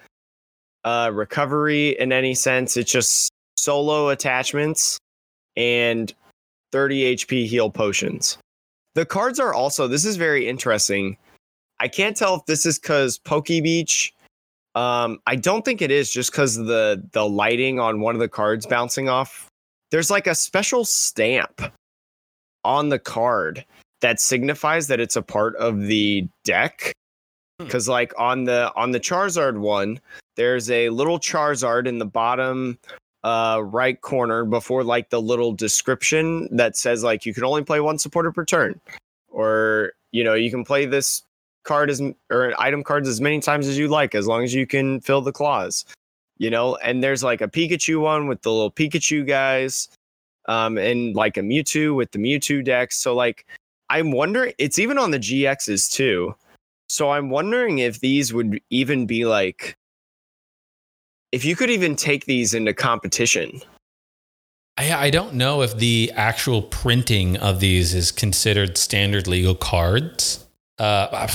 uh, 0.85 1.11
recovery 1.13 1.91
in 1.99 2.13
any 2.13 2.35
sense. 2.35 2.77
It's 2.77 2.91
just 2.91 3.31
solo 3.59 4.09
attachments 4.09 4.99
and 5.57 6.13
30 6.73 7.17
HP 7.17 7.47
heal 7.47 7.71
potions. 7.71 8.39
The 8.95 9.05
cards 9.05 9.39
are 9.39 9.53
also. 9.53 9.87
This 9.87 10.05
is 10.05 10.17
very 10.17 10.49
interesting. 10.49 11.17
I 11.79 11.89
can't 11.89 12.17
tell 12.17 12.37
if 12.37 12.47
this 12.47 12.65
is 12.65 12.79
because 12.79 13.19
Poke 13.19 13.47
Beach. 13.47 14.15
Um, 14.75 15.19
I 15.27 15.37
don't 15.37 15.65
think 15.65 15.83
it 15.83 15.91
is 15.91 16.11
just 16.11 16.33
because 16.33 16.57
the 16.57 17.03
the 17.13 17.29
lighting 17.29 17.79
on 17.79 18.01
one 18.01 18.15
of 18.15 18.21
the 18.21 18.29
cards 18.29 18.67
bouncing 18.67 19.09
off. 19.11 19.49
There's 19.91 20.11
like 20.11 20.27
a 20.27 20.35
special 20.35 20.87
stamp 20.87 21.61
on 22.65 22.89
the 22.89 22.99
card 22.99 23.65
that 24.01 24.21
signifies 24.21 24.89
that 24.89 25.01
it's 25.01 25.17
a 25.17 25.23
part 25.23 25.57
of 25.57 25.83
the 25.83 26.27
deck. 26.45 26.93
Hmm. 27.59 27.67
Because 27.67 27.89
like 27.89 28.13
on 28.19 28.45
the 28.45 28.73
on 28.77 28.91
the 28.91 29.01
Charizard 29.01 29.59
one, 29.59 30.01
there's 30.37 30.71
a 30.71 30.91
little 30.91 31.19
Charizard 31.19 31.87
in 31.87 31.99
the 31.99 32.07
bottom 32.07 32.79
uh 33.25 33.63
right 33.65 34.01
corner 34.01 34.45
before 34.45 34.83
like 34.83 35.11
the 35.11 35.23
little 35.23 35.53
description 35.53 36.49
that 36.51 36.77
says 36.77 37.05
like 37.05 37.25
you 37.25 37.33
can 37.33 37.45
only 37.45 37.63
play 37.63 37.79
one 37.79 37.97
supporter 37.97 38.33
per 38.33 38.45
turn 38.45 38.81
or 39.29 39.93
you 40.11 40.25
know 40.25 40.35
you 40.35 40.51
can 40.51 40.65
play 40.65 40.87
this 40.87 41.23
card 41.65 41.89
as 41.89 42.03
or 42.31 42.53
item 42.61 42.83
cards 42.83 43.09
as 43.09 43.21
many 43.21 43.39
times 43.39 43.69
as 43.69 43.79
you 43.79 43.87
like 43.87 44.17
as 44.17 44.27
long 44.27 44.43
as 44.43 44.53
you 44.53 44.67
can 44.67 45.01
fill 45.01 45.21
the 45.21 45.31
clause 45.31 45.85
you 46.39 46.51
know 46.51 46.75
and 46.77 47.03
there's 47.03 47.23
like 47.23 47.41
a 47.41 47.47
pikachu 47.47 48.01
one 48.01 48.27
with 48.27 48.43
the 48.43 48.51
little 48.51 48.73
pikachu 48.73 49.25
guys 49.25 49.89
um 50.47 50.79
and 50.79 51.15
like 51.15 51.37
a 51.37 51.41
mewtwo 51.41 51.95
with 51.95 52.11
the 52.13 52.19
mewtwo 52.19 52.65
decks 52.65 52.97
so 52.97 53.15
like 53.15 53.47
i'm 53.91 54.11
wondering 54.11 54.53
it's 54.59 54.79
even 54.79 54.99
on 54.99 55.11
the 55.11 55.19
gx's 55.19 55.89
too. 55.89 56.35
So 56.89 57.11
i'm 57.11 57.31
wondering 57.31 57.79
if 57.79 58.01
these 58.01 58.33
would 58.33 58.61
even 58.71 59.07
be 59.07 59.25
like 59.25 59.77
if 61.33 61.47
you 61.47 61.57
could 61.57 61.71
even 61.71 61.97
take 61.97 62.27
these 62.27 62.53
into 62.55 62.75
competition. 62.75 63.63
I, 64.77 64.93
I 65.07 65.11
don't 65.11 65.35
know 65.35 65.63
if 65.63 65.77
the 65.77 66.13
actual 66.15 66.63
printing 66.63 67.37
of 67.39 67.61
these 67.61 67.95
is 67.95 68.13
considered 68.13 68.79
standard 68.79 69.27
legal 69.27 69.55
cards. 69.55 70.45
Uh, 70.79 71.29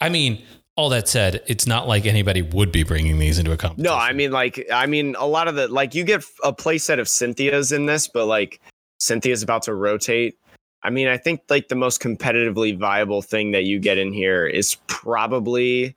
I 0.00 0.08
mean, 0.08 0.42
all 0.76 0.88
that 0.88 1.08
said, 1.08 1.42
it's 1.46 1.66
not 1.66 1.86
like 1.86 2.06
anybody 2.06 2.42
would 2.42 2.72
be 2.72 2.82
bringing 2.82 3.18
these 3.18 3.38
into 3.38 3.52
a 3.52 3.56
competition. 3.56 3.84
No, 3.84 3.94
I 3.94 4.12
mean 4.12 4.32
like 4.32 4.66
I 4.72 4.86
mean 4.86 5.14
a 5.18 5.26
lot 5.26 5.48
of 5.48 5.54
the 5.54 5.68
like 5.68 5.94
you 5.94 6.04
get 6.04 6.24
a 6.42 6.52
play 6.52 6.78
set 6.78 6.98
of 6.98 7.08
Cynthia's 7.08 7.72
in 7.72 7.86
this, 7.86 8.08
but 8.08 8.26
like 8.26 8.60
Cynthia's 9.00 9.42
about 9.42 9.62
to 9.64 9.74
rotate. 9.74 10.38
I 10.82 10.90
mean, 10.90 11.08
I 11.08 11.16
think 11.16 11.42
like 11.48 11.68
the 11.68 11.76
most 11.76 12.00
competitively 12.00 12.76
viable 12.76 13.22
thing 13.22 13.52
that 13.52 13.64
you 13.64 13.78
get 13.78 13.98
in 13.98 14.12
here 14.12 14.46
is 14.46 14.76
probably 14.88 15.94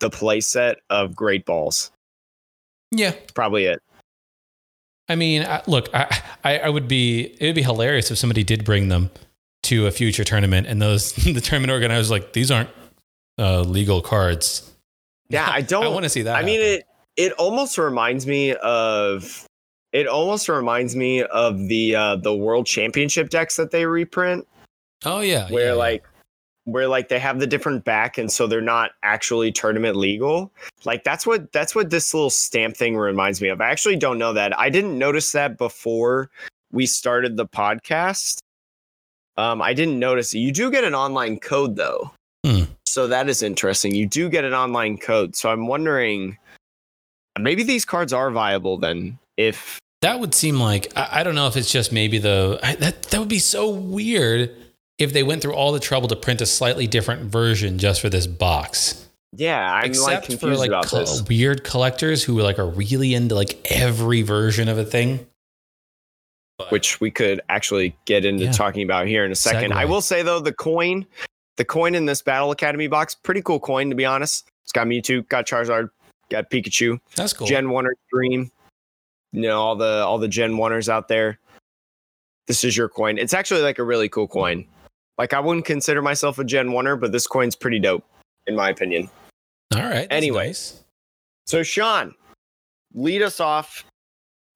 the 0.00 0.10
play 0.10 0.40
set 0.40 0.78
of 0.90 1.14
Great 1.14 1.44
Balls. 1.44 1.90
yeah. 2.90 3.12
Probably 3.34 3.66
it. 3.66 3.80
I 5.08 5.16
mean, 5.16 5.42
I, 5.42 5.62
look, 5.66 5.88
I, 5.94 6.22
I, 6.44 6.58
I 6.58 6.68
would 6.68 6.88
be, 6.88 7.36
it 7.40 7.46
would 7.46 7.54
be 7.54 7.62
hilarious 7.62 8.10
if 8.10 8.18
somebody 8.18 8.44
did 8.44 8.64
bring 8.64 8.88
them 8.88 9.10
to 9.64 9.86
a 9.86 9.90
future 9.90 10.24
tournament 10.24 10.66
and 10.66 10.80
those, 10.80 11.12
the 11.24 11.40
tournament 11.40 11.70
organizers 11.72 12.10
like, 12.10 12.32
these 12.32 12.50
aren't 12.50 12.70
uh, 13.40 13.62
legal 13.62 14.00
cards. 14.00 14.70
Yeah, 15.28 15.48
I 15.50 15.60
don't 15.72 15.84
I 15.84 15.88
want 15.88 16.04
to 16.04 16.10
see 16.10 16.22
that. 16.22 16.36
I 16.36 16.42
mean 16.42 16.60
it 16.60 16.84
it 17.16 17.32
almost 17.32 17.78
reminds 17.78 18.26
me 18.26 18.54
of 18.56 19.46
it 19.92 20.06
almost 20.06 20.48
reminds 20.48 20.94
me 20.94 21.22
of 21.24 21.58
the 21.68 21.96
uh 21.96 22.16
the 22.16 22.34
world 22.34 22.66
championship 22.66 23.30
decks 23.30 23.56
that 23.56 23.70
they 23.70 23.86
reprint. 23.86 24.46
Oh, 25.06 25.20
yeah. 25.20 25.48
where 25.50 25.64
yeah, 25.64 25.70
yeah. 25.70 25.78
like 25.78 26.04
where 26.64 26.86
like 26.86 27.08
they 27.08 27.18
have 27.18 27.40
the 27.40 27.46
different 27.46 27.84
back 27.84 28.18
and 28.18 28.30
so 28.30 28.46
they're 28.46 28.60
not 28.60 28.90
actually 29.02 29.50
tournament 29.50 29.96
legal 29.96 30.52
like 30.84 31.02
that's 31.04 31.26
what 31.26 31.50
that's 31.52 31.74
what 31.74 31.88
this 31.88 32.12
little 32.12 32.28
stamp 32.28 32.76
thing 32.76 32.98
reminds 32.98 33.40
me 33.40 33.48
of 33.48 33.62
i 33.62 33.70
actually 33.70 33.96
don't 33.96 34.18
know 34.18 34.34
that 34.34 34.56
i 34.58 34.68
didn't 34.68 34.98
notice 34.98 35.32
that 35.32 35.56
before 35.56 36.30
we 36.70 36.84
started 36.84 37.38
the 37.38 37.46
podcast 37.46 38.40
um 39.38 39.62
i 39.62 39.72
didn't 39.72 39.98
notice 39.98 40.34
you 40.34 40.52
do 40.52 40.70
get 40.70 40.84
an 40.84 40.94
online 40.94 41.40
code 41.40 41.76
though 41.76 42.10
Hmm. 42.44 42.62
So 42.90 43.06
that 43.06 43.28
is 43.28 43.42
interesting 43.42 43.94
you 43.94 44.06
do 44.06 44.28
get 44.28 44.44
an 44.44 44.52
online 44.54 44.98
code 44.98 45.34
so 45.36 45.50
i'm 45.50 45.66
wondering 45.66 46.36
maybe 47.38 47.62
these 47.62 47.84
cards 47.84 48.12
are 48.12 48.30
viable 48.30 48.76
then 48.76 49.18
if 49.36 49.78
That 50.02 50.20
would 50.20 50.34
seem 50.34 50.58
like 50.58 50.92
I, 50.96 51.20
I 51.20 51.22
don't 51.22 51.34
know 51.34 51.46
if 51.46 51.56
it's 51.56 51.70
just 51.70 51.92
maybe 51.92 52.18
the 52.18 52.58
I, 52.62 52.74
that 52.76 53.04
that 53.04 53.20
would 53.20 53.28
be 53.28 53.38
so 53.38 53.70
weird 53.70 54.54
if 54.98 55.12
they 55.12 55.22
went 55.22 55.40
through 55.40 55.54
all 55.54 55.72
the 55.72 55.80
trouble 55.80 56.08
to 56.08 56.16
print 56.16 56.40
a 56.42 56.46
slightly 56.46 56.86
different 56.86 57.22
version 57.30 57.78
just 57.78 58.00
for 58.02 58.08
this 58.10 58.26
box. 58.26 59.06
yeah 59.36 59.72
i'm 59.72 59.80
like 59.82 59.88
Except 59.88 60.26
confused 60.26 60.40
for 60.40 60.68
like 60.68 60.90
this 60.90 61.22
weird 61.28 61.64
collectors 61.64 62.22
who 62.24 62.40
like 62.40 62.58
are 62.58 62.68
really 62.68 63.14
into 63.14 63.34
like 63.34 63.58
every 63.70 64.22
version 64.22 64.68
of 64.68 64.76
a 64.78 64.84
thing. 64.84 65.26
But- 66.58 66.70
which 66.72 67.00
we 67.00 67.10
could 67.10 67.40
actually 67.48 67.96
get 68.04 68.26
into 68.26 68.44
Yeah. 68.44 68.52
talking 68.52 68.82
about 68.82 69.06
here 69.06 69.24
in 69.24 69.32
a 69.32 69.36
second. 69.36 69.72
I 69.72 69.86
will 69.86 70.02
say 70.02 70.22
though, 70.22 70.40
the 70.40 70.52
coin, 70.52 71.06
the 71.60 71.64
coin 71.66 71.94
in 71.94 72.06
this 72.06 72.22
Battle 72.22 72.52
Academy 72.52 72.86
box, 72.86 73.14
pretty 73.14 73.42
cool 73.42 73.60
coin 73.60 73.90
to 73.90 73.94
be 73.94 74.06
honest. 74.06 74.48
It's 74.62 74.72
got 74.72 74.86
Mewtwo, 74.86 75.28
got 75.28 75.46
Charizard, 75.46 75.90
got 76.30 76.48
Pikachu, 76.48 76.98
that's 77.16 77.34
cool. 77.34 77.46
Gen 77.46 77.68
One 77.68 77.86
or 77.86 77.94
Dream. 78.10 78.50
You 79.32 79.42
know 79.42 79.60
all 79.60 79.76
the 79.76 80.02
all 80.06 80.16
the 80.16 80.26
Gen 80.26 80.52
Oneers 80.52 80.88
out 80.88 81.08
there. 81.08 81.38
this 82.46 82.64
is 82.64 82.78
your 82.78 82.88
coin. 82.88 83.18
It's 83.18 83.34
actually 83.34 83.60
like 83.60 83.78
a 83.78 83.84
really 83.84 84.08
cool 84.08 84.26
coin. 84.26 84.64
Like 85.18 85.34
I 85.34 85.40
wouldn't 85.40 85.66
consider 85.66 86.00
myself 86.00 86.38
a 86.38 86.44
Gen 86.44 86.68
Oneer, 86.68 86.98
but 86.98 87.12
this 87.12 87.26
coin's 87.26 87.54
pretty 87.54 87.78
dope, 87.78 88.04
in 88.46 88.56
my 88.56 88.70
opinion. 88.70 89.10
All 89.74 89.82
right. 89.82 90.08
Anyways, 90.10 90.72
nice. 90.72 90.84
so 91.44 91.62
Sean, 91.62 92.14
lead 92.94 93.20
us 93.20 93.38
off 93.38 93.84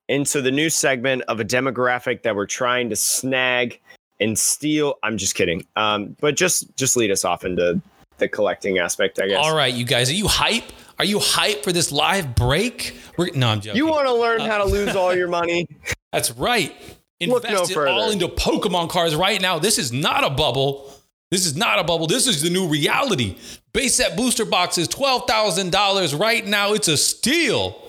into 0.09 0.41
the 0.41 0.51
new 0.51 0.71
segment 0.71 1.21
of 1.29 1.39
a 1.39 1.45
demographic 1.45 2.23
that 2.23 2.35
we're 2.35 2.47
trying 2.47 2.89
to 2.89 2.97
snag 2.97 3.79
and 4.21 4.39
steal. 4.39 4.95
I'm 5.03 5.17
just 5.19 5.35
kidding. 5.35 5.67
Um, 5.77 6.17
but 6.21 6.37
just 6.37 6.77
just 6.77 6.97
lead 6.97 7.11
us 7.11 7.25
off 7.25 7.45
into 7.45 7.81
the 8.19 8.29
collecting 8.29 8.79
aspect, 8.79 9.21
I 9.21 9.29
guess. 9.29 9.39
All 9.45 9.55
right, 9.55 9.73
you 9.73 9.85
guys, 9.85 10.11
are 10.11 10.15
you 10.15 10.29
hype? 10.29 10.65
Are 10.99 11.05
you 11.05 11.19
hype 11.19 11.65
for 11.65 11.73
this 11.73 11.91
live 11.91 12.35
break? 12.35 12.97
We're, 13.17 13.31
no, 13.35 13.49
I'm 13.49 13.61
joking. 13.61 13.77
You 13.77 13.87
want 13.87 14.07
to 14.07 14.15
learn 14.15 14.41
how 14.41 14.59
to 14.59 14.65
lose 14.65 14.95
all 14.95 15.15
your 15.15 15.29
money? 15.29 15.67
That's 16.13 16.31
right. 16.33 16.75
Invest 17.21 17.75
no 17.75 17.83
it 17.83 17.89
all 17.89 18.11
into 18.11 18.29
Pokemon 18.29 18.91
cards 18.91 19.15
right 19.15 19.41
now. 19.41 19.59
This 19.59 19.79
is 19.79 19.93
not 19.93 20.25
a 20.25 20.31
bubble. 20.31 20.91
This 21.31 21.47
is 21.47 21.57
not 21.57 21.79
a 21.79 21.85
bubble. 21.85 22.07
This 22.07 22.27
is 22.27 22.43
the 22.43 22.51
new 22.51 22.69
reality. 22.69 23.37
Base 23.73 23.97
set 23.97 24.17
booster 24.17 24.45
boxes, 24.45 24.87
twelve 24.87 25.27
thousand 25.27 25.73
dollars 25.73 26.15
right 26.15 26.47
now. 26.47 26.75
It's 26.75 26.89
a 26.89 26.97
steal. 26.97 27.81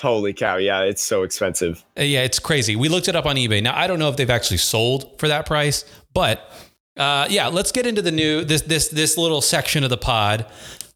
Holy 0.00 0.32
cow! 0.32 0.56
Yeah, 0.56 0.82
it's 0.82 1.02
so 1.02 1.22
expensive. 1.22 1.84
Uh, 1.98 2.02
Yeah, 2.02 2.22
it's 2.22 2.38
crazy. 2.38 2.76
We 2.76 2.88
looked 2.88 3.08
it 3.08 3.16
up 3.16 3.26
on 3.26 3.36
eBay. 3.36 3.62
Now 3.62 3.76
I 3.76 3.86
don't 3.86 3.98
know 3.98 4.08
if 4.08 4.16
they've 4.16 4.28
actually 4.30 4.58
sold 4.58 5.18
for 5.18 5.28
that 5.28 5.46
price, 5.46 5.84
but 6.12 6.50
uh, 6.96 7.26
yeah, 7.30 7.48
let's 7.48 7.72
get 7.72 7.86
into 7.86 8.02
the 8.02 8.12
new 8.12 8.44
this 8.44 8.62
this 8.62 8.88
this 8.88 9.16
little 9.16 9.40
section 9.40 9.84
of 9.84 9.90
the 9.90 9.96
pod. 9.96 10.46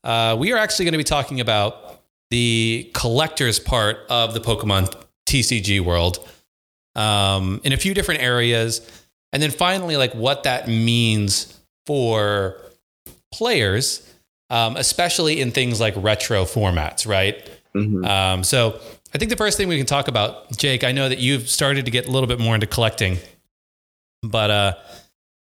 Uh, 0.05 0.37
we 0.39 0.53
are 0.53 0.59
actually 0.59 0.85
going 0.85 0.93
to 0.93 0.99
be 0.99 1.05
talking 1.05 1.41
about 1.41 2.01
the 2.31 2.91
collectors 2.95 3.59
part 3.59 3.99
of 4.09 4.35
the 4.35 4.41
Pokemon 4.41 4.95
TCG 5.27 5.81
world 5.81 6.29
um, 6.95 7.61
in 7.65 7.73
a 7.73 7.77
few 7.77 7.95
different 7.95 8.23
areas, 8.23 8.81
and 9.33 9.43
then 9.43 9.51
finally, 9.51 9.97
like 9.97 10.15
what 10.15 10.43
that 10.43 10.69
means 10.69 11.59
for 11.87 12.61
players, 13.33 14.13
um, 14.51 14.77
especially 14.77 15.41
in 15.41 15.51
things 15.51 15.81
like 15.81 15.95
retro 15.97 16.45
formats, 16.45 17.07
right? 17.07 17.49
Mhm. 17.75 18.07
Um, 18.07 18.45
so 18.45 18.81
I 19.15 19.19
think 19.19 19.31
the 19.31 19.37
first 19.37 19.57
thing 19.57 19.69
we 19.69 19.77
can 19.77 19.87
talk 19.87 20.09
about, 20.09 20.57
Jake, 20.57 20.85
I 20.85 20.93
know 20.93 21.09
that 21.09 21.19
you've 21.19 21.49
started 21.49 21.85
to 21.85 21.91
get 21.91 22.07
a 22.07 22.11
little 22.11 22.27
bit 22.27 22.39
more 22.39 22.55
into 22.55 22.67
collecting, 22.67 23.19
but 24.23 24.51
uh, 24.51 24.75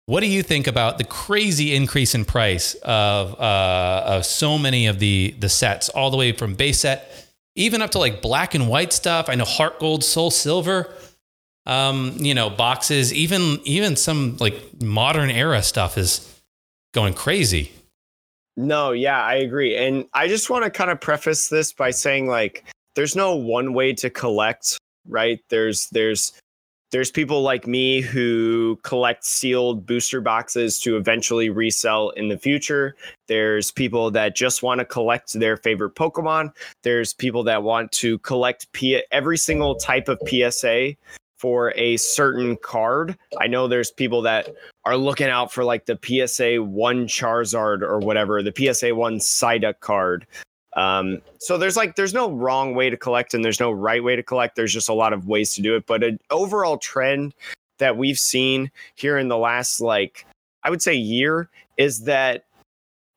what 0.07 0.21
do 0.21 0.27
you 0.27 0.43
think 0.43 0.67
about 0.67 0.99
the 0.99 1.05
crazy 1.05 1.75
increase 1.75 2.15
in 2.15 2.25
price 2.25 2.75
of, 2.83 3.39
uh, 3.41 4.03
of 4.07 4.25
so 4.27 4.59
many 4.59 4.87
of 4.87 4.99
the 4.99 5.35
the 5.39 5.49
sets, 5.49 5.89
all 5.91 6.11
the 6.11 6.17
way 6.17 6.33
from 6.33 6.55
base 6.55 6.81
set, 6.81 7.11
even 7.57 7.83
up 7.83 7.91
to 7.91 7.99
like 7.99 8.23
black 8.23 8.55
and 8.55 8.69
white 8.69 8.93
stuff? 8.93 9.29
I 9.29 9.35
know 9.35 9.45
Heart 9.45 9.81
Gold, 9.81 10.05
Soul 10.05 10.31
Silver, 10.31 10.93
um, 11.67 12.15
you 12.19 12.35
know, 12.35 12.49
boxes, 12.51 13.13
even 13.13 13.61
even 13.65 13.97
some 13.97 14.37
like 14.39 14.81
modern 14.81 15.31
era 15.31 15.63
stuff 15.63 15.99
is 15.99 16.27
going 16.95 17.15
crazy. 17.15 17.73
No, 18.59 18.91
yeah, 18.91 19.23
I 19.23 19.35
agree. 19.35 19.77
And 19.77 20.05
I 20.15 20.27
just 20.27 20.51
want 20.51 20.65
to 20.65 20.71
kind 20.71 20.91
of 20.91 21.01
preface 21.01 21.49
this 21.49 21.73
by 21.73 21.93
saying 21.93 22.27
like 22.27 22.65
there's 22.97 23.15
no 23.15 23.37
one 23.37 23.73
way 23.73 23.93
to 23.93 24.11
collect, 24.11 24.77
right? 25.07 25.39
There's 25.49 25.87
there's 25.91 26.33
there's 26.91 27.13
people 27.13 27.43
like 27.43 27.69
me 27.69 28.01
who 28.01 28.77
collect 28.83 29.25
sealed 29.25 29.87
booster 29.87 30.21
boxes 30.21 30.81
to 30.81 30.97
eventually 30.97 31.51
resell 31.51 32.11
in 32.11 32.31
the 32.31 32.37
future. 32.37 32.97
There's 33.29 33.71
people 33.71 34.11
that 34.11 34.35
just 34.35 34.61
want 34.61 34.81
to 34.81 34.85
collect 34.85 35.35
their 35.35 35.57
favorite 35.57 35.95
Pokemon. 35.95 36.53
There's 36.83 37.15
people 37.15 37.45
that 37.45 37.63
want 37.63 37.93
to 37.93 38.19
collect 38.19 38.73
P- 38.73 39.05
every 39.13 39.39
single 39.39 39.77
type 39.77 40.09
of 40.09 40.19
PSA 40.27 40.97
for 41.39 41.73
a 41.77 41.97
certain 41.97 42.57
card. 42.57 43.17
I 43.41 43.47
know 43.47 43.69
there's 43.69 43.91
people 43.91 44.23
that 44.23 44.55
are 44.85 44.97
looking 44.97 45.29
out 45.29 45.53
for 45.53 45.65
like 45.65 45.87
the 45.87 45.99
PSA 46.03 46.63
one 46.63 47.07
Charizard 47.07 47.83
or 47.83 47.99
whatever, 47.99 48.43
the 48.43 48.53
PSA 48.55 48.95
one 48.95 49.19
Psyduck 49.19 49.81
card. 49.81 50.27
Um, 50.75 51.23
so 51.39 51.57
there's 51.57 51.77
like 51.77 51.97
there's 51.97 52.15
no 52.15 52.31
wrong 52.31 52.75
way 52.75 52.91
to 52.91 52.97
collect 52.97 53.35
and 53.35 53.45
there's 53.45 53.61
no 53.61 53.73
right 53.73 54.03
way 54.03 54.17
to 54.17 54.23
collect. 54.23 54.57
There's 54.57 54.73
just 54.73 54.89
a 54.89 54.95
lot 54.95 55.13
of 55.13 55.27
ways 55.27 55.55
to 55.55 55.63
do 55.63 55.77
it. 55.77 55.87
But 55.87 56.05
an 56.05 56.19
overall 56.31 56.79
trend 56.79 57.35
that 57.79 57.97
we've 57.97 58.19
seen 58.19 58.71
here 58.95 59.19
in 59.19 59.29
the 59.29 59.39
last 59.39 59.81
like 59.81 60.27
I 60.65 60.71
would 60.71 60.83
say 60.83 60.95
year 60.95 61.49
is 61.77 62.03
that 62.03 62.45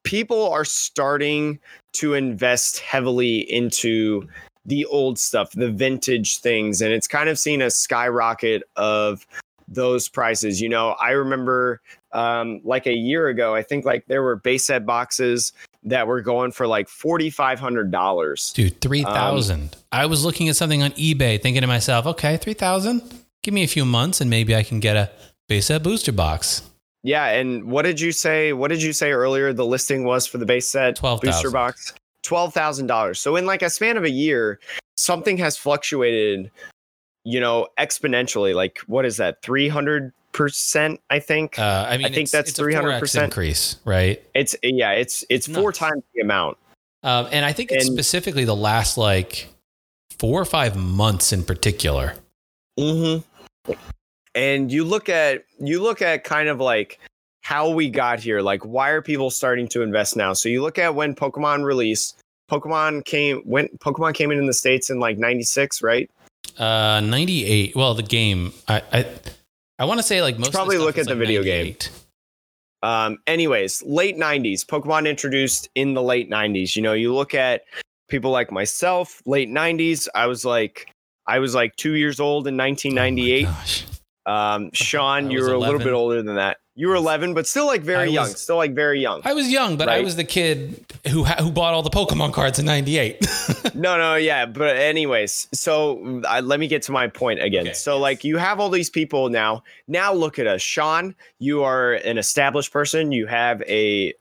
people 0.03 0.49
are 0.51 0.65
starting 0.65 1.59
to 1.93 2.13
invest 2.13 2.79
heavily 2.79 3.39
into 3.51 4.27
the 4.65 4.85
old 4.85 5.17
stuff, 5.17 5.51
the 5.51 5.71
vintage 5.71 6.39
things, 6.39 6.81
and 6.81 6.93
it's 6.93 7.07
kind 7.07 7.29
of 7.29 7.39
seen 7.39 7.61
a 7.61 7.71
skyrocket 7.71 8.63
of 8.75 9.25
those 9.67 10.09
prices. 10.09 10.61
You 10.61 10.69
know, 10.69 10.91
I 10.91 11.11
remember 11.11 11.81
um, 12.11 12.61
like 12.63 12.87
a 12.87 12.93
year 12.93 13.27
ago, 13.27 13.55
I 13.55 13.63
think 13.63 13.85
like 13.85 14.05
there 14.07 14.21
were 14.21 14.35
base 14.35 14.65
set 14.65 14.85
boxes 14.85 15.53
that 15.83 16.05
were 16.07 16.21
going 16.21 16.51
for 16.51 16.67
like 16.67 16.87
forty 16.89 17.29
five 17.29 17.59
hundred 17.59 17.91
dollars. 17.91 18.53
Dude, 18.53 18.79
3000 18.81 19.75
I 19.91 20.05
was 20.05 20.23
looking 20.23 20.49
at 20.49 20.55
something 20.55 20.83
on 20.83 20.91
eBay 20.91 21.41
thinking 21.41 21.61
to 21.61 21.67
myself, 21.67 22.05
okay, 22.05 22.37
3000 22.37 23.01
Give 23.43 23.53
me 23.55 23.63
a 23.63 23.67
few 23.67 23.85
months 23.85 24.21
and 24.21 24.29
maybe 24.29 24.55
I 24.55 24.61
can 24.61 24.79
get 24.79 24.95
a 24.95 25.09
base 25.47 25.65
set 25.67 25.81
booster 25.81 26.11
box. 26.11 26.61
Yeah, 27.03 27.25
and 27.25 27.65
what 27.65 27.81
did 27.81 27.99
you 27.99 28.11
say? 28.11 28.53
What 28.53 28.67
did 28.67 28.83
you 28.83 28.93
say 28.93 29.11
earlier? 29.11 29.51
The 29.53 29.65
listing 29.65 30.03
was 30.03 30.27
for 30.27 30.37
the 30.37 30.45
base 30.45 30.69
set 30.69 30.95
12,000. 30.95 31.27
booster 31.27 31.49
box, 31.49 31.93
twelve 32.23 32.53
thousand 32.53 32.87
dollars. 32.87 33.19
So 33.19 33.35
in 33.35 33.45
like 33.45 33.61
a 33.61 33.69
span 33.69 33.97
of 33.97 34.03
a 34.03 34.09
year, 34.09 34.59
something 34.97 35.37
has 35.37 35.57
fluctuated, 35.57 36.51
you 37.23 37.39
know, 37.39 37.67
exponentially. 37.79 38.53
Like 38.55 38.79
what 38.87 39.05
is 39.05 39.17
that? 39.17 39.41
Three 39.41 39.67
hundred 39.67 40.11
percent, 40.31 40.99
I 41.09 41.19
think. 41.19 41.59
Uh, 41.59 41.85
I 41.89 41.97
mean, 41.97 42.05
I 42.07 42.09
think 42.09 42.29
that's 42.29 42.51
it's 42.51 42.59
a 42.59 42.63
4X 42.63 42.99
300%. 43.01 43.23
increase, 43.25 43.77
right? 43.85 44.23
it's 44.33 44.55
yeah, 44.63 44.91
it's 44.91 45.23
it's 45.29 45.47
four 45.47 45.65
Nuts. 45.69 45.79
times 45.79 46.03
the 46.15 46.21
amount. 46.21 46.57
Um, 47.03 47.27
and 47.31 47.43
I 47.45 47.51
think 47.51 47.71
it's 47.71 47.87
And- 47.87 47.93
specifically 47.95 48.45
the 48.45 48.55
last 48.55 48.97
like 48.97 49.47
four 50.19 50.39
or 50.39 50.45
five 50.45 50.75
months 50.77 51.33
in 51.33 51.43
particular. 51.43 52.15
Mm-hmm. 52.79 53.73
And 54.35 54.71
you 54.71 54.85
look 54.85 55.09
at 55.09 55.43
you 55.59 55.81
look 55.81 56.01
at 56.01 56.23
kind 56.23 56.47
of 56.47 56.59
like 56.59 56.99
how 57.41 57.69
we 57.69 57.89
got 57.89 58.19
here. 58.19 58.41
Like, 58.41 58.63
why 58.65 58.89
are 58.89 59.01
people 59.01 59.29
starting 59.29 59.67
to 59.69 59.81
invest 59.81 60.15
now? 60.15 60.33
So 60.33 60.49
you 60.49 60.61
look 60.61 60.77
at 60.79 60.95
when 60.95 61.15
Pokemon 61.15 61.63
released. 61.63 62.17
Pokemon 62.49 63.05
came 63.05 63.41
when 63.45 63.67
Pokemon 63.79 64.13
came 64.13 64.31
in 64.31 64.37
in 64.37 64.45
the 64.45 64.53
states 64.53 64.89
in 64.89 64.99
like 64.99 65.17
'96, 65.17 65.81
right? 65.81 66.09
Uh, 66.57 66.99
98. 67.01 67.75
Well, 67.75 67.93
the 67.93 68.03
game, 68.03 68.51
I, 68.67 68.81
I, 68.91 69.05
I 69.79 69.85
want 69.85 69.99
to 69.99 70.03
say 70.03 70.21
like 70.21 70.37
most 70.37 70.47
of 70.47 70.53
the 70.53 70.57
probably 70.57 70.77
look 70.77 70.97
at 70.97 71.05
the 71.05 71.11
like, 71.11 71.19
video 71.19 71.43
game. 71.43 71.75
Um, 72.83 73.19
anyways, 73.27 73.83
late 73.83 74.17
90s, 74.17 74.65
Pokemon 74.65 75.07
introduced 75.07 75.69
in 75.75 75.93
the 75.93 76.01
late 76.01 76.29
90s. 76.29 76.75
You 76.75 76.81
know, 76.81 76.93
you 76.93 77.13
look 77.13 77.33
at 77.35 77.61
people 78.09 78.31
like 78.31 78.51
myself, 78.51 79.21
late 79.25 79.49
90s. 79.49 80.07
I 80.15 80.25
was 80.25 80.43
like, 80.43 80.91
I 81.27 81.39
was 81.39 81.53
like 81.55 81.75
two 81.75 81.93
years 81.93 82.19
old 82.19 82.47
in 82.47 82.55
Oh 82.55 82.57
my 82.57 82.69
1998. 82.69 83.45
gosh. 83.45 83.85
um, 84.25 84.71
Sean, 84.73 85.29
you 85.31 85.41
were 85.41 85.53
a 85.53 85.59
little 85.59 85.79
bit 85.79 85.93
older 85.93 86.21
than 86.21 86.35
that. 86.35 86.57
You 86.75 86.87
were 86.87 86.95
11, 86.95 87.33
but 87.33 87.47
still 87.47 87.65
like 87.65 87.81
I 87.81 87.83
very 87.83 88.11
young. 88.11 88.27
Still 88.27 88.55
like 88.55 88.73
very 88.73 89.01
young. 89.01 89.21
I 89.25 89.33
was 89.33 89.51
young, 89.51 89.75
but 89.75 89.89
I 89.89 89.99
was 89.99 90.15
the 90.15 90.23
kid 90.23 90.85
who 91.09 91.25
ha- 91.25 91.35
who 91.39 91.51
bought 91.51 91.73
all 91.73 91.83
the 91.83 91.89
Pokemon 91.89 92.31
cards 92.33 92.59
in 92.59 92.65
'98. 92.65 93.19
no, 93.75 93.97
no, 93.97 94.15
yeah, 94.15 94.45
but 94.45 94.77
anyways, 94.77 95.49
so 95.53 96.21
uh, 96.25 96.41
let 96.41 96.61
me 96.61 96.67
get 96.67 96.81
to 96.83 96.93
my 96.93 97.07
point 97.07 97.41
again. 97.41 97.67
Okay, 97.67 97.73
so 97.73 97.99
like 97.99 98.23
you 98.23 98.37
have 98.37 98.61
all 98.61 98.69
these 98.69 98.89
people 98.89 99.29
now. 99.29 99.63
Now 99.89 100.13
look 100.13 100.39
at 100.39 100.47
us, 100.47 100.61
Sean. 100.61 101.13
You 101.39 101.61
are 101.63 101.93
an 101.93 102.17
established 102.17 102.71
person. 102.71 103.11
You 103.11 103.27
have 103.27 103.61
a 103.63 104.13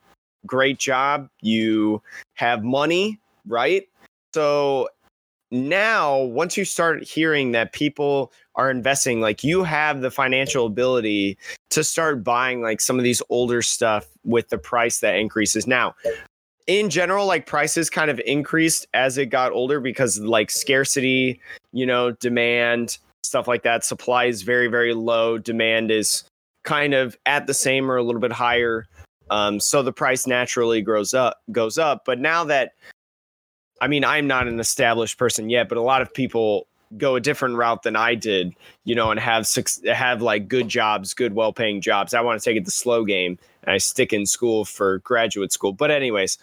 great 0.45 0.79
job. 0.79 1.29
You 1.43 2.03
have 2.35 2.65
money, 2.65 3.21
right? 3.47 3.89
So 4.35 4.89
now 5.53 6.19
once 6.19 6.57
you 6.57 6.65
start 6.65 7.05
hearing 7.05 7.53
that 7.53 7.73
people 7.73 8.33
are 8.61 8.71
investing 8.71 9.23
like 9.23 9.43
you 9.43 9.65
have 9.65 10.03
the 10.03 10.11
financial 10.11 10.67
ability 10.67 11.39
to 11.71 11.83
start 11.83 12.23
buying 12.23 12.61
like 12.61 12.79
some 12.79 12.99
of 12.99 13.05
these 13.05 13.23
older 13.31 13.63
stuff 13.63 14.07
with 14.23 14.51
the 14.51 14.59
price 14.59 15.01
that 15.01 15.17
increases. 15.17 15.67
Now 15.67 15.95
in 16.67 16.91
general 16.91 17.25
like 17.25 17.47
prices 17.47 17.89
kind 17.89 18.11
of 18.11 18.21
increased 18.27 18.87
as 18.93 19.17
it 19.17 19.27
got 19.27 19.51
older 19.53 19.81
because 19.81 20.21
like 20.21 20.51
scarcity 20.51 21.41
you 21.73 21.87
know 21.87 22.11
demand 22.13 22.99
stuff 23.23 23.49
like 23.49 23.63
that. 23.63 23.83
Supply 23.83 24.27
is 24.27 24.43
very 24.43 24.69
very 24.69 24.93
low. 24.93 25.39
Demand 25.39 25.91
is 25.91 26.25
kind 26.63 26.93
of 26.93 27.17
at 27.25 27.47
the 27.47 27.55
same 27.55 27.91
or 27.91 27.97
a 27.97 28.03
little 28.03 28.21
bit 28.21 28.33
higher. 28.33 28.87
Um, 29.31 29.59
so 29.59 29.83
the 29.83 29.93
price 29.93 30.27
naturally 30.27 30.83
grows 30.83 31.15
up 31.15 31.39
goes 31.51 31.79
up. 31.79 32.03
But 32.05 32.19
now 32.19 32.45
that 32.45 32.73
i 33.81 33.89
mean 33.89 34.05
i'm 34.05 34.27
not 34.27 34.47
an 34.47 34.61
established 34.61 35.17
person 35.17 35.49
yet 35.49 35.67
but 35.67 35.79
a 35.79 35.81
lot 35.81 36.03
of 36.03 36.13
people 36.13 36.67
go 36.99 37.17
a 37.17 37.21
different 37.21 37.57
route 37.57 37.83
than 37.83 37.97
i 37.97 38.15
did 38.15 38.55
you 38.85 38.95
know 38.95 39.11
and 39.11 39.21
have 39.21 39.49
have 39.93 40.23
like 40.23 40.49
good 40.49 40.69
jobs 40.69 41.15
good 41.15 41.35
well-paying 41.35 41.81
jobs 41.81 42.15
i 42.15 42.21
want 42.21 42.41
to 42.41 42.45
take 42.45 42.57
it 42.57 42.65
the 42.65 42.71
slow 42.71 43.05
game 43.05 43.39
and 43.63 43.73
i 43.73 43.79
stick 43.79 44.13
in 44.13 44.27
school 44.27 44.65
for 44.65 44.99
graduate 44.99 45.53
school 45.53 45.73
but 45.73 45.91
anyways 45.91 46.39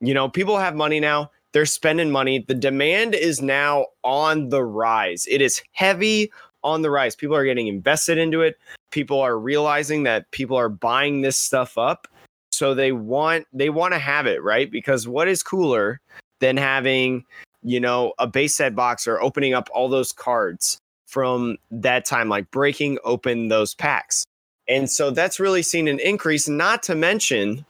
you 0.00 0.14
know 0.14 0.28
people 0.28 0.58
have 0.58 0.74
money 0.74 1.00
now 1.00 1.30
they're 1.52 1.66
spending 1.66 2.10
money 2.10 2.44
the 2.46 2.54
demand 2.54 3.14
is 3.14 3.42
now 3.42 3.86
on 4.04 4.48
the 4.50 4.62
rise 4.62 5.26
it 5.28 5.40
is 5.40 5.62
heavy 5.72 6.30
on 6.62 6.82
the 6.82 6.90
rise. 6.90 7.16
People 7.16 7.36
are 7.36 7.44
getting 7.44 7.66
invested 7.66 8.18
into 8.18 8.42
it. 8.42 8.58
People 8.90 9.20
are 9.20 9.38
realizing 9.38 10.02
that 10.04 10.30
people 10.30 10.56
are 10.56 10.68
buying 10.68 11.20
this 11.20 11.36
stuff 11.36 11.78
up. 11.78 12.08
So 12.52 12.74
they 12.74 12.92
want 12.92 13.46
they 13.52 13.70
want 13.70 13.94
to 13.94 13.98
have 13.98 14.26
it, 14.26 14.42
right? 14.42 14.70
Because 14.70 15.08
what 15.08 15.28
is 15.28 15.42
cooler 15.42 16.00
than 16.40 16.56
having, 16.56 17.24
you 17.62 17.80
know, 17.80 18.14
a 18.18 18.26
base 18.26 18.54
set 18.54 18.74
box 18.74 19.06
or 19.06 19.20
opening 19.20 19.54
up 19.54 19.68
all 19.72 19.88
those 19.88 20.12
cards 20.12 20.78
from 21.06 21.56
that 21.70 22.04
time, 22.04 22.28
like 22.28 22.50
breaking 22.50 22.98
open 23.04 23.48
those 23.48 23.74
packs. 23.74 24.24
And 24.68 24.88
so 24.88 25.10
that's 25.10 25.40
really 25.40 25.62
seen 25.62 25.88
an 25.88 25.98
increase, 25.98 26.48
not 26.48 26.82
to 26.84 26.94
mention, 26.94 27.64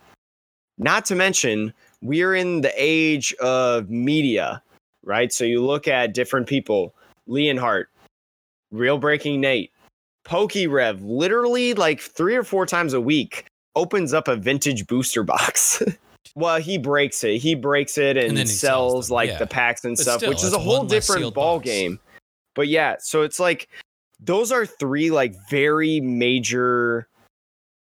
not 0.76 1.06
to 1.06 1.14
mention, 1.14 1.72
we're 2.02 2.34
in 2.34 2.60
the 2.60 2.72
age 2.76 3.34
of 3.34 3.88
media, 3.88 4.62
right? 5.02 5.32
So 5.32 5.44
you 5.44 5.64
look 5.64 5.88
at 5.88 6.14
different 6.14 6.46
people, 6.46 6.94
Leonhart, 7.28 7.86
Real 8.70 8.98
Breaking 8.98 9.40
Nate, 9.40 9.72
PokeRev, 10.26 10.98
literally 11.02 11.74
like 11.74 12.00
three 12.00 12.36
or 12.36 12.44
four 12.44 12.66
times 12.66 12.92
a 12.92 13.00
week 13.00 13.46
opens 13.74 14.12
up 14.12 14.28
a 14.28 14.36
vintage 14.36 14.86
booster 14.86 15.22
box. 15.22 15.82
well, 16.40 16.60
he 16.60 16.78
breaks 16.78 17.22
it. 17.24 17.38
He 17.38 17.54
breaks 17.54 17.98
it 17.98 18.16
and, 18.16 18.38
And 18.38 18.48
sells, 18.48 18.60
sells 18.60 19.10
like 19.10 19.30
yeah. 19.30 19.38
the 19.38 19.46
packs 19.46 19.84
and 19.84 19.96
But 19.96 20.02
stuff, 20.02 20.18
still, 20.18 20.30
which 20.30 20.42
is 20.42 20.52
a 20.52 20.58
whole 20.58 20.84
different 20.84 21.34
ball 21.34 21.58
box. 21.58 21.64
game. 21.64 22.00
But 22.54 22.68
yeah, 22.68 22.96
so 22.98 23.22
it's 23.22 23.38
like 23.38 23.68
those 24.18 24.50
are 24.52 24.66
three 24.66 25.10
like 25.10 25.34
very 25.48 26.00
major 26.00 27.08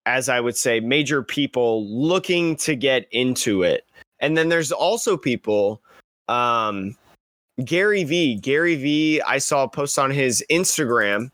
as 0.07 0.29
I 0.29 0.41
would 0.41 0.57
say 0.57 0.81
major 0.81 1.23
people 1.23 1.87
looking 1.89 2.57
to 2.57 2.75
get 2.75 3.07
into 3.13 3.63
it. 3.63 3.87
And 4.21 4.37
then 4.37 4.49
there's 4.49 4.73
also 4.73 5.17
people 5.17 5.83
um 6.29 6.97
Gary 7.65 8.05
V. 8.05 8.37
Gary 8.37 8.77
V. 8.77 9.21
I 9.23 9.39
saw 9.39 9.65
a 9.65 9.69
post 9.69 9.99
on 9.99 10.11
his 10.11 10.45
Instagram 10.51 11.31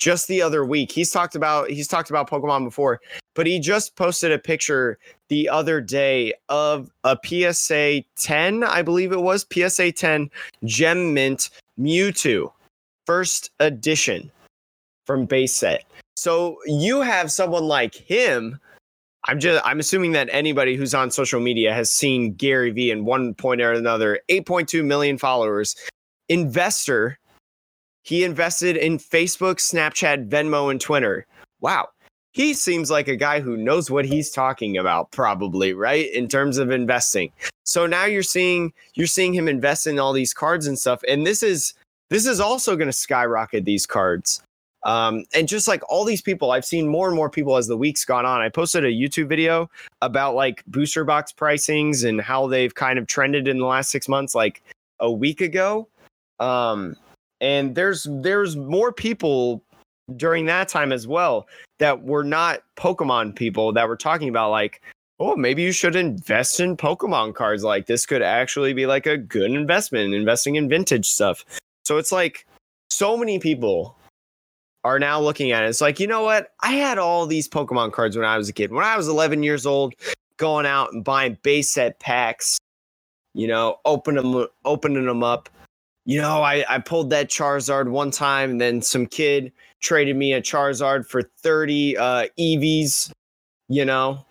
just 0.00 0.26
the 0.26 0.42
other 0.42 0.64
week. 0.64 0.90
He's 0.90 1.12
talked 1.12 1.36
about 1.36 1.70
he's 1.70 1.86
talked 1.86 2.10
about 2.10 2.28
Pokemon 2.28 2.64
before, 2.64 3.00
but 3.36 3.46
he 3.46 3.60
just 3.60 3.94
posted 3.94 4.32
a 4.32 4.38
picture 4.38 4.98
the 5.28 5.48
other 5.48 5.80
day 5.80 6.34
of 6.48 6.90
a 7.04 7.16
PSA 7.24 8.02
10, 8.16 8.64
I 8.64 8.82
believe 8.82 9.12
it 9.12 9.22
was 9.22 9.46
PSA 9.52 9.92
10 9.92 10.28
Gem 10.64 11.14
Mint 11.14 11.50
Mewtwo 11.78 12.52
first 13.06 13.50
edition 13.60 14.30
from 15.06 15.26
base 15.26 15.52
set. 15.54 15.84
So 16.16 16.58
you 16.66 17.00
have 17.00 17.30
someone 17.30 17.64
like 17.64 17.94
him. 17.94 18.58
I'm 19.26 19.38
just 19.38 19.64
I'm 19.66 19.80
assuming 19.80 20.12
that 20.12 20.28
anybody 20.32 20.76
who's 20.76 20.94
on 20.94 21.10
social 21.10 21.40
media 21.40 21.74
has 21.74 21.90
seen 21.90 22.32
Gary 22.34 22.70
Vee 22.70 22.90
in 22.90 23.04
one 23.04 23.34
point 23.34 23.60
or 23.60 23.72
another, 23.72 24.20
8.2 24.28 24.84
million 24.84 25.18
followers, 25.18 25.76
investor. 26.28 27.18
He 28.02 28.24
invested 28.24 28.76
in 28.76 28.98
Facebook, 28.98 29.56
Snapchat, 29.56 30.28
Venmo, 30.28 30.70
and 30.70 30.80
Twitter. 30.80 31.26
Wow. 31.60 31.88
He 32.32 32.54
seems 32.54 32.90
like 32.90 33.08
a 33.08 33.16
guy 33.16 33.40
who 33.40 33.56
knows 33.56 33.90
what 33.90 34.04
he's 34.04 34.30
talking 34.30 34.76
about, 34.78 35.10
probably, 35.10 35.74
right? 35.74 36.12
In 36.14 36.28
terms 36.28 36.58
of 36.58 36.70
investing. 36.70 37.32
So 37.64 37.86
now 37.86 38.04
you're 38.04 38.22
seeing 38.22 38.72
you're 38.94 39.06
seeing 39.06 39.34
him 39.34 39.48
invest 39.48 39.86
in 39.86 39.98
all 39.98 40.12
these 40.12 40.32
cards 40.32 40.66
and 40.66 40.78
stuff. 40.78 41.02
And 41.08 41.26
this 41.26 41.42
is 41.42 41.74
this 42.08 42.26
is 42.26 42.40
also 42.40 42.76
to 42.76 42.92
skyrocket 42.92 43.64
these 43.64 43.86
cards. 43.86 44.42
Um, 44.84 45.24
and 45.34 45.46
just 45.46 45.68
like 45.68 45.82
all 45.88 46.04
these 46.04 46.22
people, 46.22 46.52
I've 46.52 46.64
seen 46.64 46.88
more 46.88 47.06
and 47.06 47.16
more 47.16 47.28
people 47.28 47.56
as 47.56 47.66
the 47.66 47.76
weeks 47.76 48.04
gone 48.04 48.24
on. 48.24 48.40
I 48.40 48.48
posted 48.48 48.84
a 48.84 48.90
YouTube 48.90 49.28
video 49.28 49.70
about 50.00 50.34
like 50.34 50.64
booster 50.66 51.04
box 51.04 51.32
pricings 51.32 52.08
and 52.08 52.20
how 52.20 52.46
they've 52.46 52.74
kind 52.74 52.98
of 52.98 53.06
trended 53.06 53.46
in 53.46 53.58
the 53.58 53.66
last 53.66 53.90
six 53.90 54.08
months, 54.08 54.34
like 54.34 54.62
a 54.98 55.10
week 55.10 55.40
ago. 55.40 55.86
Um, 56.38 56.96
and 57.40 57.74
there's 57.74 58.06
there's 58.10 58.56
more 58.56 58.92
people 58.92 59.62
during 60.16 60.46
that 60.46 60.68
time 60.68 60.92
as 60.92 61.06
well 61.06 61.46
that 61.78 62.02
were 62.02 62.24
not 62.24 62.62
Pokemon 62.76 63.34
people 63.34 63.72
that 63.72 63.88
were 63.88 63.96
talking 63.96 64.28
about 64.28 64.50
like, 64.50 64.82
oh, 65.18 65.36
maybe 65.36 65.62
you 65.62 65.72
should 65.72 65.96
invest 65.96 66.60
in 66.60 66.76
Pokemon 66.76 67.34
cards. 67.34 67.62
Like 67.62 67.86
this 67.86 68.06
could 68.06 68.22
actually 68.22 68.72
be 68.72 68.86
like 68.86 69.06
a 69.06 69.16
good 69.16 69.50
investment, 69.50 70.14
investing 70.14 70.56
in 70.56 70.68
vintage 70.68 71.06
stuff. 71.06 71.44
So 71.84 71.98
it's 71.98 72.12
like 72.12 72.46
so 72.90 73.16
many 73.16 73.38
people 73.38 73.96
are 74.84 74.98
now 74.98 75.20
looking 75.20 75.52
at 75.52 75.62
it. 75.62 75.68
It's 75.68 75.80
like, 75.80 76.00
you 76.00 76.06
know 76.06 76.22
what? 76.22 76.52
I 76.60 76.72
had 76.72 76.98
all 76.98 77.26
these 77.26 77.48
Pokemon 77.48 77.92
cards 77.92 78.16
when 78.16 78.24
I 78.24 78.38
was 78.38 78.48
a 78.48 78.52
kid. 78.52 78.72
When 78.72 78.84
I 78.84 78.96
was 78.96 79.08
11 79.08 79.42
years 79.42 79.66
old, 79.66 79.94
going 80.38 80.66
out 80.66 80.92
and 80.92 81.04
buying 81.04 81.36
base 81.42 81.70
set 81.70 82.00
packs, 82.00 82.58
you 83.34 83.46
know, 83.46 83.76
open 83.84 84.14
them, 84.16 84.46
opening 84.64 85.04
them 85.06 85.22
up. 85.22 85.48
You 86.10 86.20
know, 86.20 86.42
I, 86.42 86.64
I 86.68 86.80
pulled 86.80 87.10
that 87.10 87.28
Charizard 87.28 87.88
one 87.88 88.10
time, 88.10 88.50
and 88.50 88.60
then 88.60 88.82
some 88.82 89.06
kid 89.06 89.52
traded 89.78 90.16
me 90.16 90.32
a 90.32 90.42
Charizard 90.42 91.06
for 91.06 91.22
30 91.22 91.96
uh, 91.96 92.26
EVs, 92.36 93.12
you 93.68 93.84
know. 93.84 94.26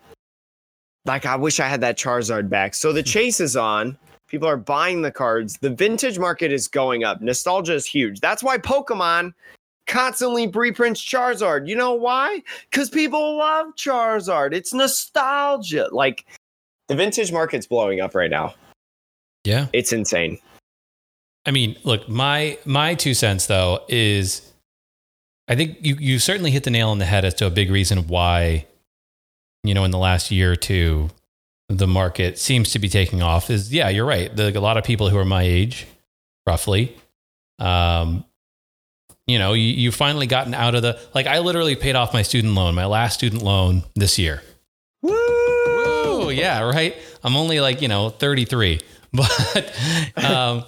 Like, 1.06 1.24
I 1.24 1.36
wish 1.36 1.58
I 1.58 1.68
had 1.68 1.80
that 1.80 1.96
Charizard 1.96 2.50
back. 2.50 2.74
So 2.74 2.92
the 2.92 3.02
chase 3.02 3.40
is 3.40 3.56
on. 3.56 3.96
People 4.28 4.46
are 4.46 4.58
buying 4.58 5.00
the 5.00 5.10
cards. 5.10 5.56
The 5.62 5.70
vintage 5.70 6.18
market 6.18 6.52
is 6.52 6.68
going 6.68 7.02
up. 7.02 7.22
Nostalgia 7.22 7.76
is 7.76 7.86
huge. 7.86 8.20
That's 8.20 8.42
why 8.42 8.58
Pokemon 8.58 9.32
constantly 9.86 10.48
reprints 10.48 11.00
Charizard. 11.00 11.66
You 11.66 11.76
know 11.76 11.94
why? 11.94 12.42
Because 12.70 12.90
people 12.90 13.38
love 13.38 13.68
Charizard. 13.76 14.52
It's 14.52 14.74
nostalgia. 14.74 15.88
Like 15.92 16.26
the 16.88 16.94
vintage 16.94 17.32
market's 17.32 17.66
blowing 17.66 18.02
up 18.02 18.14
right 18.14 18.30
now. 18.30 18.52
Yeah. 19.44 19.68
It's 19.72 19.94
insane. 19.94 20.38
I 21.46 21.50
mean, 21.50 21.76
look, 21.84 22.08
my 22.08 22.58
my 22.64 22.94
two 22.94 23.14
cents 23.14 23.46
though 23.46 23.80
is 23.88 24.50
I 25.48 25.56
think 25.56 25.78
you 25.80 25.96
you 25.98 26.18
certainly 26.18 26.50
hit 26.50 26.64
the 26.64 26.70
nail 26.70 26.90
on 26.90 26.98
the 26.98 27.06
head 27.06 27.24
as 27.24 27.34
to 27.34 27.46
a 27.46 27.50
big 27.50 27.70
reason 27.70 28.06
why 28.08 28.66
you 29.64 29.74
know 29.74 29.84
in 29.84 29.90
the 29.90 29.98
last 29.98 30.30
year 30.30 30.52
or 30.52 30.56
two 30.56 31.10
the 31.68 31.86
market 31.86 32.38
seems 32.38 32.72
to 32.72 32.78
be 32.78 32.88
taking 32.88 33.22
off 33.22 33.50
is 33.50 33.72
yeah, 33.72 33.88
you're 33.88 34.06
right. 34.06 34.34
The, 34.34 34.56
a 34.56 34.60
lot 34.60 34.76
of 34.76 34.84
people 34.84 35.08
who 35.08 35.18
are 35.18 35.24
my 35.24 35.42
age 35.42 35.86
roughly 36.46 36.96
um 37.58 38.24
you 39.30 39.38
know, 39.38 39.52
you, 39.52 39.62
you've 39.62 39.94
finally 39.94 40.26
gotten 40.26 40.54
out 40.54 40.74
of 40.74 40.82
the 40.82 40.98
like 41.14 41.26
I 41.26 41.38
literally 41.38 41.76
paid 41.76 41.94
off 41.94 42.12
my 42.12 42.22
student 42.22 42.54
loan, 42.54 42.74
my 42.74 42.86
last 42.86 43.14
student 43.14 43.42
loan 43.42 43.84
this 43.94 44.18
year. 44.18 44.42
Woo! 45.02 45.12
Oh 45.14 46.30
yeah, 46.30 46.62
right. 46.62 46.96
I'm 47.22 47.36
only 47.36 47.60
like 47.60 47.80
you 47.80 47.88
know 47.88 48.10
33, 48.10 48.80
but 49.12 49.72
um, 50.16 50.64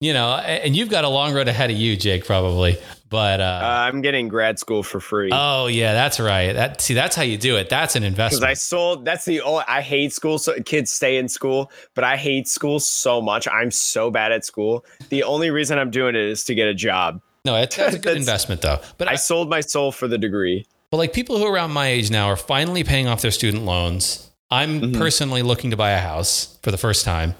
you 0.00 0.12
know, 0.12 0.34
and 0.36 0.76
you've 0.76 0.90
got 0.90 1.04
a 1.04 1.08
long 1.08 1.34
road 1.34 1.48
ahead 1.48 1.70
of 1.70 1.76
you, 1.76 1.96
Jake, 1.96 2.24
probably. 2.26 2.78
But 3.08 3.40
Uh, 3.40 3.44
uh, 3.44 3.66
I'm 3.88 4.02
getting 4.02 4.26
grad 4.28 4.58
school 4.58 4.82
for 4.82 4.98
free. 4.98 5.30
oh 5.32 5.68
yeah, 5.68 5.92
that's 5.94 6.18
right. 6.18 6.52
That 6.52 6.80
see, 6.80 6.92
that's 6.94 7.14
how 7.14 7.22
you 7.22 7.38
do 7.38 7.56
it. 7.56 7.68
That's 7.68 7.94
an 7.94 8.02
because 8.02 8.12
investment. 8.12 8.50
I 8.50 8.54
sold. 8.54 9.04
That's 9.04 9.24
the 9.24 9.40
only. 9.42 9.64
I 9.68 9.80
hate 9.80 10.12
school. 10.12 10.38
So 10.38 10.60
kids 10.62 10.90
stay 10.92 11.16
in 11.16 11.28
school, 11.28 11.70
but 11.94 12.02
I 12.02 12.16
hate 12.16 12.48
school 12.48 12.80
so 12.80 13.22
much. 13.22 13.46
I'm 13.46 13.70
so 13.70 14.10
bad 14.10 14.32
at 14.32 14.44
school. 14.44 14.84
The 15.10 15.22
only 15.22 15.50
reason 15.50 15.78
I'm 15.78 15.90
doing 15.90 16.16
it 16.16 16.20
is 16.22 16.42
to 16.44 16.54
get 16.54 16.66
a 16.66 16.74
job. 16.74 17.20
no, 17.44 17.54
it's, 17.54 17.76
that's 17.76 17.94
a 17.94 17.98
good 18.00 18.04
That's- 18.06 18.22
investment 18.22 18.60
though. 18.62 18.80
But 18.98 19.06
I 19.08 19.12
I, 19.12 19.14
sold 19.14 19.48
my 19.48 19.60
soul 19.60 19.92
for 19.92 20.08
the 20.08 20.18
degree. 20.18 20.66
but 20.90 20.96
like 20.96 21.12
people 21.12 21.38
who 21.38 21.44
are 21.46 21.52
around 21.52 21.70
my 21.70 21.86
age 21.86 22.10
now 22.10 22.26
are 22.26 22.36
finally 22.36 22.82
paying 22.82 23.06
off 23.06 23.22
their 23.22 23.30
student 23.30 23.64
loans. 23.64 24.28
I'm 24.50 24.80
Mhm. 24.80 24.98
personally 24.98 25.42
looking 25.42 25.70
to 25.70 25.76
buy 25.76 25.92
a 25.92 26.00
house 26.00 26.58
for 26.64 26.72
the 26.72 26.76
first 26.78 27.04
time. 27.04 27.34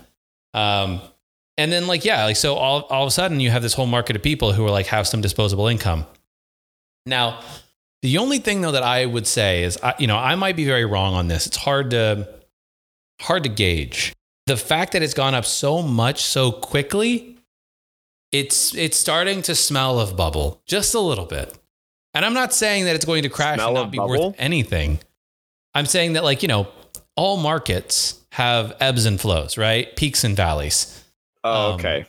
Um, 0.54 1.00
and 1.58 1.72
then 1.72 1.86
like 1.86 2.04
yeah, 2.04 2.24
like 2.24 2.36
so 2.36 2.54
all 2.54 2.82
all 2.82 3.04
of 3.04 3.08
a 3.08 3.10
sudden 3.10 3.40
you 3.40 3.50
have 3.50 3.62
this 3.62 3.74
whole 3.74 3.86
market 3.86 4.16
of 4.16 4.22
people 4.22 4.52
who 4.52 4.64
are 4.66 4.70
like 4.70 4.86
have 4.86 5.06
some 5.06 5.20
disposable 5.20 5.66
income. 5.66 6.06
Now, 7.06 7.40
the 8.02 8.18
only 8.18 8.38
thing 8.38 8.60
though 8.60 8.72
that 8.72 8.82
I 8.82 9.06
would 9.06 9.26
say 9.26 9.62
is 9.62 9.78
I, 9.82 9.94
you 9.98 10.06
know, 10.06 10.16
I 10.16 10.34
might 10.34 10.56
be 10.56 10.64
very 10.64 10.84
wrong 10.84 11.14
on 11.14 11.28
this. 11.28 11.46
It's 11.46 11.56
hard 11.56 11.90
to 11.90 12.28
hard 13.20 13.44
to 13.44 13.48
gauge. 13.48 14.12
The 14.46 14.56
fact 14.56 14.92
that 14.92 15.02
it's 15.02 15.14
gone 15.14 15.34
up 15.34 15.44
so 15.44 15.82
much 15.82 16.22
so 16.22 16.52
quickly, 16.52 17.38
it's 18.32 18.74
it's 18.74 18.96
starting 18.96 19.42
to 19.42 19.54
smell 19.54 19.98
of 19.98 20.16
bubble 20.16 20.60
just 20.66 20.94
a 20.94 21.00
little 21.00 21.26
bit. 21.26 21.56
And 22.14 22.24
I'm 22.24 22.34
not 22.34 22.54
saying 22.54 22.86
that 22.86 22.94
it's 22.94 23.04
going 23.04 23.24
to 23.24 23.28
crash 23.28 23.56
Smell 23.56 23.68
and 23.68 23.74
not 23.76 23.90
be 23.90 23.98
bubble? 23.98 24.28
worth 24.28 24.36
anything. 24.38 25.00
I'm 25.74 25.84
saying 25.84 26.14
that 26.14 26.24
like, 26.24 26.42
you 26.42 26.48
know, 26.48 26.68
all 27.14 27.36
markets 27.36 28.24
have 28.32 28.74
ebbs 28.80 29.04
and 29.04 29.20
flows, 29.20 29.58
right? 29.58 29.94
Peaks 29.96 30.24
and 30.24 30.34
valleys 30.34 31.04
Oh, 31.46 31.68
Um, 31.70 31.74
okay. 31.76 32.06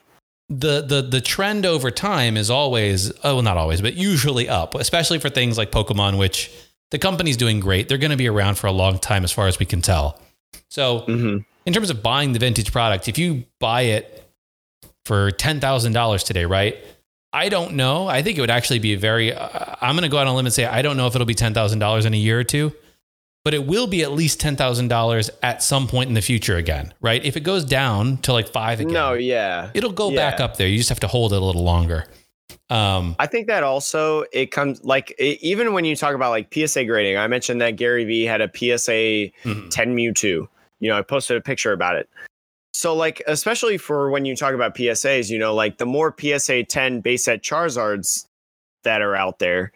the 0.49 0.81
the 0.81 1.01
the 1.01 1.21
trend 1.21 1.65
over 1.65 1.91
time 1.91 2.37
is 2.37 2.49
always 2.49 3.11
oh 3.23 3.35
well, 3.35 3.41
not 3.43 3.57
always 3.57 3.81
but 3.81 3.95
usually 3.95 4.47
up 4.47 4.75
especially 4.75 5.19
for 5.19 5.29
things 5.29 5.57
like 5.57 5.71
pokemon 5.71 6.17
which 6.17 6.49
the 6.91 6.97
company's 6.99 7.35
doing 7.37 7.59
great. 7.59 7.89
They're 7.89 7.97
going 7.97 8.11
to 8.11 8.17
be 8.17 8.29
around 8.29 8.55
for 8.57 8.67
a 8.67 8.71
long 8.71 8.97
time 8.97 9.23
as 9.25 9.31
far 9.31 9.47
as 9.47 9.59
we 9.59 9.65
can 9.65 9.81
tell. 9.81 10.19
So 10.69 10.99
hmm 11.01 11.37
in 11.65 11.73
terms 11.73 11.89
of 11.89 12.01
buying 12.01 12.31
the 12.31 12.39
vintage 12.39 12.71
product 12.71 13.07
if 13.09 13.17
you 13.17 13.43
buy 13.59 13.81
it 13.81 14.23
for 15.05 15.31
$10000 15.31 16.25
today 16.25 16.45
right? 16.45 16.77
I 17.33 17.49
don't 17.49 17.73
know. 17.73 18.07
I 18.07 18.21
think 18.23 18.37
it 18.37 18.41
would 18.41 18.49
actually 18.49 18.79
be 18.79 18.93
a 18.93 18.97
very 18.97 19.33
uh, 19.33 19.75
i'm 19.81 19.95
going 19.95 20.03
to 20.03 20.09
go 20.09 20.17
out 20.17 20.27
on 20.27 20.33
a 20.33 20.35
limb 20.35 20.45
and 20.45 20.53
say 20.53 20.65
i 20.65 20.81
don't 20.81 20.95
know 20.97 21.07
if 21.07 21.13
it'll 21.15 21.25
be 21.27 21.35
$10000 21.35 22.05
in 22.05 22.13
a 22.13 22.17
year 22.17 22.39
or 22.39 22.43
two 22.45 22.71
but 23.47 23.53
it 23.53 23.65
will 23.65 23.87
be 23.87 24.03
at 24.03 24.11
least 24.11 24.41
$10000 24.41 25.29
at 25.41 25.63
some 25.63 25.87
point 25.87 26.09
in 26.09 26.15
the 26.15 26.21
future 26.21 26.57
again 26.57 26.93
right 26.99 27.23
if 27.23 27.37
it 27.37 27.43
goes 27.43 27.63
down 27.63 28.17
to 28.17 28.33
like 28.33 28.49
five 28.49 28.81
again 28.81 28.91
No, 28.91 29.13
yeah. 29.13 29.71
It'll 29.73 29.93
go 29.93 30.13
back 30.13 30.41
up 30.41 30.57
there. 30.57 30.67
You 30.67 30.75
just 30.75 30.89
have 30.89 30.99
to 30.99 31.07
hold 31.07 31.31
it 31.31 31.41
a 31.41 31.45
little 31.45 31.63
longer. 31.63 32.03
Um, 32.69 33.15
I 33.19 33.25
think 33.25 33.47
that 33.47 33.63
also 33.63 34.25
it 34.33 34.47
comes 34.47 34.83
like 34.83 35.15
it, 35.17 35.41
even 35.41 35.71
when 35.71 35.85
you 35.85 35.95
talk 35.95 36.13
about 36.13 36.31
like 36.31 36.53
PSA 36.53 36.83
grading, 36.83 37.15
I 37.15 37.27
mentioned 37.27 37.61
that 37.61 37.77
Gary 37.77 38.03
Vee 38.03 38.25
had 38.25 38.41
a 38.41 38.49
PSA 38.53 39.31
mhm. 39.45 39.69
10 39.69 39.95
Mewtwo. 39.95 40.49
You 40.81 40.89
know, 40.89 40.97
I 40.97 41.01
posted 41.01 41.37
a 41.37 41.41
picture 41.41 41.71
about 41.71 41.95
it. 41.95 42.09
So 42.73 42.93
like 42.93 43.23
especially 43.27 43.77
for 43.77 44.09
when 44.09 44.25
you 44.25 44.35
talk 44.35 44.55
about 44.55 44.75
PSAs, 44.75 45.29
you 45.29 45.39
know, 45.39 45.55
like 45.55 45.77
the 45.77 45.85
more 45.85 46.13
PSA 46.19 46.65
10 46.65 46.99
base 46.99 47.23
set 47.23 47.43
Charizards 47.43 48.25
that 48.83 49.01
are 49.01 49.15
out 49.15 49.39
there, 49.39 49.71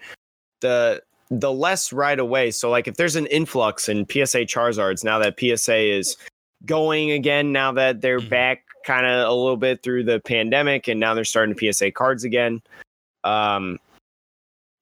the 0.59 1.01
the 1.31 1.51
less 1.51 1.93
right 1.93 2.19
away. 2.19 2.51
So 2.51 2.69
like 2.69 2.87
if 2.87 2.97
there's 2.97 3.15
an 3.15 3.25
influx 3.27 3.87
in 3.87 4.05
PSA 4.05 4.39
Charizards 4.45 5.03
now 5.03 5.17
that 5.19 5.39
PSA 5.39 5.77
is 5.97 6.17
going 6.65 7.11
again, 7.11 7.51
now 7.53 7.71
that 7.71 8.01
they're 8.01 8.19
Mhm. 8.19 8.29
back 8.29 8.63
kind 8.85 9.05
of 9.05 9.27
a 9.27 9.33
little 9.33 9.55
bit 9.57 9.81
through 9.81 10.03
the 10.03 10.19
pandemic 10.19 10.87
and 10.89 10.99
now 10.99 11.13
they're 11.13 11.23
starting 11.23 11.55
to 11.55 11.59
PSA 11.59 11.91
cards 11.91 12.23
again. 12.25 12.61
Um 13.23 13.79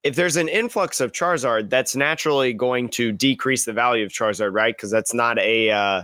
if 0.04 0.16
there's 0.16 0.38
an 0.38 0.48
influx 0.48 1.02
of 1.02 1.12
Charizard, 1.12 1.70
that's 1.70 1.94
naturally 1.96 2.54
going 2.54 2.88
to 2.92 3.12
decrease 3.12 3.66
the 3.66 3.74
value 3.74 4.06
of 4.06 4.12
Charizard, 4.12 4.54
right? 4.54 4.76
Because 4.76 4.90
that's 4.90 5.14
not 5.14 5.38
a 5.38 5.70
uh 5.70 6.04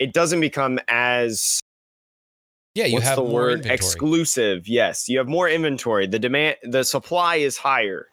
it 0.00 0.12
doesn't 0.12 0.40
become 0.40 0.80
as 0.88 1.60
yeah, 2.74 2.86
you 2.86 2.94
what's 2.94 3.04
have 3.06 3.16
the 3.16 3.22
more 3.22 3.32
word 3.32 3.52
inventory. 3.60 3.74
exclusive 3.74 4.66
yes 4.66 5.08
you 5.08 5.18
have 5.18 5.28
more 5.28 5.48
inventory 5.48 6.06
the 6.06 6.18
demand 6.18 6.56
the 6.64 6.82
supply 6.82 7.36
is 7.36 7.56
higher 7.58 8.08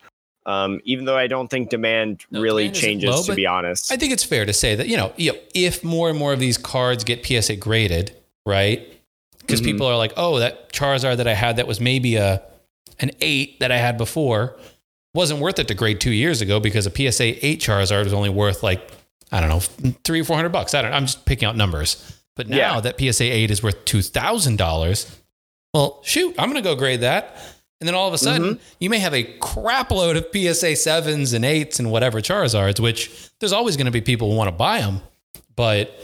um, 0.45 0.79
even 0.85 1.05
though 1.05 1.17
i 1.17 1.27
don't 1.27 1.49
think 1.49 1.69
demand 1.69 2.25
No, 2.31 2.41
really 2.41 2.63
demand 2.65 2.81
changes 2.81 3.09
low, 3.09 3.23
to 3.23 3.35
be 3.35 3.45
honest 3.45 3.91
I 3.91 3.97
think 3.97 4.13
it's 4.13 4.23
fair 4.23 4.45
to 4.45 4.53
say 4.53 4.75
that 4.75 4.87
you 4.87 4.97
know, 4.97 5.11
you 5.17 5.33
know, 5.33 5.39
if 5.53 5.83
more 5.83 6.09
and 6.09 6.17
more 6.17 6.33
of 6.33 6.39
these 6.39 6.57
cards 6.57 7.03
get 7.03 7.25
PSA 7.25 7.57
graded, 7.57 8.15
right? 8.45 8.87
Because 9.39 9.61
Mhm. 9.61 9.65
people 9.65 9.87
are 9.87 9.97
like, 9.97 10.13
oh, 10.15 10.39
that 10.39 10.71
Charizard 10.71 11.17
that 11.17 11.27
I 11.27 11.33
had 11.33 11.57
that 11.57 11.67
was 11.67 11.79
maybe 11.79 12.15
a 12.15 12.41
an 12.99 13.11
eight 13.21 13.59
that 13.61 13.71
I 13.71 13.77
had 13.77 13.97
before 13.97 14.55
wasn't 15.15 15.39
worth 15.39 15.57
it 15.59 15.67
to 15.69 15.73
grade 15.73 15.99
two 15.99 16.11
years 16.11 16.39
ago 16.41 16.59
because 16.59 16.85
a 16.85 16.91
PSA 16.91 17.43
eight 17.45 17.59
Charizard 17.59 18.03
was 18.03 18.13
only 18.13 18.29
worth 18.29 18.61
like 18.63 18.81
I 19.31 19.39
don't 19.41 19.49
know 19.49 19.93
three 20.03 20.21
or 20.21 20.23
four 20.23 20.35
hundred 20.35 20.51
bucks. 20.51 20.73
I 20.73 20.81
don't. 20.81 20.93
I'm 20.93 21.05
just 21.05 21.25
picking 21.25 21.47
out 21.47 21.55
numbers. 21.55 22.15
But 22.35 22.47
now 22.47 22.75
Yeah. 22.75 22.79
that 22.81 22.97
PSA 22.99 23.25
eight 23.25 23.51
is 23.51 23.61
worth 23.63 23.83
two 23.85 24.01
thousand 24.01 24.57
dollars, 24.57 25.07
well, 25.73 25.99
shoot, 26.03 26.33
I'm 26.37 26.49
gonna 26.49 26.61
go 26.61 26.75
grade 26.75 27.01
that. 27.01 27.35
And 27.81 27.87
then 27.87 27.95
all 27.95 28.07
of 28.07 28.13
a 28.13 28.17
sudden, 28.17 28.55
Mm-hmm. 28.55 28.63
you 28.79 28.89
may 28.89 28.99
have 28.99 29.13
a 29.13 29.23
crap 29.39 29.91
load 29.91 30.17
of 30.17 30.27
PSA 30.33 30.75
sevens 30.75 31.31
and 31.33 31.45
eights 31.45 31.79
and 31.79 31.89
whatever 31.91 32.19
Charizards, 32.21 32.79
which 32.79 33.29
there's 33.39 33.53
always 33.53 33.77
going 33.77 33.85
to 33.85 33.91
be 33.91 34.01
people 34.01 34.29
who 34.29 34.35
want 34.37 34.49
to 34.49 34.55
buy 34.55 34.81
them. 34.81 35.01
But 35.55 35.97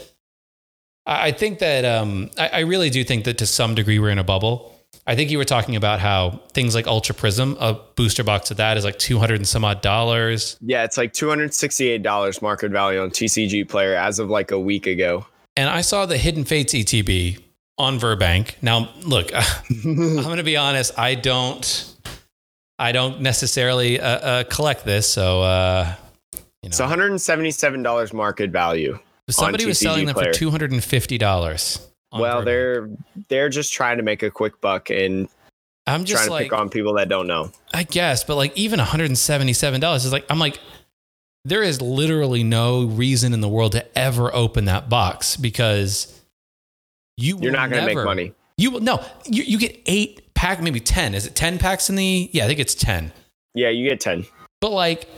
I 1.06 1.28
I 1.28 1.32
think 1.32 1.58
that 1.60 1.84
um, 1.84 2.30
I, 2.38 2.48
I 2.48 2.58
really 2.60 2.90
do 2.90 3.04
think 3.04 3.24
that 3.24 3.38
to 3.38 3.46
some 3.46 3.74
degree 3.74 3.98
we're 3.98 4.10
in 4.10 4.18
a 4.18 4.24
bubble. 4.24 4.72
I 5.06 5.14
think 5.14 5.30
you 5.30 5.38
were 5.38 5.44
talking 5.44 5.76
about 5.76 6.00
how 6.00 6.40
things 6.52 6.74
like 6.74 6.86
Ultra 6.88 7.14
Prism, 7.14 7.56
a 7.60 7.74
booster 7.94 8.24
box 8.24 8.50
of 8.50 8.56
that 8.56 8.76
is 8.76 8.84
like 8.84 8.98
200 8.98 9.36
and 9.36 9.46
some 9.46 9.64
odd 9.64 9.80
dollars. 9.82 10.56
yeah 10.62 10.82
it's 10.84 10.96
like 10.96 11.12
$268 11.12 12.42
market 12.42 12.72
value 12.72 13.00
on 13.00 13.10
tcg 13.10 13.68
player 13.68 13.94
as 13.94 14.18
of 14.18 14.30
like 14.30 14.50
a 14.50 14.58
week 14.58 14.86
ago 14.86 15.24
And 15.56 15.68
I 15.68 15.80
saw 15.82 16.06
the 16.06 16.16
Hidden 16.18 16.44
Fates 16.44 16.74
ETB 16.74 17.38
on 17.78 17.98
Verbank. 17.98 18.54
Now, 18.62 18.90
look, 19.02 19.30
I'm 19.70 20.16
going 20.16 20.36
to 20.38 20.42
be 20.42 20.56
honest. 20.56 20.98
I 20.98 21.14
don't, 21.14 21.94
I 22.78 22.92
don't 22.92 23.20
necessarily 23.20 24.00
uh, 24.00 24.08
uh, 24.08 24.44
collect 24.44 24.84
this. 24.84 25.08
So, 25.08 25.42
uh, 25.42 25.94
you 26.34 26.40
know, 26.40 26.68
it's 26.68 26.80
$177 26.80 28.12
market 28.12 28.50
value 28.50 28.98
somebody 29.30 29.66
was 29.66 29.78
selling 29.78 30.06
them 30.06 30.14
player. 30.14 30.32
for 30.32 30.38
$250. 30.38 31.80
well 32.12 32.42
Verbank. 32.42 32.44
they're 32.44 32.88
they're 33.28 33.48
just 33.48 33.72
trying 33.72 33.96
to 33.96 34.02
make 34.02 34.22
a 34.22 34.30
quick 34.30 34.60
buck 34.60 34.90
and 34.90 35.28
I'm 35.86 36.04
just 36.04 36.24
trying 36.24 36.28
to 36.28 36.32
like, 36.32 36.44
pick 36.46 36.52
on 36.52 36.68
people 36.68 36.94
that 36.94 37.08
don't 37.08 37.26
know 37.26 37.50
I 37.74 37.84
guess, 37.84 38.24
but 38.24 38.36
like 38.36 38.56
even 38.56 38.80
$177 38.80 39.96
is 39.96 40.12
like, 40.12 40.26
I'm 40.30 40.38
like, 40.38 40.58
there 41.44 41.62
is 41.62 41.80
literally 41.80 42.42
no 42.42 42.84
reason 42.84 43.32
in 43.32 43.40
the 43.40 43.48
world 43.48 43.72
to 43.72 43.98
ever 43.98 44.34
open 44.34 44.64
that 44.64 44.88
box 44.88 45.36
because 45.36 46.20
you 47.16 47.38
you're 47.40 47.52
not 47.52 47.70
going 47.70 47.86
to 47.86 47.94
make 47.94 48.04
money 48.04 48.32
You 48.58 48.70
will 48.72 48.80
no, 48.80 49.04
you, 49.24 49.42
you 49.42 49.58
get 49.58 49.80
eight 49.86 50.34
pack, 50.34 50.60
maybe 50.62 50.80
10. 50.80 51.14
Is 51.14 51.26
it 51.26 51.34
10 51.34 51.58
packs 51.58 51.88
in 51.88 51.96
the, 51.96 52.28
yeah, 52.32 52.44
I 52.44 52.46
think 52.48 52.58
it's 52.60 52.74
10. 52.74 53.12
yeah 53.54 53.68
you 53.70 53.88
get 53.88 54.00
10 54.00 54.26
But 54.60 54.70
like, 54.70 55.08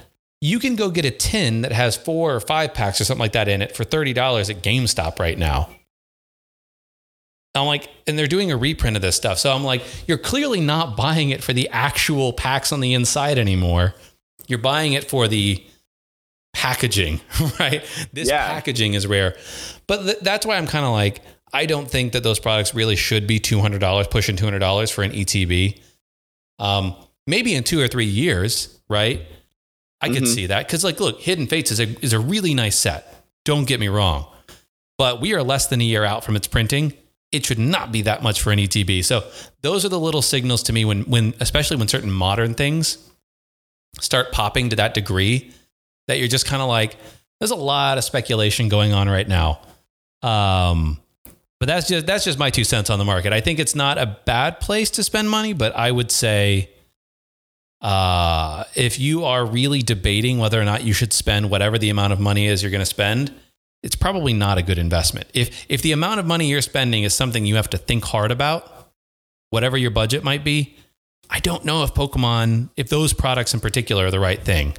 you 0.41 0.61
can 0.61 0.77
go 0.77 0.91
get 0.91 1.05
a 1.05 1.11
tin 1.11 1.63
that 1.63 1.73
has 1.73 1.97
four 1.97 2.33
or 2.35 2.39
five 2.41 2.73
packs 2.73 3.01
or 3.01 3.05
something 3.05 3.21
like 3.23 3.33
that 3.33 3.49
in 3.49 3.61
it 3.63 3.75
for 3.77 3.85
$30 3.85 4.11
at 4.51 4.63
GameStop 4.63 5.19
right 5.19 5.37
now. 5.37 5.69
I'm 7.57 7.67
like, 7.67 7.89
and 8.07 8.17
they're 8.17 8.29
doing 8.29 8.53
a 8.53 8.57
reprint 8.57 8.95
of 8.95 9.03
this 9.03 9.17
stuff. 9.17 9.39
So 9.39 9.53
I'm 9.53 9.65
like, 9.65 9.83
you're 10.07 10.19
clearly 10.19 10.61
not 10.61 10.97
buying 10.97 11.31
it 11.31 11.43
for 11.43 11.53
the 11.53 11.69
actual 11.71 12.33
packs 12.33 12.71
on 12.71 12.79
the 12.81 12.95
inside 12.95 13.37
anymore. 13.39 13.95
You're 14.47 14.61
buying 14.61 14.93
it 14.93 15.11
for 15.11 15.27
the 15.27 15.65
packaging, 16.55 17.21
right? 17.59 17.83
This 18.13 18.29
Yeah. 18.29 18.47
packaging 18.47 18.95
is 18.95 19.09
rare. 19.09 19.37
But 19.89 20.03
th- 20.05 20.19
that's 20.23 20.47
why 20.47 20.57
I'm 20.57 20.69
kind 20.69 20.85
of 20.85 20.93
like, 20.93 21.21
I 21.53 21.67
don't 21.67 21.91
think 21.91 22.13
that 22.13 22.23
those 22.23 22.39
products 22.39 22.75
really 22.75 22.97
should 22.97 23.27
be 23.27 23.41
$200, 23.41 24.11
pushing 24.11 24.37
$200 24.37 24.91
for 24.93 25.03
an 25.03 25.13
ETB. 25.13 25.81
Um, 26.59 26.95
maybe 27.27 27.55
in 27.55 27.65
two 27.65 27.81
or 27.81 27.89
three 27.89 28.05
years, 28.07 28.79
right? 28.89 29.23
I 30.01 30.09
could 30.09 30.25
Mhm. 30.25 30.35
see 30.35 30.47
that 30.47 30.67
because, 30.67 30.85
like, 30.85 31.01
look, 31.01 31.21
Hidden 31.21 31.47
Fates 31.49 31.71
is 31.71 31.81
a 31.81 31.89
is 32.05 32.13
a 32.13 32.21
really 32.21 32.55
nice 32.55 32.77
set. 32.77 33.25
Don't 33.45 33.65
get 33.65 33.81
me 33.81 33.89
wrong, 33.89 34.27
but 34.97 35.21
we 35.21 35.33
are 35.35 35.43
less 35.43 35.67
than 35.67 35.81
a 35.81 35.85
year 35.85 36.05
out 36.05 36.23
from 36.25 36.37
its 36.37 36.47
printing. 36.47 36.93
It 37.33 37.45
should 37.45 37.59
not 37.59 37.93
be 37.93 38.03
that 38.03 38.23
much 38.23 38.41
for 38.41 38.53
an 38.53 38.59
ETB. 38.59 39.03
So 39.03 39.25
those 39.63 39.85
are 39.85 39.89
the 39.89 39.99
little 39.99 40.23
signals 40.23 40.63
to 40.65 40.73
me 40.73 40.85
when 40.85 41.03
when 41.03 41.35
especially 41.41 41.77
when 41.79 41.89
certain 41.89 42.11
modern 42.11 42.55
things 42.55 42.99
start 44.01 44.31
popping 44.33 44.69
to 44.71 44.77
that 44.77 44.95
degree 44.95 45.51
that 46.07 46.19
you're 46.19 46.29
just 46.29 46.47
kind 46.47 46.63
of 46.63 46.69
like, 46.69 46.97
there's 47.41 47.51
a 47.51 47.57
lot 47.57 47.99
of 47.99 48.05
speculation 48.05 48.69
going 48.69 48.93
on 48.93 49.09
right 49.09 49.29
now. 49.29 49.61
Um, 50.23 50.99
but 51.61 51.67
that's 51.67 51.89
just 51.89 52.07
that's 52.07 52.25
just 52.25 52.39
my 52.39 52.51
two 52.51 52.65
cents 52.65 52.91
on 52.91 52.99
the 52.99 53.05
market. 53.05 53.33
I 53.33 53.41
think 53.41 53.59
it's 53.59 53.75
not 53.75 53.99
a 53.99 54.19
bad 54.25 54.61
place 54.61 54.91
to 54.91 55.03
spend 55.03 55.29
money, 55.31 55.53
but 55.53 55.75
I 55.77 55.91
would 55.91 56.11
say 56.11 56.71
uh, 57.81 58.65
if 58.75 58.99
you 58.99 59.25
are 59.25 59.45
really 59.47 59.83
debating 59.83 60.39
whether 60.39 60.61
or 60.61 60.65
not 60.65 60.83
you 60.85 60.93
should 60.93 61.13
spend 61.13 61.51
whatever 61.51 61.79
the 61.79 61.91
amount 61.91 62.13
of 62.13 62.21
money 62.21 62.47
is 62.47 62.63
you're 62.63 62.71
going 62.71 62.81
to 62.81 62.87
spend, 62.87 63.33
it's 63.83 63.97
probably 63.97 64.33
not 64.33 64.59
a 64.59 64.63
good 64.63 64.79
investment. 64.79 65.29
If 65.35 65.67
if 65.69 65.83
the 65.83 65.93
amount 65.93 66.21
of 66.21 66.27
money 66.27 66.49
you're 66.49 66.63
spending 66.63 67.05
is 67.05 67.15
something 67.15 67.47
you 67.47 67.57
have 67.57 67.71
to 67.71 67.79
think 67.79 68.05
hard 68.05 68.31
about, 68.31 68.91
whatever 69.51 69.77
your 69.77 69.91
budget 69.91 70.25
might 70.25 70.45
be, 70.45 70.77
I 71.31 71.41
don't 71.41 71.65
know 71.65 71.83
if 71.85 71.95
Pokemon, 71.95 72.71
if 72.77 72.89
those 72.89 73.13
products 73.13 73.55
in 73.55 73.61
particular 73.61 74.07
are 74.07 74.11
the 74.11 74.21
right 74.21 74.43
thing. 74.43 74.75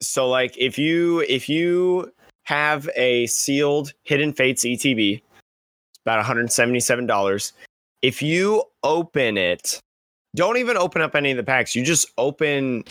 so 0.00 0.28
like 0.28 0.56
if 0.56 0.78
you 0.78 1.20
if 1.28 1.48
you 1.48 2.12
have 2.44 2.88
a 2.96 3.26
sealed 3.26 3.92
hidden 4.04 4.32
fates 4.32 4.64
etb 4.64 5.20
about 6.08 6.24
$177 6.24 7.52
if 8.00 8.22
you 8.22 8.62
open 8.82 9.36
it 9.36 9.78
don't 10.36 10.56
even 10.58 10.76
open 10.76 11.02
up 11.02 11.14
any 11.14 11.30
of 11.30 11.36
the 11.36 11.42
packs. 11.42 11.74
You 11.74 11.82
just 11.84 12.06
open 12.18 12.84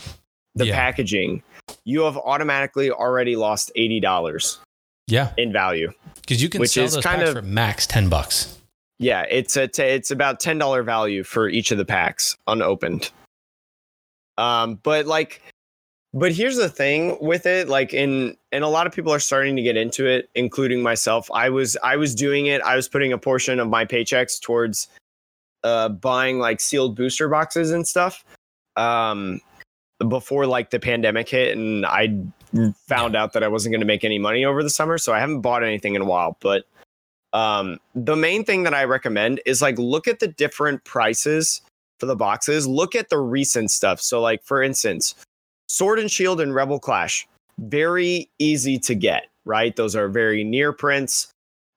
the 0.55 0.65
Yeah. 0.67 0.75
packaging. 0.75 1.43
You 1.85 2.01
have 2.01 2.17
automatically 2.17 2.89
already 2.91 3.35
lost 3.35 3.71
$80 3.75 4.59
Yeah, 5.07 5.31
in 5.37 5.53
value 5.53 5.93
because 6.21 6.41
you 6.43 6.49
can 6.49 6.59
Which 6.61 6.71
sell 6.71 6.83
is 6.85 6.93
those 6.95 7.03
kind 7.03 7.19
packs 7.19 7.29
of- 7.29 7.35
for 7.37 7.41
max 7.43 7.87
ten 7.87 8.09
bucks. 8.09 8.57
yeah 8.99 9.21
it's 9.29 9.55
a 9.55 9.67
t- 9.67 9.83
it's 9.83 10.11
about 10.11 10.39
$10 10.41 10.83
value 10.83 11.23
for 11.23 11.47
each 11.47 11.71
of 11.71 11.77
the 11.77 11.85
packs 11.85 12.35
unopened. 12.47 13.09
Um 14.37 14.75
but 14.83 15.05
like 15.05 15.41
but 16.13 16.31
here's 16.31 16.55
the 16.55 16.69
thing 16.69 17.17
with 17.19 17.45
it 17.45 17.67
like 17.67 17.93
in 17.93 18.35
and 18.51 18.63
a 18.63 18.67
lot 18.67 18.87
of 18.87 18.93
people 18.93 19.13
are 19.13 19.19
starting 19.19 19.55
to 19.55 19.61
get 19.61 19.77
into 19.77 20.05
it 20.05 20.29
including 20.35 20.81
myself. 20.81 21.29
I 21.33 21.49
was 21.49 21.77
i 21.83 21.95
was 21.95 22.15
doing 22.15 22.45
it. 22.47 22.61
I 22.61 22.75
was 22.75 22.87
putting 22.87 23.11
a 23.13 23.17
portion 23.17 23.59
of 23.59 23.69
my 23.69 23.85
paychecks 23.85 24.41
towards 24.41 24.87
uh 25.63 25.89
buying 25.89 26.39
like 26.39 26.61
sealed 26.61 26.95
booster 26.95 27.27
boxes 27.27 27.71
and 27.71 27.87
stuff 27.87 28.23
um 28.75 29.41
before 30.07 30.45
like 30.45 30.69
the 30.69 30.79
pandemic 30.79 31.27
hit 31.27 31.57
and 31.57 31.83
i 31.87 32.15
found 32.85 33.15
out 33.15 33.33
that 33.33 33.41
i 33.41 33.47
wasn't 33.47 33.73
going 33.73 33.81
to 33.81 33.87
make 33.87 34.03
any 34.03 34.19
money 34.19 34.45
over 34.45 34.61
the 34.61 34.69
summer 34.69 34.99
so 34.99 35.11
i 35.11 35.19
haven't 35.19 35.41
bought 35.41 35.63
anything 35.63 35.95
in 35.95 36.01
a 36.01 36.05
while. 36.05 36.37
But 36.39 36.65
um 37.33 37.79
the 37.95 38.15
main 38.15 38.45
thing 38.45 38.63
that 38.63 38.73
i 38.73 38.83
recommend 38.85 39.41
is 39.45 39.61
like 39.61 39.77
look 39.77 40.07
at 40.07 40.19
the 40.19 40.27
different 40.27 40.83
prices 40.85 41.61
for 41.99 42.05
the 42.05 42.15
boxes. 42.15 42.67
Look 42.67 42.93
at 42.95 43.09
the 43.09 43.17
recent 43.17 43.71
stuff. 43.71 43.99
So 43.99 44.21
like 44.21 44.43
for 44.43 44.61
instance 44.61 45.15
sword 45.67 45.99
and 45.99 46.11
shield 46.11 46.41
and 46.41 46.53
rebel 46.53 46.79
clash 46.79 47.27
very 47.59 48.29
easy 48.39 48.77
to 48.77 48.95
get 48.95 49.27
right? 49.47 49.75
Those 49.75 49.95
are 49.95 50.07
very 50.09 50.43
near 50.43 50.71
prints. 50.71 51.29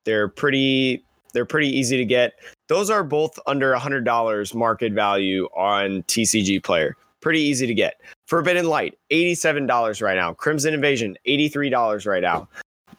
They're 0.05 0.27
pretty 0.27 1.03
they're 1.33 1.45
pretty 1.45 1.69
easy 1.69 1.95
to 1.95 2.05
get. 2.05 2.33
Those 2.67 2.89
are 2.89 3.05
both 3.05 3.39
under 3.47 3.73
$100 3.73 4.53
market 4.53 4.91
value 4.91 5.45
on 5.55 6.03
tcg 6.03 6.61
player. 6.61 6.97
Pretty 7.21 7.39
easy 7.39 7.65
to 7.65 7.73
get. 7.73 8.01
Forbidden 8.27 8.67
light 8.67 8.97
$87 9.11 10.01
right 10.01 10.15
now. 10.15 10.33
Crimson 10.33 10.73
invasion 10.73 11.17
$83 11.25 12.05
right 12.05 12.21
now. 12.21 12.49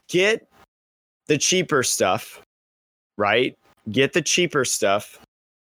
Get 0.08 0.48
the 1.26 1.36
cheaper 1.36 1.82
stuff 1.82 2.40
right? 3.18 3.56
Get 3.90 4.14
the 4.14 4.22
cheaper 4.22 4.64
stuff 4.64 5.18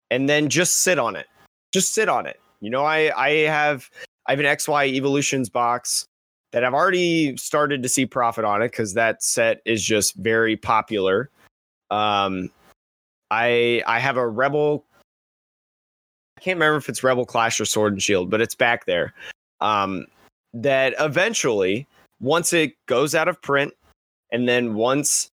and 0.09 0.30
then 0.30 0.47
just 0.47 0.82
sit 0.82 0.97
on 0.97 1.16
it. 1.18 1.28
Just 1.74 1.93
sit 1.93 2.07
on 2.07 2.26
it. 2.26 2.39
You 2.61 2.70
know, 2.70 2.86
I 2.86 3.11
I 3.22 3.30
have 3.47 3.89
I 4.28 4.32
have 4.32 4.39
an 4.39 4.45
XY 4.45 4.93
Evolutions 4.93 5.49
box 5.49 6.07
that 6.51 6.63
I've 6.63 6.73
already 6.73 7.36
started 7.38 7.84
to 7.84 7.89
see 7.89 8.05
profit 8.05 8.45
on 8.45 8.61
it 8.61 8.71
because 8.71 8.93
that 8.93 9.21
set 9.21 9.61
is 9.65 9.84
just 9.84 10.15
very 10.15 10.55
popular. 10.55 11.30
Um, 11.91 12.49
I 13.30 13.84
I 13.86 13.99
have 13.99 14.17
a 14.17 14.28
Rebel. 14.28 14.86
I 16.38 16.41
can't 16.41 16.57
remember 16.57 16.78
if 16.78 16.89
it's 16.89 17.03
Rebel 17.03 17.26
Clash 17.26 17.59
or 17.59 17.65
Sword 17.65 17.93
and 17.93 18.01
Shield, 18.01 18.30
but 18.30 18.41
it's 18.41 18.55
back 18.55 18.86
there. 18.86 19.13
Um, 19.61 20.05
that 20.53 20.95
eventually, 20.99 21.88
once 22.19 22.53
it 22.53 22.73
goes 22.88 23.15
out 23.15 23.28
of 23.28 23.41
print, 23.41 23.73
and 24.32 24.47
then 24.47 24.76
once 24.76 25.30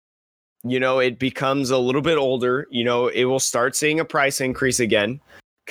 you 0.63 0.79
know 0.79 0.99
it 0.99 1.19
becomes 1.19 1.69
a 1.69 1.77
little 1.77 2.01
bit 2.01 2.17
older, 2.17 2.67
you 2.71 2.83
know 2.83 3.07
it 3.07 3.25
will 3.25 3.39
start 3.39 3.75
seeing 3.75 3.99
a 3.99 4.05
price 4.05 4.41
increase 4.41 4.79
again. 4.79 5.19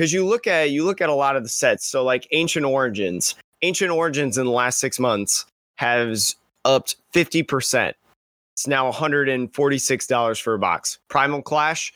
Because 0.00 0.14
you 0.14 0.24
look 0.24 0.46
at 0.46 0.70
you 0.70 0.86
look 0.86 1.02
at 1.02 1.10
a 1.10 1.14
lot 1.14 1.36
of 1.36 1.42
the 1.42 1.50
sets. 1.50 1.84
So 1.84 2.02
like 2.02 2.26
Ancient 2.30 2.64
Origins, 2.64 3.34
Ancient 3.60 3.90
Origins 3.90 4.38
in 4.38 4.46
the 4.46 4.50
last 4.50 4.78
six 4.78 4.98
months 4.98 5.44
has 5.76 6.36
upped 6.64 6.96
50%. 7.12 7.92
It's 8.54 8.66
now 8.66 8.90
$146 8.90 10.40
for 10.40 10.54
a 10.54 10.58
box. 10.58 10.98
Primal 11.08 11.42
Clash 11.42 11.92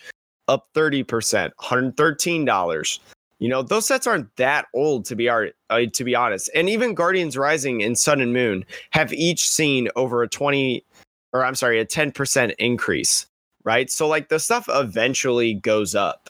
up 0.49 0.69
30%, 0.75 1.53
$113. 1.59 2.99
You 3.39 3.49
know, 3.49 3.63
those 3.63 3.87
sets 3.87 4.07
aren't 4.07 4.37
that 4.37 4.67
old 4.75 5.07
to 5.07 5.17
be 5.17 5.31
art, 5.31 5.57
uh, 5.71 5.87
to 5.91 6.05
be 6.05 6.15
honest. 6.15 6.51
And 6.55 6.69
even 6.69 6.93
Guardians 6.93 7.39
Rising 7.39 7.83
and 7.83 7.99
Sun 7.99 8.21
and 8.21 8.35
Moon 8.35 8.67
have 8.91 9.15
each 9.15 9.49
seen 9.49 9.89
over 9.97 10.23
a 10.23 10.29
20 10.29 10.85
or 11.33 11.43
I'm 11.43 11.55
sorry, 11.55 11.81
a 11.81 11.87
10% 11.87 12.55
increase, 12.59 13.25
right? 13.65 13.91
So 13.91 14.07
like 14.07 14.29
the 14.29 14.39
stuff 14.39 14.67
eventually 14.69 15.55
goes 15.55 15.95
up. 15.95 16.29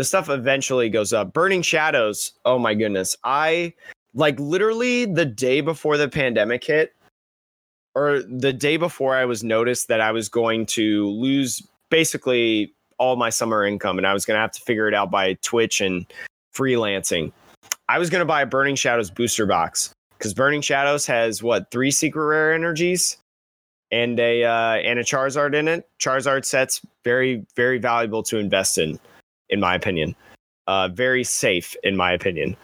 The 0.00 0.04
stuff 0.04 0.30
eventually 0.30 0.88
goes 0.88 1.12
up. 1.12 1.34
Burning 1.34 1.60
Shadows, 1.60 2.32
oh 2.46 2.58
my 2.58 2.72
goodness. 2.72 3.18
I 3.22 3.74
like 4.14 4.40
literally 4.40 5.04
the 5.04 5.26
day 5.26 5.60
before 5.60 5.98
the 5.98 6.08
pandemic 6.08 6.64
hit 6.64 6.94
or 7.94 8.22
the 8.22 8.54
day 8.54 8.78
before 8.78 9.14
I 9.14 9.26
was 9.26 9.44
noticed 9.44 9.88
that 9.88 10.00
I 10.00 10.10
was 10.10 10.30
going 10.30 10.64
to 10.68 11.06
lose 11.10 11.62
basically 11.90 12.72
all 12.96 13.16
my 13.16 13.28
summer 13.28 13.62
income 13.62 13.98
and 13.98 14.06
I 14.06 14.14
was 14.14 14.24
going 14.24 14.38
to 14.38 14.40
have 14.40 14.52
to 14.52 14.62
figure 14.62 14.88
it 14.88 14.94
out 14.94 15.10
by 15.10 15.34
Twitch 15.42 15.82
and 15.82 16.06
freelancing. 16.56 17.30
I 17.90 17.98
was 17.98 18.08
going 18.08 18.20
to 18.20 18.24
buy 18.24 18.40
a 18.40 18.46
Burning 18.46 18.76
Shadows 18.76 19.10
booster 19.10 19.44
box 19.44 19.92
because 20.16 20.32
Burning 20.32 20.62
Shadows 20.62 21.04
has 21.08 21.42
what 21.42 21.70
three 21.70 21.90
secret 21.90 22.24
rare 22.24 22.54
energies 22.54 23.18
and 23.90 24.18
a 24.18 24.44
uh, 24.44 24.76
and 24.76 24.98
a 24.98 25.04
Charizard 25.04 25.54
in 25.54 25.68
it. 25.68 25.86
Charizard 25.98 26.46
sets 26.46 26.80
very 27.04 27.44
very 27.54 27.76
valuable 27.76 28.22
to 28.22 28.38
invest 28.38 28.78
in, 28.78 28.98
in 29.50 29.60
my 29.60 29.74
opinion. 29.74 30.16
Uh, 30.66 30.88
very 30.88 31.24
safe 31.24 31.76
in 31.82 31.96
my 31.96 32.12
opinion. 32.12 32.56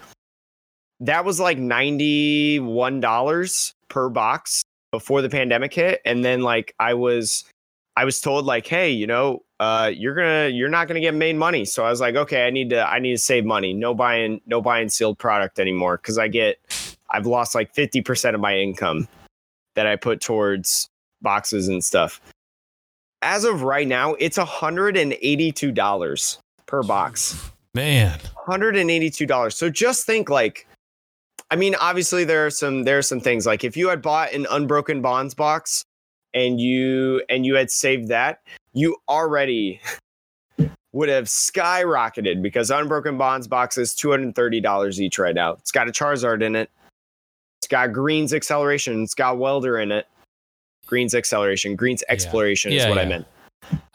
That 1.00 1.24
was 1.24 1.38
like 1.38 1.58
$91 1.58 3.74
per 3.88 4.08
box 4.08 4.62
before 4.90 5.22
the 5.22 5.28
pandemic 5.28 5.74
hit. 5.74 6.00
And 6.04 6.24
then 6.24 6.42
like 6.42 6.74
i 6.78 6.94
was 6.94 7.44
i 7.96 8.04
was 8.04 8.20
told 8.20 8.46
like 8.46 8.66
hey 8.66 8.90
you 8.90 9.06
know 9.06 9.42
uh 9.60 9.90
you're 9.94 10.14
gonna 10.14 10.48
you're 10.48 10.68
not 10.68 10.88
gonna 10.88 11.00
get 11.00 11.14
made 11.14 11.36
money. 11.36 11.64
So 11.64 11.84
i 11.84 11.90
was 11.90 12.00
like 12.00 12.14
okay 12.14 12.46
i 12.46 12.50
need 12.50 12.70
to 12.70 12.88
i 12.88 12.98
need 12.98 13.12
to 13.12 13.18
save 13.18 13.44
money. 13.44 13.74
No 13.74 13.94
buying 13.94 14.40
no 14.46 14.62
buying 14.62 14.88
sealed 14.88 15.18
product 15.18 15.58
anymore. 15.58 15.98
Because 15.98 16.18
i 16.18 16.28
get 16.28 16.58
i've 17.10 17.26
lost 17.26 17.54
like 17.54 17.74
50% 17.74 18.34
of 18.34 18.40
my 18.40 18.56
income 18.56 19.08
that 19.74 19.86
i 19.86 19.96
put 19.96 20.20
towards 20.20 20.88
boxes 21.20 21.68
and 21.68 21.84
stuff. 21.84 22.20
As 23.22 23.44
of 23.44 23.62
right 23.62 23.88
now 23.88 24.14
it's 24.14 24.38
$182 24.38 26.38
per 26.66 26.82
box 26.82 27.50
man 27.74 28.18
$182 28.46 29.52
so 29.52 29.70
just 29.70 30.06
think 30.06 30.28
like 30.28 30.66
I 31.50 31.56
mean, 31.56 31.76
obviously 31.76 32.24
there 32.24 32.44
are 32.44 32.50
some 32.50 32.84
there 32.84 32.98
are 32.98 33.02
some 33.02 33.20
things 33.20 33.46
like 33.46 33.62
if 33.62 33.76
you 33.76 33.88
had 33.88 34.02
bought 34.02 34.32
an 34.32 34.46
unbroken 34.50 35.00
bonds 35.00 35.34
box 35.34 35.84
and 36.34 36.60
you 36.60 37.22
and 37.28 37.46
you 37.46 37.54
had 37.54 37.70
saved 37.70 38.08
that, 38.08 38.40
you 38.72 38.96
already 39.08 39.80
would 40.92 41.08
have 41.08 41.26
skyrocketed 41.26 42.42
because 42.42 42.70
unbroken 42.70 43.16
bonds 43.16 43.46
box 43.46 43.78
is 43.78 43.94
two 43.94 44.10
hundred 44.10 44.34
thirty 44.34 44.60
dollars 44.60 45.00
each 45.00 45.18
right 45.18 45.34
now. 45.34 45.52
It's 45.52 45.70
got 45.70 45.88
a 45.88 45.92
Charizard 45.92 46.42
in 46.42 46.56
it. 46.56 46.68
It's 47.60 47.68
got 47.68 47.92
Green's 47.92 48.34
acceleration. 48.34 49.02
It's 49.02 49.14
got 49.14 49.38
Welder 49.38 49.78
in 49.78 49.92
it. 49.92 50.06
Green's 50.86 51.14
acceleration. 51.14 51.76
Green's 51.76 52.02
exploration 52.08 52.72
yeah. 52.72 52.82
is 52.82 52.86
what 52.88 52.96
yeah. 52.96 53.02
I 53.02 53.06
meant. 53.06 53.26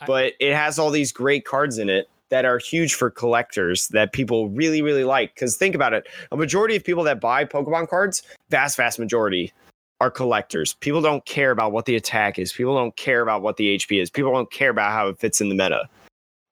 But 0.08 0.34
it 0.40 0.54
has 0.54 0.80
all 0.80 0.90
these 0.90 1.12
great 1.12 1.46
cards 1.46 1.78
in 1.78 1.90
it 1.90 2.10
that 2.32 2.46
are 2.46 2.58
huge 2.58 2.96
for 2.96 3.12
collectors 3.12 3.90
that 3.90 4.14
people 4.14 4.50
really, 4.50 4.82
really 4.82 5.04
like. 5.04 5.36
Because 5.36 5.56
think 5.56 5.76
about 5.76 5.94
it 5.94 6.08
a 6.32 6.38
majority 6.38 6.76
of 6.76 6.84
people 6.84 7.04
that 7.04 7.20
buy 7.20 7.46
Pokemon 7.46 7.88
cards, 7.88 8.24
vast, 8.50 8.78
vast 8.78 8.98
majority, 8.98 9.54
are 10.00 10.10
collectors. 10.10 10.74
People 10.74 11.02
don't 11.02 11.24
care 11.26 11.52
about 11.52 11.72
what 11.72 11.86
the 11.86 11.96
attack 11.96 12.40
is. 12.40 12.52
People 12.52 12.74
don't 12.74 12.96
care 12.96 13.22
about 13.22 13.44
what 13.44 13.58
the 13.58 13.78
HP 13.78 14.02
is. 14.02 14.10
People 14.10 14.34
don't 14.34 14.52
care 14.52 14.72
about 14.72 14.92
how 14.92 15.08
it 15.08 15.20
fits 15.20 15.40
in 15.42 15.50
the 15.50 15.56
meta. 15.56 15.88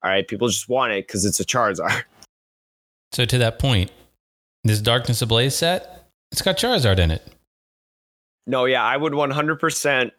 All 0.03 0.11
right. 0.11 0.27
People 0.27 0.47
just 0.47 0.69
want 0.69 0.93
it 0.93 1.07
because 1.07 1.25
it's 1.25 1.39
a 1.39 1.45
Charizard. 1.45 2.03
So, 3.11 3.25
to 3.25 3.39
that 3.39 3.57
point, 3.57 3.89
this 4.63 4.82
Darkness 4.82 5.23
Ablaze 5.23 5.55
set, 5.55 6.11
it's 6.32 6.43
got 6.43 6.59
Charizard 6.59 6.99
in 6.99 7.09
it. 7.09 7.25
No, 8.45 8.65
yeah, 8.65 8.84
I 8.84 8.97
would 8.97 9.13
100% 9.13 10.11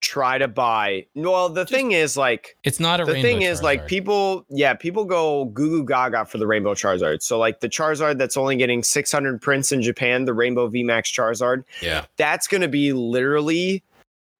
try 0.00 0.38
to 0.38 0.48
buy. 0.48 1.06
Well, 1.14 1.48
the 1.48 1.62
Just, 1.62 1.72
thing 1.72 1.92
is, 1.92 2.16
like, 2.16 2.56
it's 2.62 2.80
not 2.80 3.00
a. 3.00 3.04
The 3.04 3.20
thing 3.20 3.42
is, 3.42 3.62
like, 3.62 3.86
people, 3.86 4.44
yeah, 4.48 4.74
people 4.74 5.04
go 5.04 5.46
goo 5.46 5.70
goo 5.70 5.84
gaga 5.84 6.24
for 6.24 6.38
the 6.38 6.46
Rainbow 6.46 6.74
Charizard. 6.74 7.22
So, 7.22 7.38
like, 7.38 7.60
the 7.60 7.68
Charizard 7.68 8.18
that's 8.18 8.36
only 8.36 8.56
getting 8.56 8.82
600 8.82 9.40
prints 9.40 9.72
in 9.72 9.82
Japan, 9.82 10.24
the 10.24 10.34
Rainbow 10.34 10.68
VMAX 10.68 11.04
Charizard, 11.04 11.64
yeah, 11.80 12.04
that's 12.16 12.46
to 12.60 12.68
be 12.68 12.92
literally. 12.92 13.82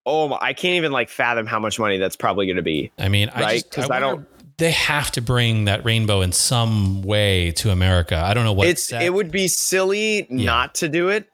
Oh, 0.07 0.37
I 0.41 0.55
can't 0.55 0.77
even 0.77 0.93
like 0.93 1.11
fathom 1.11 1.47
how 1.47 1.61
much 1.61 1.79
money 1.79 1.99
that's 1.99 2.17
probably 2.17 2.47
going 2.47 2.57
to 2.57 2.63
be. 2.63 2.91
I 2.99 3.09
mean, 3.09 3.31
right? 3.37 3.63
Because 3.63 3.91
I, 3.91 3.99
I, 3.99 4.01
don't. 4.01 4.27
They 4.57 4.71
have 4.71 5.11
to 5.13 5.21
bring 5.21 5.67
that 5.67 5.85
rainbow 5.85 6.23
in 6.23 6.33
some 6.33 7.03
way 7.03 7.53
to 7.53 7.71
America. 7.71 8.17
I 8.17 8.35
don't 8.35 8.45
know 8.45 8.53
what 8.53 8.67
it's. 8.67 8.85
Set. 8.85 9.03
It 9.03 9.11
would 9.11 9.31
be 9.31 9.47
silly 9.47 10.27
yeah. 10.31 10.45
not 10.45 10.75
to 10.77 10.89
do 10.89 11.09
it. 11.11 11.29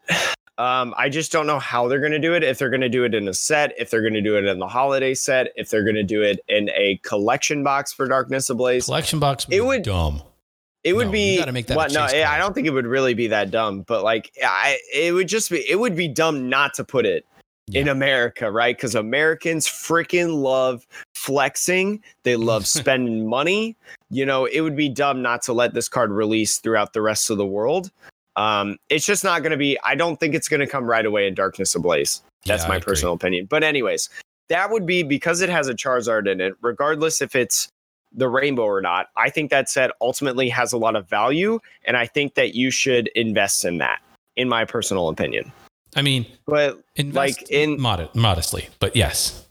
Um, 0.57 0.95
I 0.97 1.09
just 1.09 1.31
don't 1.31 1.45
know 1.45 1.59
how 1.59 1.87
they're 1.87 1.99
going 1.99 2.13
to 2.13 2.19
do 2.19 2.33
it. 2.33 2.43
If 2.43 2.57
they're 2.57 2.69
going 2.69 2.81
to 2.81 2.89
do 2.89 3.03
it 3.03 3.13
in 3.13 3.27
a 3.27 3.33
set, 3.33 3.73
if 3.77 3.91
they're 3.91 4.01
going 4.01 4.13
to 4.13 4.21
do 4.21 4.37
it 4.37 4.45
in 4.45 4.57
the 4.57 4.67
holiday 4.67 5.13
set, 5.13 5.51
if 5.55 5.69
they're 5.69 5.83
going 5.83 5.95
to 5.95 6.03
do 6.03 6.23
it 6.23 6.39
in 6.47 6.69
a 6.71 6.99
collection 7.03 7.63
box 7.63 7.93
for 7.93 8.07
Darkness 8.07 8.49
Ablaze. 8.49 8.85
Collection 8.85 9.19
box. 9.19 9.45
it 9.51 9.63
would 9.63 9.83
dumb. 9.83 10.23
It 10.83 10.95
would 10.95 11.07
no, 11.07 11.11
be. 11.11 11.37
Got 11.37 11.45
to 11.45 11.51
make 11.51 11.67
that. 11.67 11.77
What, 11.77 11.91
no, 11.91 12.03
I 12.03 12.37
don't 12.37 12.53
think 12.53 12.65
it 12.65 12.71
would 12.71 12.87
really 12.87 13.13
be 13.13 13.27
that 13.27 13.51
dumb. 13.51 13.81
But 13.81 14.03
like, 14.03 14.31
I, 14.43 14.79
it 14.93 15.13
would 15.13 15.27
just 15.27 15.49
be. 15.49 15.57
It 15.69 15.79
would 15.79 15.95
be 15.95 16.07
dumb 16.07 16.49
not 16.49 16.73
to 16.75 16.83
put 16.83 17.05
it 17.05 17.25
yeah. 17.67 17.81
in 17.81 17.87
America, 17.89 18.51
right? 18.51 18.75
Because 18.75 18.95
Americans 18.95 19.67
freaking 19.67 20.41
love 20.41 20.87
flexing. 21.13 22.01
They 22.23 22.35
love 22.35 22.65
spending 22.67 23.27
money. 23.27 23.75
You 24.09 24.25
know, 24.25 24.45
it 24.45 24.61
would 24.61 24.75
be 24.75 24.89
dumb 24.89 25.21
not 25.21 25.41
to 25.43 25.53
let 25.53 25.73
this 25.73 25.89
card 25.89 26.11
release 26.11 26.59
throughout 26.59 26.93
the 26.93 27.01
rest 27.01 27.29
of 27.29 27.37
the 27.37 27.45
world. 27.45 27.91
Um, 28.37 28.77
it's 28.89 29.05
just 29.05 29.23
not 29.23 29.41
going 29.41 29.51
to 29.51 29.57
be. 29.57 29.77
I 29.83 29.95
don't 29.95 30.19
think 30.19 30.35
it's 30.35 30.47
going 30.47 30.59
to 30.59 30.67
come 30.67 30.85
right 30.85 31.05
away 31.05 31.27
in 31.27 31.33
Darkness 31.33 31.73
Ablaze. 31.75 32.21
That's 32.45 32.63
yeah, 32.63 32.69
my 32.69 32.79
personal 32.79 33.13
opinion. 33.13 33.47
But 33.47 33.63
anyways, 33.63 34.09
that 34.47 34.69
would 34.69 34.85
be 34.85 35.03
because 35.03 35.41
it 35.41 35.49
has 35.49 35.67
a 35.67 35.73
Charizard 35.73 36.31
in 36.31 36.39
it, 36.39 36.53
regardless 36.61 37.21
if 37.21 37.35
it's 37.35 37.67
the 38.13 38.29
rainbow 38.29 38.63
or 38.63 38.79
not. 38.79 39.07
I 39.17 39.31
think 39.31 39.49
that 39.49 39.69
set 39.69 39.91
ultimately 39.99 40.49
has 40.49 40.71
a 40.71 40.77
lot 40.77 40.95
of 40.95 41.09
value, 41.09 41.59
and 41.85 41.97
I 41.97 42.05
think 42.05 42.35
that 42.35 42.55
you 42.55 42.71
should 42.71 43.07
invest 43.09 43.65
in 43.65 43.79
that. 43.79 43.99
In 44.35 44.47
my 44.47 44.65
personal 44.65 45.09
opinion. 45.09 45.51
I 45.95 46.03
mean, 46.03 46.27
but 46.45 46.79
like 46.95 47.49
in 47.49 47.81
mod- 47.81 48.13
modestly, 48.13 48.69
but 48.79 48.95
yes. 48.95 49.47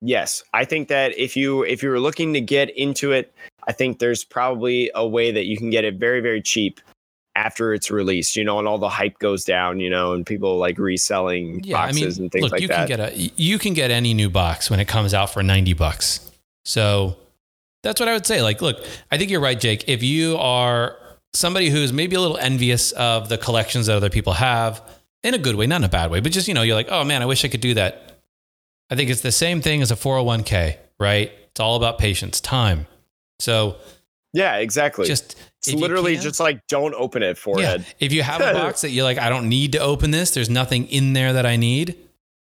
Yes, 0.00 0.44
I 0.54 0.64
think 0.64 0.86
that 0.86 1.18
if 1.18 1.36
you 1.36 1.64
if 1.64 1.82
you 1.82 1.90
were 1.90 1.98
looking 1.98 2.32
to 2.34 2.40
get 2.40 2.70
into 2.76 3.10
it, 3.10 3.34
I 3.66 3.72
think 3.72 3.98
there's 3.98 4.22
probably 4.22 4.88
a 4.94 5.04
way 5.04 5.32
that 5.32 5.46
you 5.46 5.58
can 5.58 5.68
get 5.68 5.84
it 5.84 5.96
very 5.96 6.20
very 6.20 6.40
cheap 6.40 6.80
after 7.40 7.72
it's 7.72 7.90
released, 7.90 8.36
you 8.36 8.44
know, 8.44 8.58
and 8.58 8.68
all 8.68 8.76
the 8.76 8.88
hype 8.88 9.18
goes 9.18 9.44
down, 9.46 9.80
you 9.80 9.88
know, 9.88 10.12
and 10.12 10.26
people 10.26 10.58
like 10.58 10.76
reselling 10.78 11.64
yeah, 11.64 11.76
boxes 11.76 12.18
I 12.18 12.20
mean, 12.20 12.24
and 12.24 12.32
things 12.32 12.42
look, 12.42 12.52
like 12.52 12.60
you 12.60 12.68
that. 12.68 12.86
Can 12.86 12.98
get 12.98 13.00
a, 13.00 13.16
you 13.36 13.58
can 13.58 13.72
get 13.72 13.90
any 13.90 14.12
new 14.12 14.28
box 14.28 14.68
when 14.70 14.78
it 14.78 14.86
comes 14.86 15.14
out 15.14 15.32
for 15.32 15.42
90 15.42 15.72
bucks. 15.72 16.30
So 16.66 17.16
that's 17.82 17.98
what 17.98 18.10
I 18.10 18.12
would 18.12 18.26
say. 18.26 18.42
Like, 18.42 18.60
look, 18.60 18.84
I 19.10 19.16
think 19.16 19.30
you're 19.30 19.40
right, 19.40 19.58
Jake. 19.58 19.88
If 19.88 20.02
you 20.02 20.36
are 20.36 20.98
somebody 21.32 21.70
who's 21.70 21.94
maybe 21.94 22.14
a 22.14 22.20
little 22.20 22.36
envious 22.36 22.92
of 22.92 23.30
the 23.30 23.38
collections 23.38 23.86
that 23.86 23.96
other 23.96 24.10
people 24.10 24.34
have, 24.34 24.82
in 25.22 25.32
a 25.32 25.38
good 25.38 25.54
way, 25.54 25.66
not 25.66 25.76
in 25.76 25.84
a 25.84 25.88
bad 25.88 26.10
way, 26.10 26.20
but 26.20 26.32
just, 26.32 26.46
you 26.46 26.54
know, 26.54 26.62
you're 26.62 26.74
like, 26.74 26.88
oh 26.90 27.04
man, 27.04 27.22
I 27.22 27.26
wish 27.26 27.44
I 27.44 27.48
could 27.48 27.62
do 27.62 27.74
that. 27.74 28.18
I 28.90 28.96
think 28.96 29.08
it's 29.08 29.22
the 29.22 29.32
same 29.32 29.62
thing 29.62 29.80
as 29.80 29.90
a 29.90 29.96
401k, 29.96 30.76
right? 30.98 31.32
It's 31.50 31.60
all 31.60 31.76
about 31.76 31.98
patience, 31.98 32.40
time. 32.40 32.86
So, 33.38 33.76
yeah, 34.32 34.56
exactly. 34.56 35.06
Just 35.06 35.36
it's 35.66 35.72
literally 35.74 36.14
can, 36.14 36.22
just 36.22 36.40
like 36.40 36.66
don't 36.68 36.94
open 36.94 37.22
it 37.22 37.36
forehead. 37.36 37.80
Yeah. 37.86 37.94
If 38.00 38.12
you 38.12 38.22
have 38.22 38.40
a 38.40 38.52
box 38.52 38.80
that 38.82 38.90
you're 38.90 39.04
like, 39.04 39.18
I 39.18 39.28
don't 39.28 39.48
need 39.48 39.72
to 39.72 39.78
open 39.78 40.10
this, 40.10 40.30
there's 40.32 40.50
nothing 40.50 40.86
in 40.88 41.12
there 41.12 41.32
that 41.34 41.44
I 41.46 41.56
need, 41.56 41.96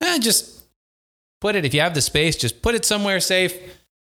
eh, 0.02 0.18
just 0.18 0.64
put 1.40 1.54
it. 1.56 1.64
If 1.64 1.72
you 1.74 1.80
have 1.80 1.94
the 1.94 2.02
space, 2.02 2.36
just 2.36 2.60
put 2.62 2.74
it 2.74 2.84
somewhere 2.84 3.20
safe. 3.20 3.54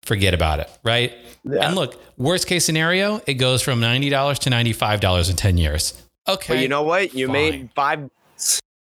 forget 0.03 0.33
about 0.33 0.59
it, 0.59 0.69
right? 0.83 1.13
Yeah. 1.43 1.65
And 1.67 1.75
look, 1.75 1.99
worst 2.17 2.45
case 2.47 2.65
scenario, 2.65 3.21
it 3.25 3.35
goes 3.35 3.61
from 3.61 3.79
ninety 3.79 4.09
dollars 4.09 4.37
to 4.39 4.49
ninety 4.49 4.73
five 4.73 4.99
dollars 4.99 5.29
in 5.29 5.35
ten 5.35 5.57
years. 5.57 5.93
Okay, 6.27 6.53
But 6.55 6.61
you 6.61 6.67
know 6.67 6.83
what? 6.83 7.15
You 7.15 7.25
fine. 7.27 7.33
made 7.33 7.69
five. 7.75 8.09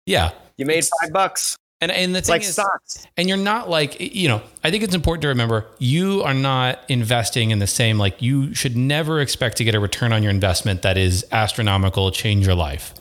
yeah, 0.07 0.31
You 0.57 0.65
made 0.65 0.79
It's- 0.79 0.89
five 1.01 1.13
bucks. 1.13 1.57
And 1.81 1.91
and 1.91 2.13
the 2.15 2.21
thing 2.21 2.33
like 2.33 2.41
is, 2.41 2.53
stocks. 2.53 3.07
and 3.17 3.27
you're 3.29 3.37
not 3.37 3.69
like 3.69 3.99
you 3.99 4.27
know 4.27 4.41
i 4.63 4.69
think 4.71 4.83
it's 4.83 4.95
important 4.95 5.21
to 5.21 5.27
remember 5.29 5.65
you 5.79 6.21
are 6.23 6.33
not 6.33 6.79
investing 6.89 7.51
in 7.51 7.59
the 7.59 7.67
same 7.67 7.97
like 7.97 8.21
you 8.21 8.53
should 8.53 8.75
never 8.75 9.19
expect 9.21 9.57
to 9.57 9.63
get 9.63 9.75
a 9.75 9.79
return 9.79 10.11
on 10.11 10.21
your 10.23 10.29
investment 10.31 10.81
that 10.81 10.97
is 10.97 11.25
astronomical 11.31 12.11
change 12.11 12.45
your 12.45 12.55
life 12.55 12.93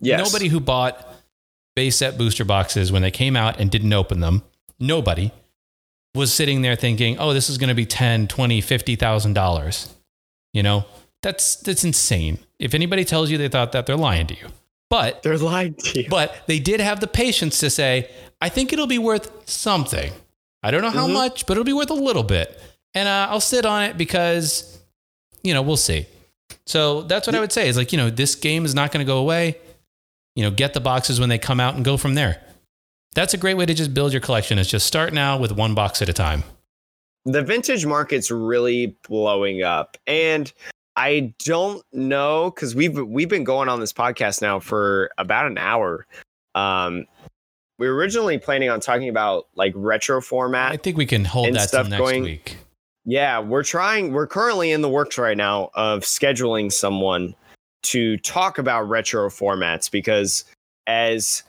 Yes. 0.00 0.18
nobody 0.18 0.48
who 0.48 0.58
bought 0.58 1.06
base 1.76 1.96
set 1.96 2.18
booster 2.18 2.44
boxes 2.44 2.90
when 2.90 3.02
they 3.02 3.10
came 3.12 3.36
out 3.36 3.60
and 3.60 3.70
didn't 3.70 3.92
open 3.92 4.20
them 4.20 4.42
nobody 4.80 5.30
was 6.14 6.32
sitting 6.32 6.62
there 6.62 6.76
thinking 6.76 7.18
oh 7.18 7.32
this 7.32 7.48
is 7.50 7.58
going 7.58 7.68
to 7.68 7.74
be 7.74 7.86
10 7.86 8.26
20 8.28 8.60
50000 8.60 9.34
dollars 9.34 9.94
you 10.52 10.62
know 10.62 10.84
that's 11.22 11.56
that's 11.56 11.84
insane 11.84 12.38
if 12.58 12.74
anybody 12.74 13.04
tells 13.04 13.30
you 13.30 13.38
they 13.38 13.48
thought 13.48 13.72
that 13.72 13.86
they're 13.86 13.96
lying 13.96 14.26
to 14.26 14.34
you 14.34 14.46
but 14.90 15.22
They're 15.22 15.38
lying 15.38 15.74
to 15.74 16.02
you. 16.02 16.08
but 16.08 16.34
they 16.46 16.58
did 16.58 16.80
have 16.80 17.00
the 17.00 17.06
patience 17.06 17.58
to 17.60 17.70
say, 17.70 18.10
I 18.40 18.48
think 18.48 18.72
it'll 18.72 18.86
be 18.86 18.98
worth 18.98 19.48
something. 19.48 20.12
I 20.62 20.70
don't 20.70 20.82
know 20.82 20.90
how 20.90 21.08
Mhm. 21.08 21.12
much, 21.14 21.46
but 21.46 21.52
it'll 21.54 21.64
be 21.64 21.72
worth 21.72 21.90
a 21.90 21.94
little 21.94 22.22
bit. 22.22 22.60
And 22.94 23.08
uh, 23.08 23.26
I'll 23.30 23.40
sit 23.40 23.66
on 23.66 23.82
it 23.82 23.96
because, 23.98 24.78
you 25.42 25.52
know, 25.54 25.62
we'll 25.62 25.76
see. 25.76 26.06
So 26.66 27.02
that's 27.02 27.26
what 27.26 27.34
I 27.34 27.40
would 27.40 27.52
say 27.52 27.68
is 27.68 27.76
like, 27.76 27.92
you 27.92 27.98
know, 27.98 28.08
this 28.10 28.34
game 28.34 28.64
is 28.64 28.74
not 28.74 28.92
going 28.92 29.04
to 29.04 29.10
go 29.10 29.18
away. 29.18 29.58
You 30.36 30.42
know, 30.44 30.50
get 30.50 30.74
the 30.74 30.80
boxes 30.80 31.20
when 31.20 31.28
they 31.28 31.38
come 31.38 31.60
out 31.60 31.74
and 31.74 31.84
go 31.84 31.96
from 31.96 32.14
there. 32.14 32.40
That's 33.14 33.34
a 33.34 33.36
great 33.36 33.54
way 33.54 33.66
to 33.66 33.74
just 33.74 33.94
build 33.94 34.12
your 34.12 34.20
collection 34.20 34.58
is 34.58 34.66
just 34.68 34.86
start 34.86 35.12
now 35.12 35.36
with 35.38 35.52
one 35.52 35.74
box 35.74 36.02
at 36.02 36.08
a 36.08 36.12
time. 36.12 36.42
the 37.26 37.42
vintage 37.42 37.86
market's 37.86 38.30
really 38.30 38.96
blowing 39.08 39.62
up 39.62 39.96
and 40.06 40.52
i 40.96 41.32
don't 41.44 41.84
know 41.92 42.50
because 42.50 42.74
we've 42.74 42.96
we've 42.96 43.28
been 43.28 43.44
going 43.44 43.68
on 43.68 43.80
this 43.80 43.92
podcast 43.92 44.40
now 44.42 44.60
for 44.60 45.10
about 45.18 45.46
an 45.46 45.58
hour 45.58 46.06
um 46.54 47.06
we 47.78 47.88
were 47.88 47.94
originally 47.96 48.38
planning 48.38 48.70
on 48.70 48.78
talking 48.78 49.08
about 49.08 49.48
like 49.56 49.72
retro 49.74 50.20
format. 50.20 50.70
I 50.70 50.76
think 50.76 50.96
we 50.96 51.06
can 51.06 51.24
hold 51.24 51.52
that 51.54 51.68
stuff 51.68 51.88
next 51.88 51.98
going- 52.00 52.22
week. 52.22 52.56
yeah 53.04 53.40
we're 53.40 53.64
trying 53.64 54.12
we're 54.12 54.28
currently 54.28 54.70
in 54.70 54.80
the 54.80 54.88
works 54.88 55.18
right 55.18 55.36
now 55.36 55.70
of 55.74 56.02
scheduling 56.02 56.70
someone 56.72 57.34
to 57.82 58.16
talk 58.18 58.58
about 58.58 58.88
retro 58.88 59.28
formats 59.28 59.90
because 59.90 60.44
as 60.86 61.42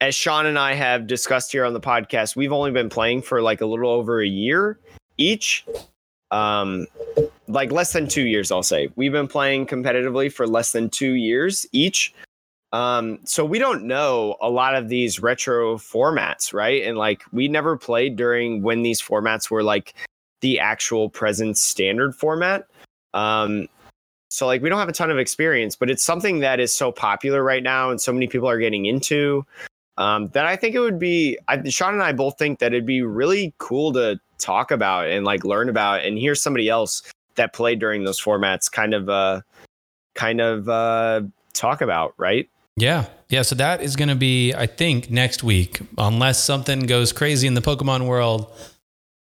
as 0.00 0.14
sean 0.14 0.44
and 0.46 0.58
i 0.58 0.74
have 0.74 1.06
discussed 1.06 1.52
here 1.52 1.64
on 1.64 1.72
the 1.72 1.80
podcast 1.80 2.36
we've 2.36 2.52
only 2.52 2.70
been 2.72 2.88
playing 2.90 3.22
for 3.22 3.40
like 3.40 3.60
a 3.60 3.66
little 3.66 3.88
over 3.90 4.20
a 4.20 4.26
year 4.26 4.78
each 5.16 5.64
um 6.30 6.86
like 7.48 7.72
less 7.72 7.92
than 7.92 8.06
two 8.06 8.26
years 8.26 8.52
i'll 8.52 8.62
say. 8.62 8.88
We've 8.96 9.12
been 9.12 9.28
playing 9.28 9.66
competitively 9.66 10.32
for 10.32 10.46
less 10.46 10.72
than 10.72 10.90
two 10.90 11.12
years 11.12 11.66
each. 11.72 12.14
Um 12.72 13.18
so 13.24 13.44
we 13.44 13.58
don't 13.58 13.84
know 13.84 14.36
a 14.40 14.50
lot 14.50 14.74
of 14.74 14.88
these 14.88 15.20
retro 15.20 15.76
formats 15.76 16.52
right? 16.52 16.82
And 16.84 16.96
like 16.96 17.22
we 17.32 17.48
never 17.48 17.76
played 17.76 18.16
during 18.16 18.62
when 18.62 18.82
these 18.82 19.00
formats 19.00 19.50
were 19.50 19.62
like 19.62 19.94
the 20.40 20.60
actual 20.60 21.08
present 21.08 21.58
standard 21.58 22.14
format. 22.14 22.66
Um 23.14 23.68
so 24.30 24.46
like 24.46 24.62
we 24.62 24.68
don't 24.68 24.78
have 24.78 24.90
a 24.90 24.92
ton 24.92 25.10
of 25.10 25.18
experience 25.18 25.74
but 25.74 25.90
it's 25.90 26.04
something 26.04 26.40
that 26.40 26.60
is 26.60 26.74
so 26.74 26.92
popular 26.92 27.42
right 27.42 27.62
now 27.62 27.90
and 27.90 28.00
so 28.00 28.12
many 28.12 28.26
people 28.26 28.48
are 28.48 28.58
getting 28.58 28.84
into 28.84 29.46
um, 29.98 30.28
that 30.28 30.46
I 30.46 30.54
think 30.54 30.76
it 30.76 30.78
would 30.78 30.98
be. 30.98 31.36
I, 31.48 31.68
Sean 31.68 31.92
and 31.92 32.02
I 32.02 32.12
both 32.12 32.38
think 32.38 32.60
that 32.60 32.72
it'd 32.72 32.86
be 32.86 33.02
really 33.02 33.52
cool 33.58 33.92
to 33.94 34.18
talk 34.38 34.70
about 34.70 35.08
and 35.08 35.24
like 35.24 35.44
learn 35.44 35.68
about 35.68 36.04
and 36.04 36.16
hear 36.16 36.36
somebody 36.36 36.68
else 36.68 37.02
that 37.38 37.52
played 37.54 37.78
during 37.80 38.04
those 38.04 38.20
formats 38.20 38.70
kind 38.70 38.92
of 38.94 39.08
uh 39.08 39.40
kind 40.14 40.40
of 40.40 40.68
uh 40.68 41.22
talk 41.54 41.80
about 41.80 42.14
right 42.18 42.48
Yeah. 42.76 43.06
Yeah. 43.28 43.42
So 43.42 43.56
that 43.56 43.82
is 43.82 43.96
going 43.96 44.08
to 44.08 44.14
be, 44.14 44.54
I 44.54 44.66
think, 44.66 45.10
next 45.10 45.42
week, 45.42 45.80
unless 45.98 46.42
something 46.42 46.86
goes 46.86 47.12
crazy 47.12 47.46
in 47.46 47.54
the 47.54 47.60
Pokemon 47.60 48.06
world. 48.06 48.52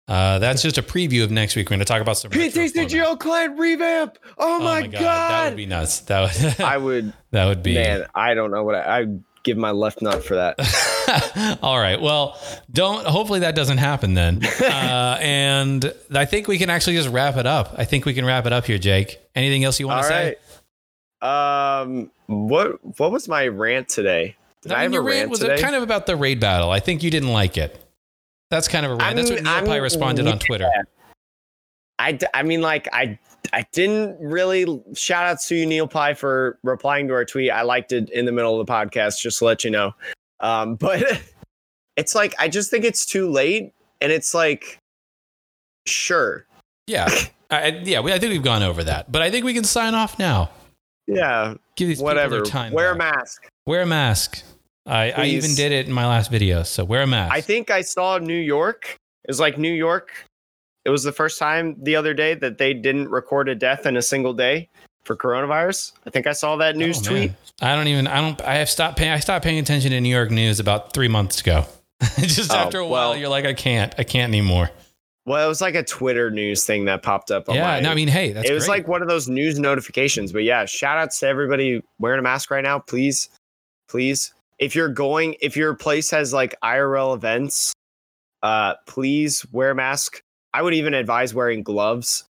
Uh, 0.08 0.38
that's 0.38 0.62
just 0.62 0.78
a 0.78 0.82
preview 0.82 1.24
of 1.24 1.32
next 1.32 1.56
week. 1.56 1.66
We're 1.66 1.76
going 1.76 1.80
to 1.80 1.84
talk 1.84 2.00
about 2.00 2.16
some. 2.16 2.30
retro 2.30 2.50
format. 2.50 2.72
PTCGO 2.74 3.18
client 3.18 3.58
revamp 3.58 4.18
oh, 4.38 4.60
my 4.60 4.86
god, 4.86 5.00
that 5.00 5.48
would 5.48 5.56
be 5.56 5.66
nuts. 5.66 6.00
That 6.00 6.20
would, 6.20 6.60
I 6.60 6.76
would 6.76 7.12
that 7.32 7.46
would 7.46 7.62
be. 7.62 7.74
man 7.74 8.06
I 8.14 8.34
don't 8.34 8.52
know 8.52 8.62
what 8.62 8.76
I, 8.76 9.00
I'd 9.00 9.24
give 9.47 9.57
my 9.57 9.70
left 9.70 10.03
nut 10.03 10.22
for 10.22 10.34
that 10.34 11.59
All 11.62 11.78
right. 11.78 12.01
Well, 12.01 12.36
don't. 12.70 13.07
Hopefully 13.07 13.40
that 13.40 13.55
doesn't 13.55 13.78
happen 13.78 14.12
then. 14.14 14.42
Uh, 14.61 15.16
and 15.20 15.92
I 16.12 16.24
think 16.26 16.49
we 16.49 16.59
can 16.59 16.68
actually 16.68 16.97
just 16.97 17.09
wrap 17.09 17.36
it 17.36 17.47
up. 17.47 17.74
I 17.78 17.84
think 17.84 18.05
we 18.05 18.12
can 18.12 18.24
wrap 18.24 18.44
it 18.47 18.53
up 18.53 18.66
here, 18.66 18.76
Jake. 18.78 19.18
Anything 19.34 19.62
else 19.64 19.78
you 19.80 19.86
want 19.86 19.99
all 19.99 20.03
to 20.03 20.09
say? 20.09 20.24
right 20.26 20.36
um 21.22 22.11
what 22.26 22.78
what 22.99 23.11
was 23.11 23.26
my 23.28 23.47
rant 23.49 23.88
today 23.88 24.36
did 24.62 24.72
I, 24.72 24.80
I 24.80 24.82
have 24.82 24.92
your 24.92 25.01
a 25.01 25.05
rant 25.05 25.16
rant 25.18 25.30
was 25.30 25.40
today? 25.40 25.59
kind 25.61 25.74
of 25.74 25.82
about 25.82 26.05
the 26.07 26.14
raid 26.16 26.40
battle. 26.40 26.70
I 26.70 26.80
think 26.80 27.03
you 27.03 27.11
didn't 27.11 27.32
like 27.32 27.57
it. 27.57 27.82
That's 28.51 28.68
kind 28.68 28.84
of 28.84 28.92
a 28.92 28.97
rant. 28.97 29.03
I 29.11 29.14
That's 29.14 29.30
mean- 29.30 29.44
what 29.44 29.53
I 29.53 29.62
Neopie 29.62 29.68
mean, 29.74 29.82
responded 29.82 30.26
on 30.26 30.38
Twitter. 30.40 30.68
I, 31.99 32.12
d- 32.12 32.26
I 32.34 32.42
mean, 32.42 32.61
like, 32.61 32.88
I 32.92 33.18
I 33.53 33.66
didn't 33.72 34.16
really 34.20 34.82
shout 34.94 35.26
out 35.26 35.40
to 35.42 35.55
you, 35.55 35.66
Neil 35.66 35.86
Pie, 35.88 36.14
for 36.14 36.59
replying 36.62 37.09
to 37.09 37.14
our 37.14 37.24
tweet. 37.24 37.51
I 37.51 37.62
liked 37.62 37.92
it 37.92 38.11
in 38.11 38.24
the 38.24 38.32
middle 38.32 38.59
of 38.61 38.66
the 38.66 38.72
podcast, 38.72 39.20
just 39.20 39.38
to 39.40 39.44
let 39.44 39.64
you 39.64 39.70
know. 39.70 39.94
Um, 40.40 40.74
but 40.76 41.22
it's 41.97 42.14
like, 42.14 42.34
I 42.38 42.49
just 42.49 42.70
think 42.70 42.84
it's 42.84 43.07
too 43.07 43.30
late. 43.30 43.72
And 44.01 44.12
it's 44.12 44.34
like, 44.34 44.78
sure. 45.86 46.47
Yeah. 46.86 47.09
I, 47.51 47.80
yeah. 47.84 48.01
We, 48.01 48.12
I 48.12 48.18
think 48.18 48.32
we've 48.32 48.42
gone 48.42 48.62
over 48.62 48.82
that, 48.84 49.11
but 49.11 49.22
I 49.22 49.30
think 49.30 49.44
we 49.44 49.55
can 49.55 49.64
sign 49.64 49.94
off 49.94 50.18
now. 50.18 50.51
Yeah, 51.07 51.55
Give 51.76 51.88
these 51.88 51.99
people 51.99 52.07
whatever. 52.07 52.36
their 52.36 52.44
time. 52.44 52.72
Wear 52.72 52.92
a 52.92 52.97
mask. 52.97 53.49
Wear 53.66 53.82
a 53.82 53.86
mask. 53.86 54.42
I, 54.86 55.12
I 55.12 55.24
even 55.26 55.55
did 55.55 55.72
it 55.72 55.86
in 55.86 55.92
my 55.92 56.07
last 56.07 56.30
video. 56.30 56.62
So 56.62 56.84
wear 56.84 57.03
a 57.03 57.07
mask. 57.07 57.32
I 57.32 57.40
think 57.40 57.70
I 57.70 57.82
saw 57.82 58.18
New 58.18 58.38
York. 58.38 58.97
It 59.24 59.28
was 59.28 59.40
like 59.40 59.59
New 59.59 59.72
York. 59.72 60.11
It 60.87 60.91
was 60.91 61.03
the 61.03 61.11
first 61.12 61.39
time 61.41 61.74
the 61.82 61.97
other 61.97 62.14
day 62.14 62.34
that 62.34 62.59
they 62.59 62.72
didn't 62.72 63.09
record 63.11 63.49
a 63.49 63.57
death 63.57 63.87
in 63.87 63.97
a 63.97 64.03
single 64.03 64.32
day 64.32 64.68
for 65.05 65.16
coronavirus. 65.16 65.93
I 66.07 66.11
think 66.11 66.28
I 66.28 66.32
saw 66.32 66.55
that 66.57 66.76
news 66.76 66.99
Oh, 67.01 67.11
tweet. 67.11 67.30
man. 67.30 67.37
I 67.61 67.74
don't 67.74 67.89
even. 67.89 68.07
I 68.07 68.20
don't. 68.20 68.41
I 68.43 68.55
have 68.55 68.70
stopped 68.70 68.97
paying. 68.97 69.11
I 69.11 69.18
stopped 69.18 69.45
paying 69.45 69.59
attention 69.59 69.91
to 69.91 70.01
New 70.01 70.09
York 70.14 70.30
news 70.30 70.61
about 70.61 70.93
three 70.93 71.09
months 71.09 71.41
ago. 71.41 71.64
Just 72.18 72.53
Oh, 72.53 72.57
after 72.57 72.78
a 72.78 72.87
while, 72.87 73.11
well. 73.11 73.18
you're 73.18 73.28
like, 73.28 73.45
I 73.47 73.53
can't. 73.53 73.93
I 73.99 74.05
can't 74.05 74.30
anymore. 74.30 74.70
Well, 75.24 75.45
it 75.45 75.49
was 75.49 75.61
like 75.61 75.74
a 75.74 75.82
Twitter 75.82 76.30
news 76.30 76.64
thing 76.64 76.84
that 76.84 77.03
popped 77.03 77.32
up. 77.32 77.49
On 77.49 77.57
yeah. 77.57 77.80
No, 77.80 77.91
I 77.91 77.95
mean, 77.97 78.07
hey, 78.07 78.32
that's 78.32 78.49
it 78.49 78.53
was 78.53 78.66
great. 78.66 78.78
like 78.78 78.89
one 78.89 79.03
of 79.03 79.09
those 79.09 79.28
news 79.28 79.59
notifications. 79.59 80.30
But 80.32 80.45
yeah, 80.45 80.66
shout 80.66 80.99
outs 80.99 81.18
to 81.18 81.26
everybody 81.26 81.82
wearing 81.99 82.20
a 82.20 82.22
mask 82.22 82.53
right 82.53 82.62
now. 82.62 82.78
Please, 82.78 83.28
please. 83.89 84.32
If 84.61 84.76
you're 84.76 84.89
going, 84.89 85.34
if 85.41 85.57
your 85.57 85.74
place 85.74 86.11
has 86.12 86.32
like 86.32 86.55
IRL 86.62 87.14
events, 87.16 87.72
uh, 88.45 88.74
please 88.87 89.45
wear 89.51 89.72
a 89.72 89.74
mask. 89.74 90.20
I 90.57 90.62
would 90.62 90.72
even 90.72 90.94
advise 90.94 91.34
wearing 91.34 91.62
gloves 91.62 92.24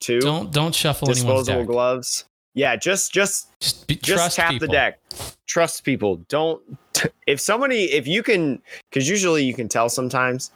too. 0.00 0.20
don't 0.20 0.52
don't 0.52 0.72
shuffle 0.74 1.10
anyone's 1.10 1.46
disposable 1.46 1.64
gloves. 1.64 2.24
Yeah, 2.54 2.76
just 2.76 3.12
just 3.12 3.48
Just, 3.60 3.86
be, 3.88 3.96
just 3.96 4.06
trust 4.18 4.36
tap 4.36 4.50
people. 4.50 4.68
the 4.68 4.72
deck. 4.72 5.00
Trust 5.48 5.84
people. 5.84 6.16
Don't 6.28 6.60
if 7.26 7.40
somebody 7.40 7.84
if 7.92 8.06
you 8.06 8.22
can 8.22 8.62
because 8.90 9.08
usually 9.08 9.42
you 9.44 9.54
can 9.54 9.68
tell 9.68 9.88
sometimes 9.88 10.52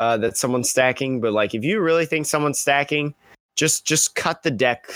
uh, 0.00 0.16
that 0.16 0.36
someone's 0.38 0.70
stacking, 0.70 1.20
but 1.20 1.32
like 1.34 1.54
if 1.54 1.62
you 1.62 1.80
really 1.80 2.06
think 2.06 2.24
someone's 2.26 2.58
stacking, 2.58 3.14
just 3.56 3.84
just 3.84 4.14
cut 4.14 4.42
the 4.42 4.50
deck. 4.50 4.86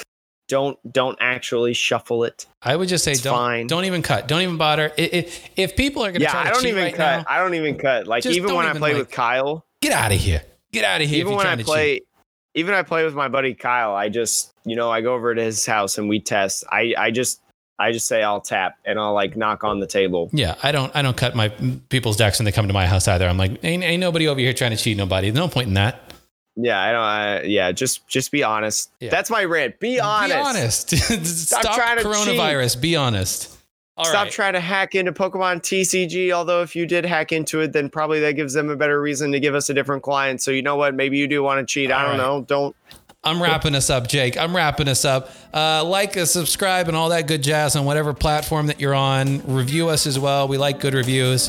Don't 0.49 0.79
don't 0.93 1.18
actually 1.20 1.74
shuffle 1.74 2.22
it. 2.24 2.47
I 2.62 2.77
would 2.77 2.89
just 2.89 3.03
say 3.05 3.12
It's 3.12 3.20
don't 3.22 3.35
fine. 3.35 3.66
don't 3.66 3.85
even 3.85 4.01
cut. 4.01 4.29
Don't 4.29 4.41
even 4.43 4.57
bother. 4.57 4.93
If 4.97 5.51
if 5.57 5.77
people 5.77 6.03
are 6.05 6.11
going 6.12 6.20
to 6.20 6.22
Yeah, 6.22 6.39
I 6.39 6.51
don't 6.51 6.64
even 6.66 6.85
right 6.85 6.95
cut. 6.95 7.18
now, 7.18 7.24
I 7.29 7.39
don't 7.39 7.55
even 7.55 7.77
cut. 7.77 8.07
Like 8.07 8.24
even 8.24 8.55
when 8.55 8.64
I 8.64 8.72
play 8.72 8.93
like, 8.93 8.99
with 9.03 9.11
Kyle, 9.11 9.66
get 9.83 9.93
out 9.93 10.12
of 10.12 10.18
here. 10.18 10.43
Get 10.73 10.85
out 10.85 11.01
of 11.01 11.09
here. 11.09 11.21
even 11.21 11.35
when 11.35 11.47
I 11.47 11.62
play, 11.62 11.95
cheat. 11.97 12.09
even 12.55 12.75
I 12.75 12.83
play 12.83 13.05
with 13.05 13.14
my 13.14 13.29
buddy 13.29 13.55
Kyle, 13.55 13.95
I 13.95 14.09
just 14.09 14.53
you 14.64 14.77
know 14.77 14.91
I 14.91 15.01
go 15.01 15.14
over 15.14 15.35
to 15.35 15.43
his 15.43 15.64
house 15.67 15.99
and 15.99 16.09
we 16.09 16.21
test. 16.21 16.64
I 16.71 16.95
I 16.97 17.11
just 17.11 17.41
I 17.79 17.93
just 17.93 18.07
say 18.07 18.23
I'll 18.23 18.41
tap 18.41 18.77
and 18.85 18.99
I'll 18.99 19.12
like 19.12 19.37
knock 19.37 19.64
on 19.64 19.81
the 19.81 19.87
table. 19.87 20.31
Yeah, 20.33 20.55
I 20.62 20.73
don't. 20.73 20.95
I 20.97 21.03
don't 21.03 21.17
cut 21.17 21.35
my 21.35 21.51
mm, 21.51 21.81
people's 21.89 22.17
decks 22.17 22.39
when 22.39 22.45
they 22.45 22.53
come 22.53 22.69
to 22.69 22.75
my 22.75 22.87
house 22.87 23.07
either. 23.07 23.29
I'm 23.29 23.37
like, 23.37 23.62
ain't, 23.62 23.83
ain't 23.83 24.01
nobody 24.01 24.29
over 24.29 24.41
here 24.41 24.53
trying 24.53 24.71
to 24.71 24.77
cheat 24.77 24.97
nobody. 24.97 25.31
There's 25.31 25.45
no 25.45 25.49
point 25.49 25.69
in 25.69 25.75
that. 25.75 26.12
Yeah, 26.57 26.81
I 26.81 26.93
don't. 26.93 27.03
I, 27.03 27.43
yeah, 27.43 27.73
just 27.73 28.07
just 28.09 28.33
be 28.33 28.43
honest. 28.43 28.91
Yeah. 29.01 29.11
That's 29.11 29.29
my 29.29 29.45
rant. 29.45 29.79
Be 29.79 30.01
honest. 30.01 30.91
Be 30.91 30.97
honest. 30.99 31.27
Stop, 31.49 31.77
trying 31.77 31.99
to 31.99 32.05
coronavirus. 32.05 32.81
Be 32.81 32.97
honest. 32.97 33.56
All 33.97 34.05
right. 34.05 34.11
Stop 34.11 34.29
trying 34.29 34.53
to 34.53 34.61
hack 34.61 34.95
into 34.95 35.13
Pokemon 35.13 35.63
TCG. 35.63 36.31
Although 36.31 36.63
if 36.63 36.77
you 36.77 36.87
did 36.87 37.07
hack 37.07 37.33
into 37.33 37.61
it, 37.61 37.73
then 37.73 37.89
probably 37.89 38.21
that 38.21 38.33
gives 38.33 38.53
them 38.53 38.69
a 38.69 38.77
better 38.77 39.01
reason 39.01 39.33
to 39.33 39.41
give 39.41 39.55
us 39.55 39.71
a 39.71 39.75
different 39.75 40.03
client. 40.03 40.43
So 40.43 40.51
you 40.51 40.61
know 40.61 40.77
what? 40.77 40.95
Maybe 40.95 41.17
you 41.17 41.27
do 41.27 41.43
want 41.43 41.67
to 41.67 41.73
cheat. 41.73 41.91
I 41.91 42.03
don't 42.03 42.11
right. 42.13 42.17
know. 42.19 42.43
Don't. 42.43 42.77
I'm 43.25 43.43
wrapping 43.43 43.75
us 43.75 43.91
up, 43.91 44.07
Jake. 44.07 44.37
I'm 44.37 44.55
wrapping 44.55 44.87
us 44.87 45.05
up. 45.05 45.31
Uh, 45.53 45.83
like 45.83 46.17
us, 46.17 46.31
subscribe, 46.31 46.89
and 46.89 46.97
all 46.97 47.09
that 47.09 47.27
good 47.27 47.43
jazz 47.43 47.75
on 47.75 47.85
whatever 47.85 48.13
platform 48.13 48.69
that 48.69 48.81
you're 48.81 48.95
on. 48.95 49.41
Review 49.47 49.89
us 49.89 50.07
as 50.07 50.19
well. 50.19 50.47
We 50.47 50.59
like 50.59 50.79
good 50.79 50.95
reviews. 50.95 51.49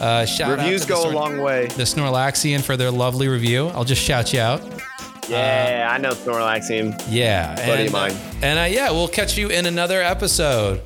Uh, 0.00 0.24
shout 0.24 0.52
out 0.52 0.58
Reviews 0.58 0.86
go 0.86 1.10
a 1.10 1.10
long 1.10 1.38
way. 1.38 1.66
The 1.66 1.82
Snorlaxian 1.82 2.62
for 2.62 2.76
their 2.76 2.90
lovely 2.90 3.26
review. 3.26 3.66
I'll 3.68 3.84
just 3.84 4.00
shout 4.00 4.32
you 4.32 4.40
out. 4.40 4.62
Yeah, 5.28 5.90
I 5.92 5.98
know 5.98 6.12
Snorlaxian. 6.12 7.04
Yeah, 7.10 7.56
Buddy 7.56 7.70
and, 7.70 7.86
of 7.88 7.92
mine. 7.92 8.12
And 8.40 8.58
uh, 8.58 8.62
yeah, 8.62 8.90
we'll 8.90 9.08
catch 9.08 9.36
you 9.36 9.48
in 9.48 9.66
another 9.66 10.00
episode. 10.00 10.80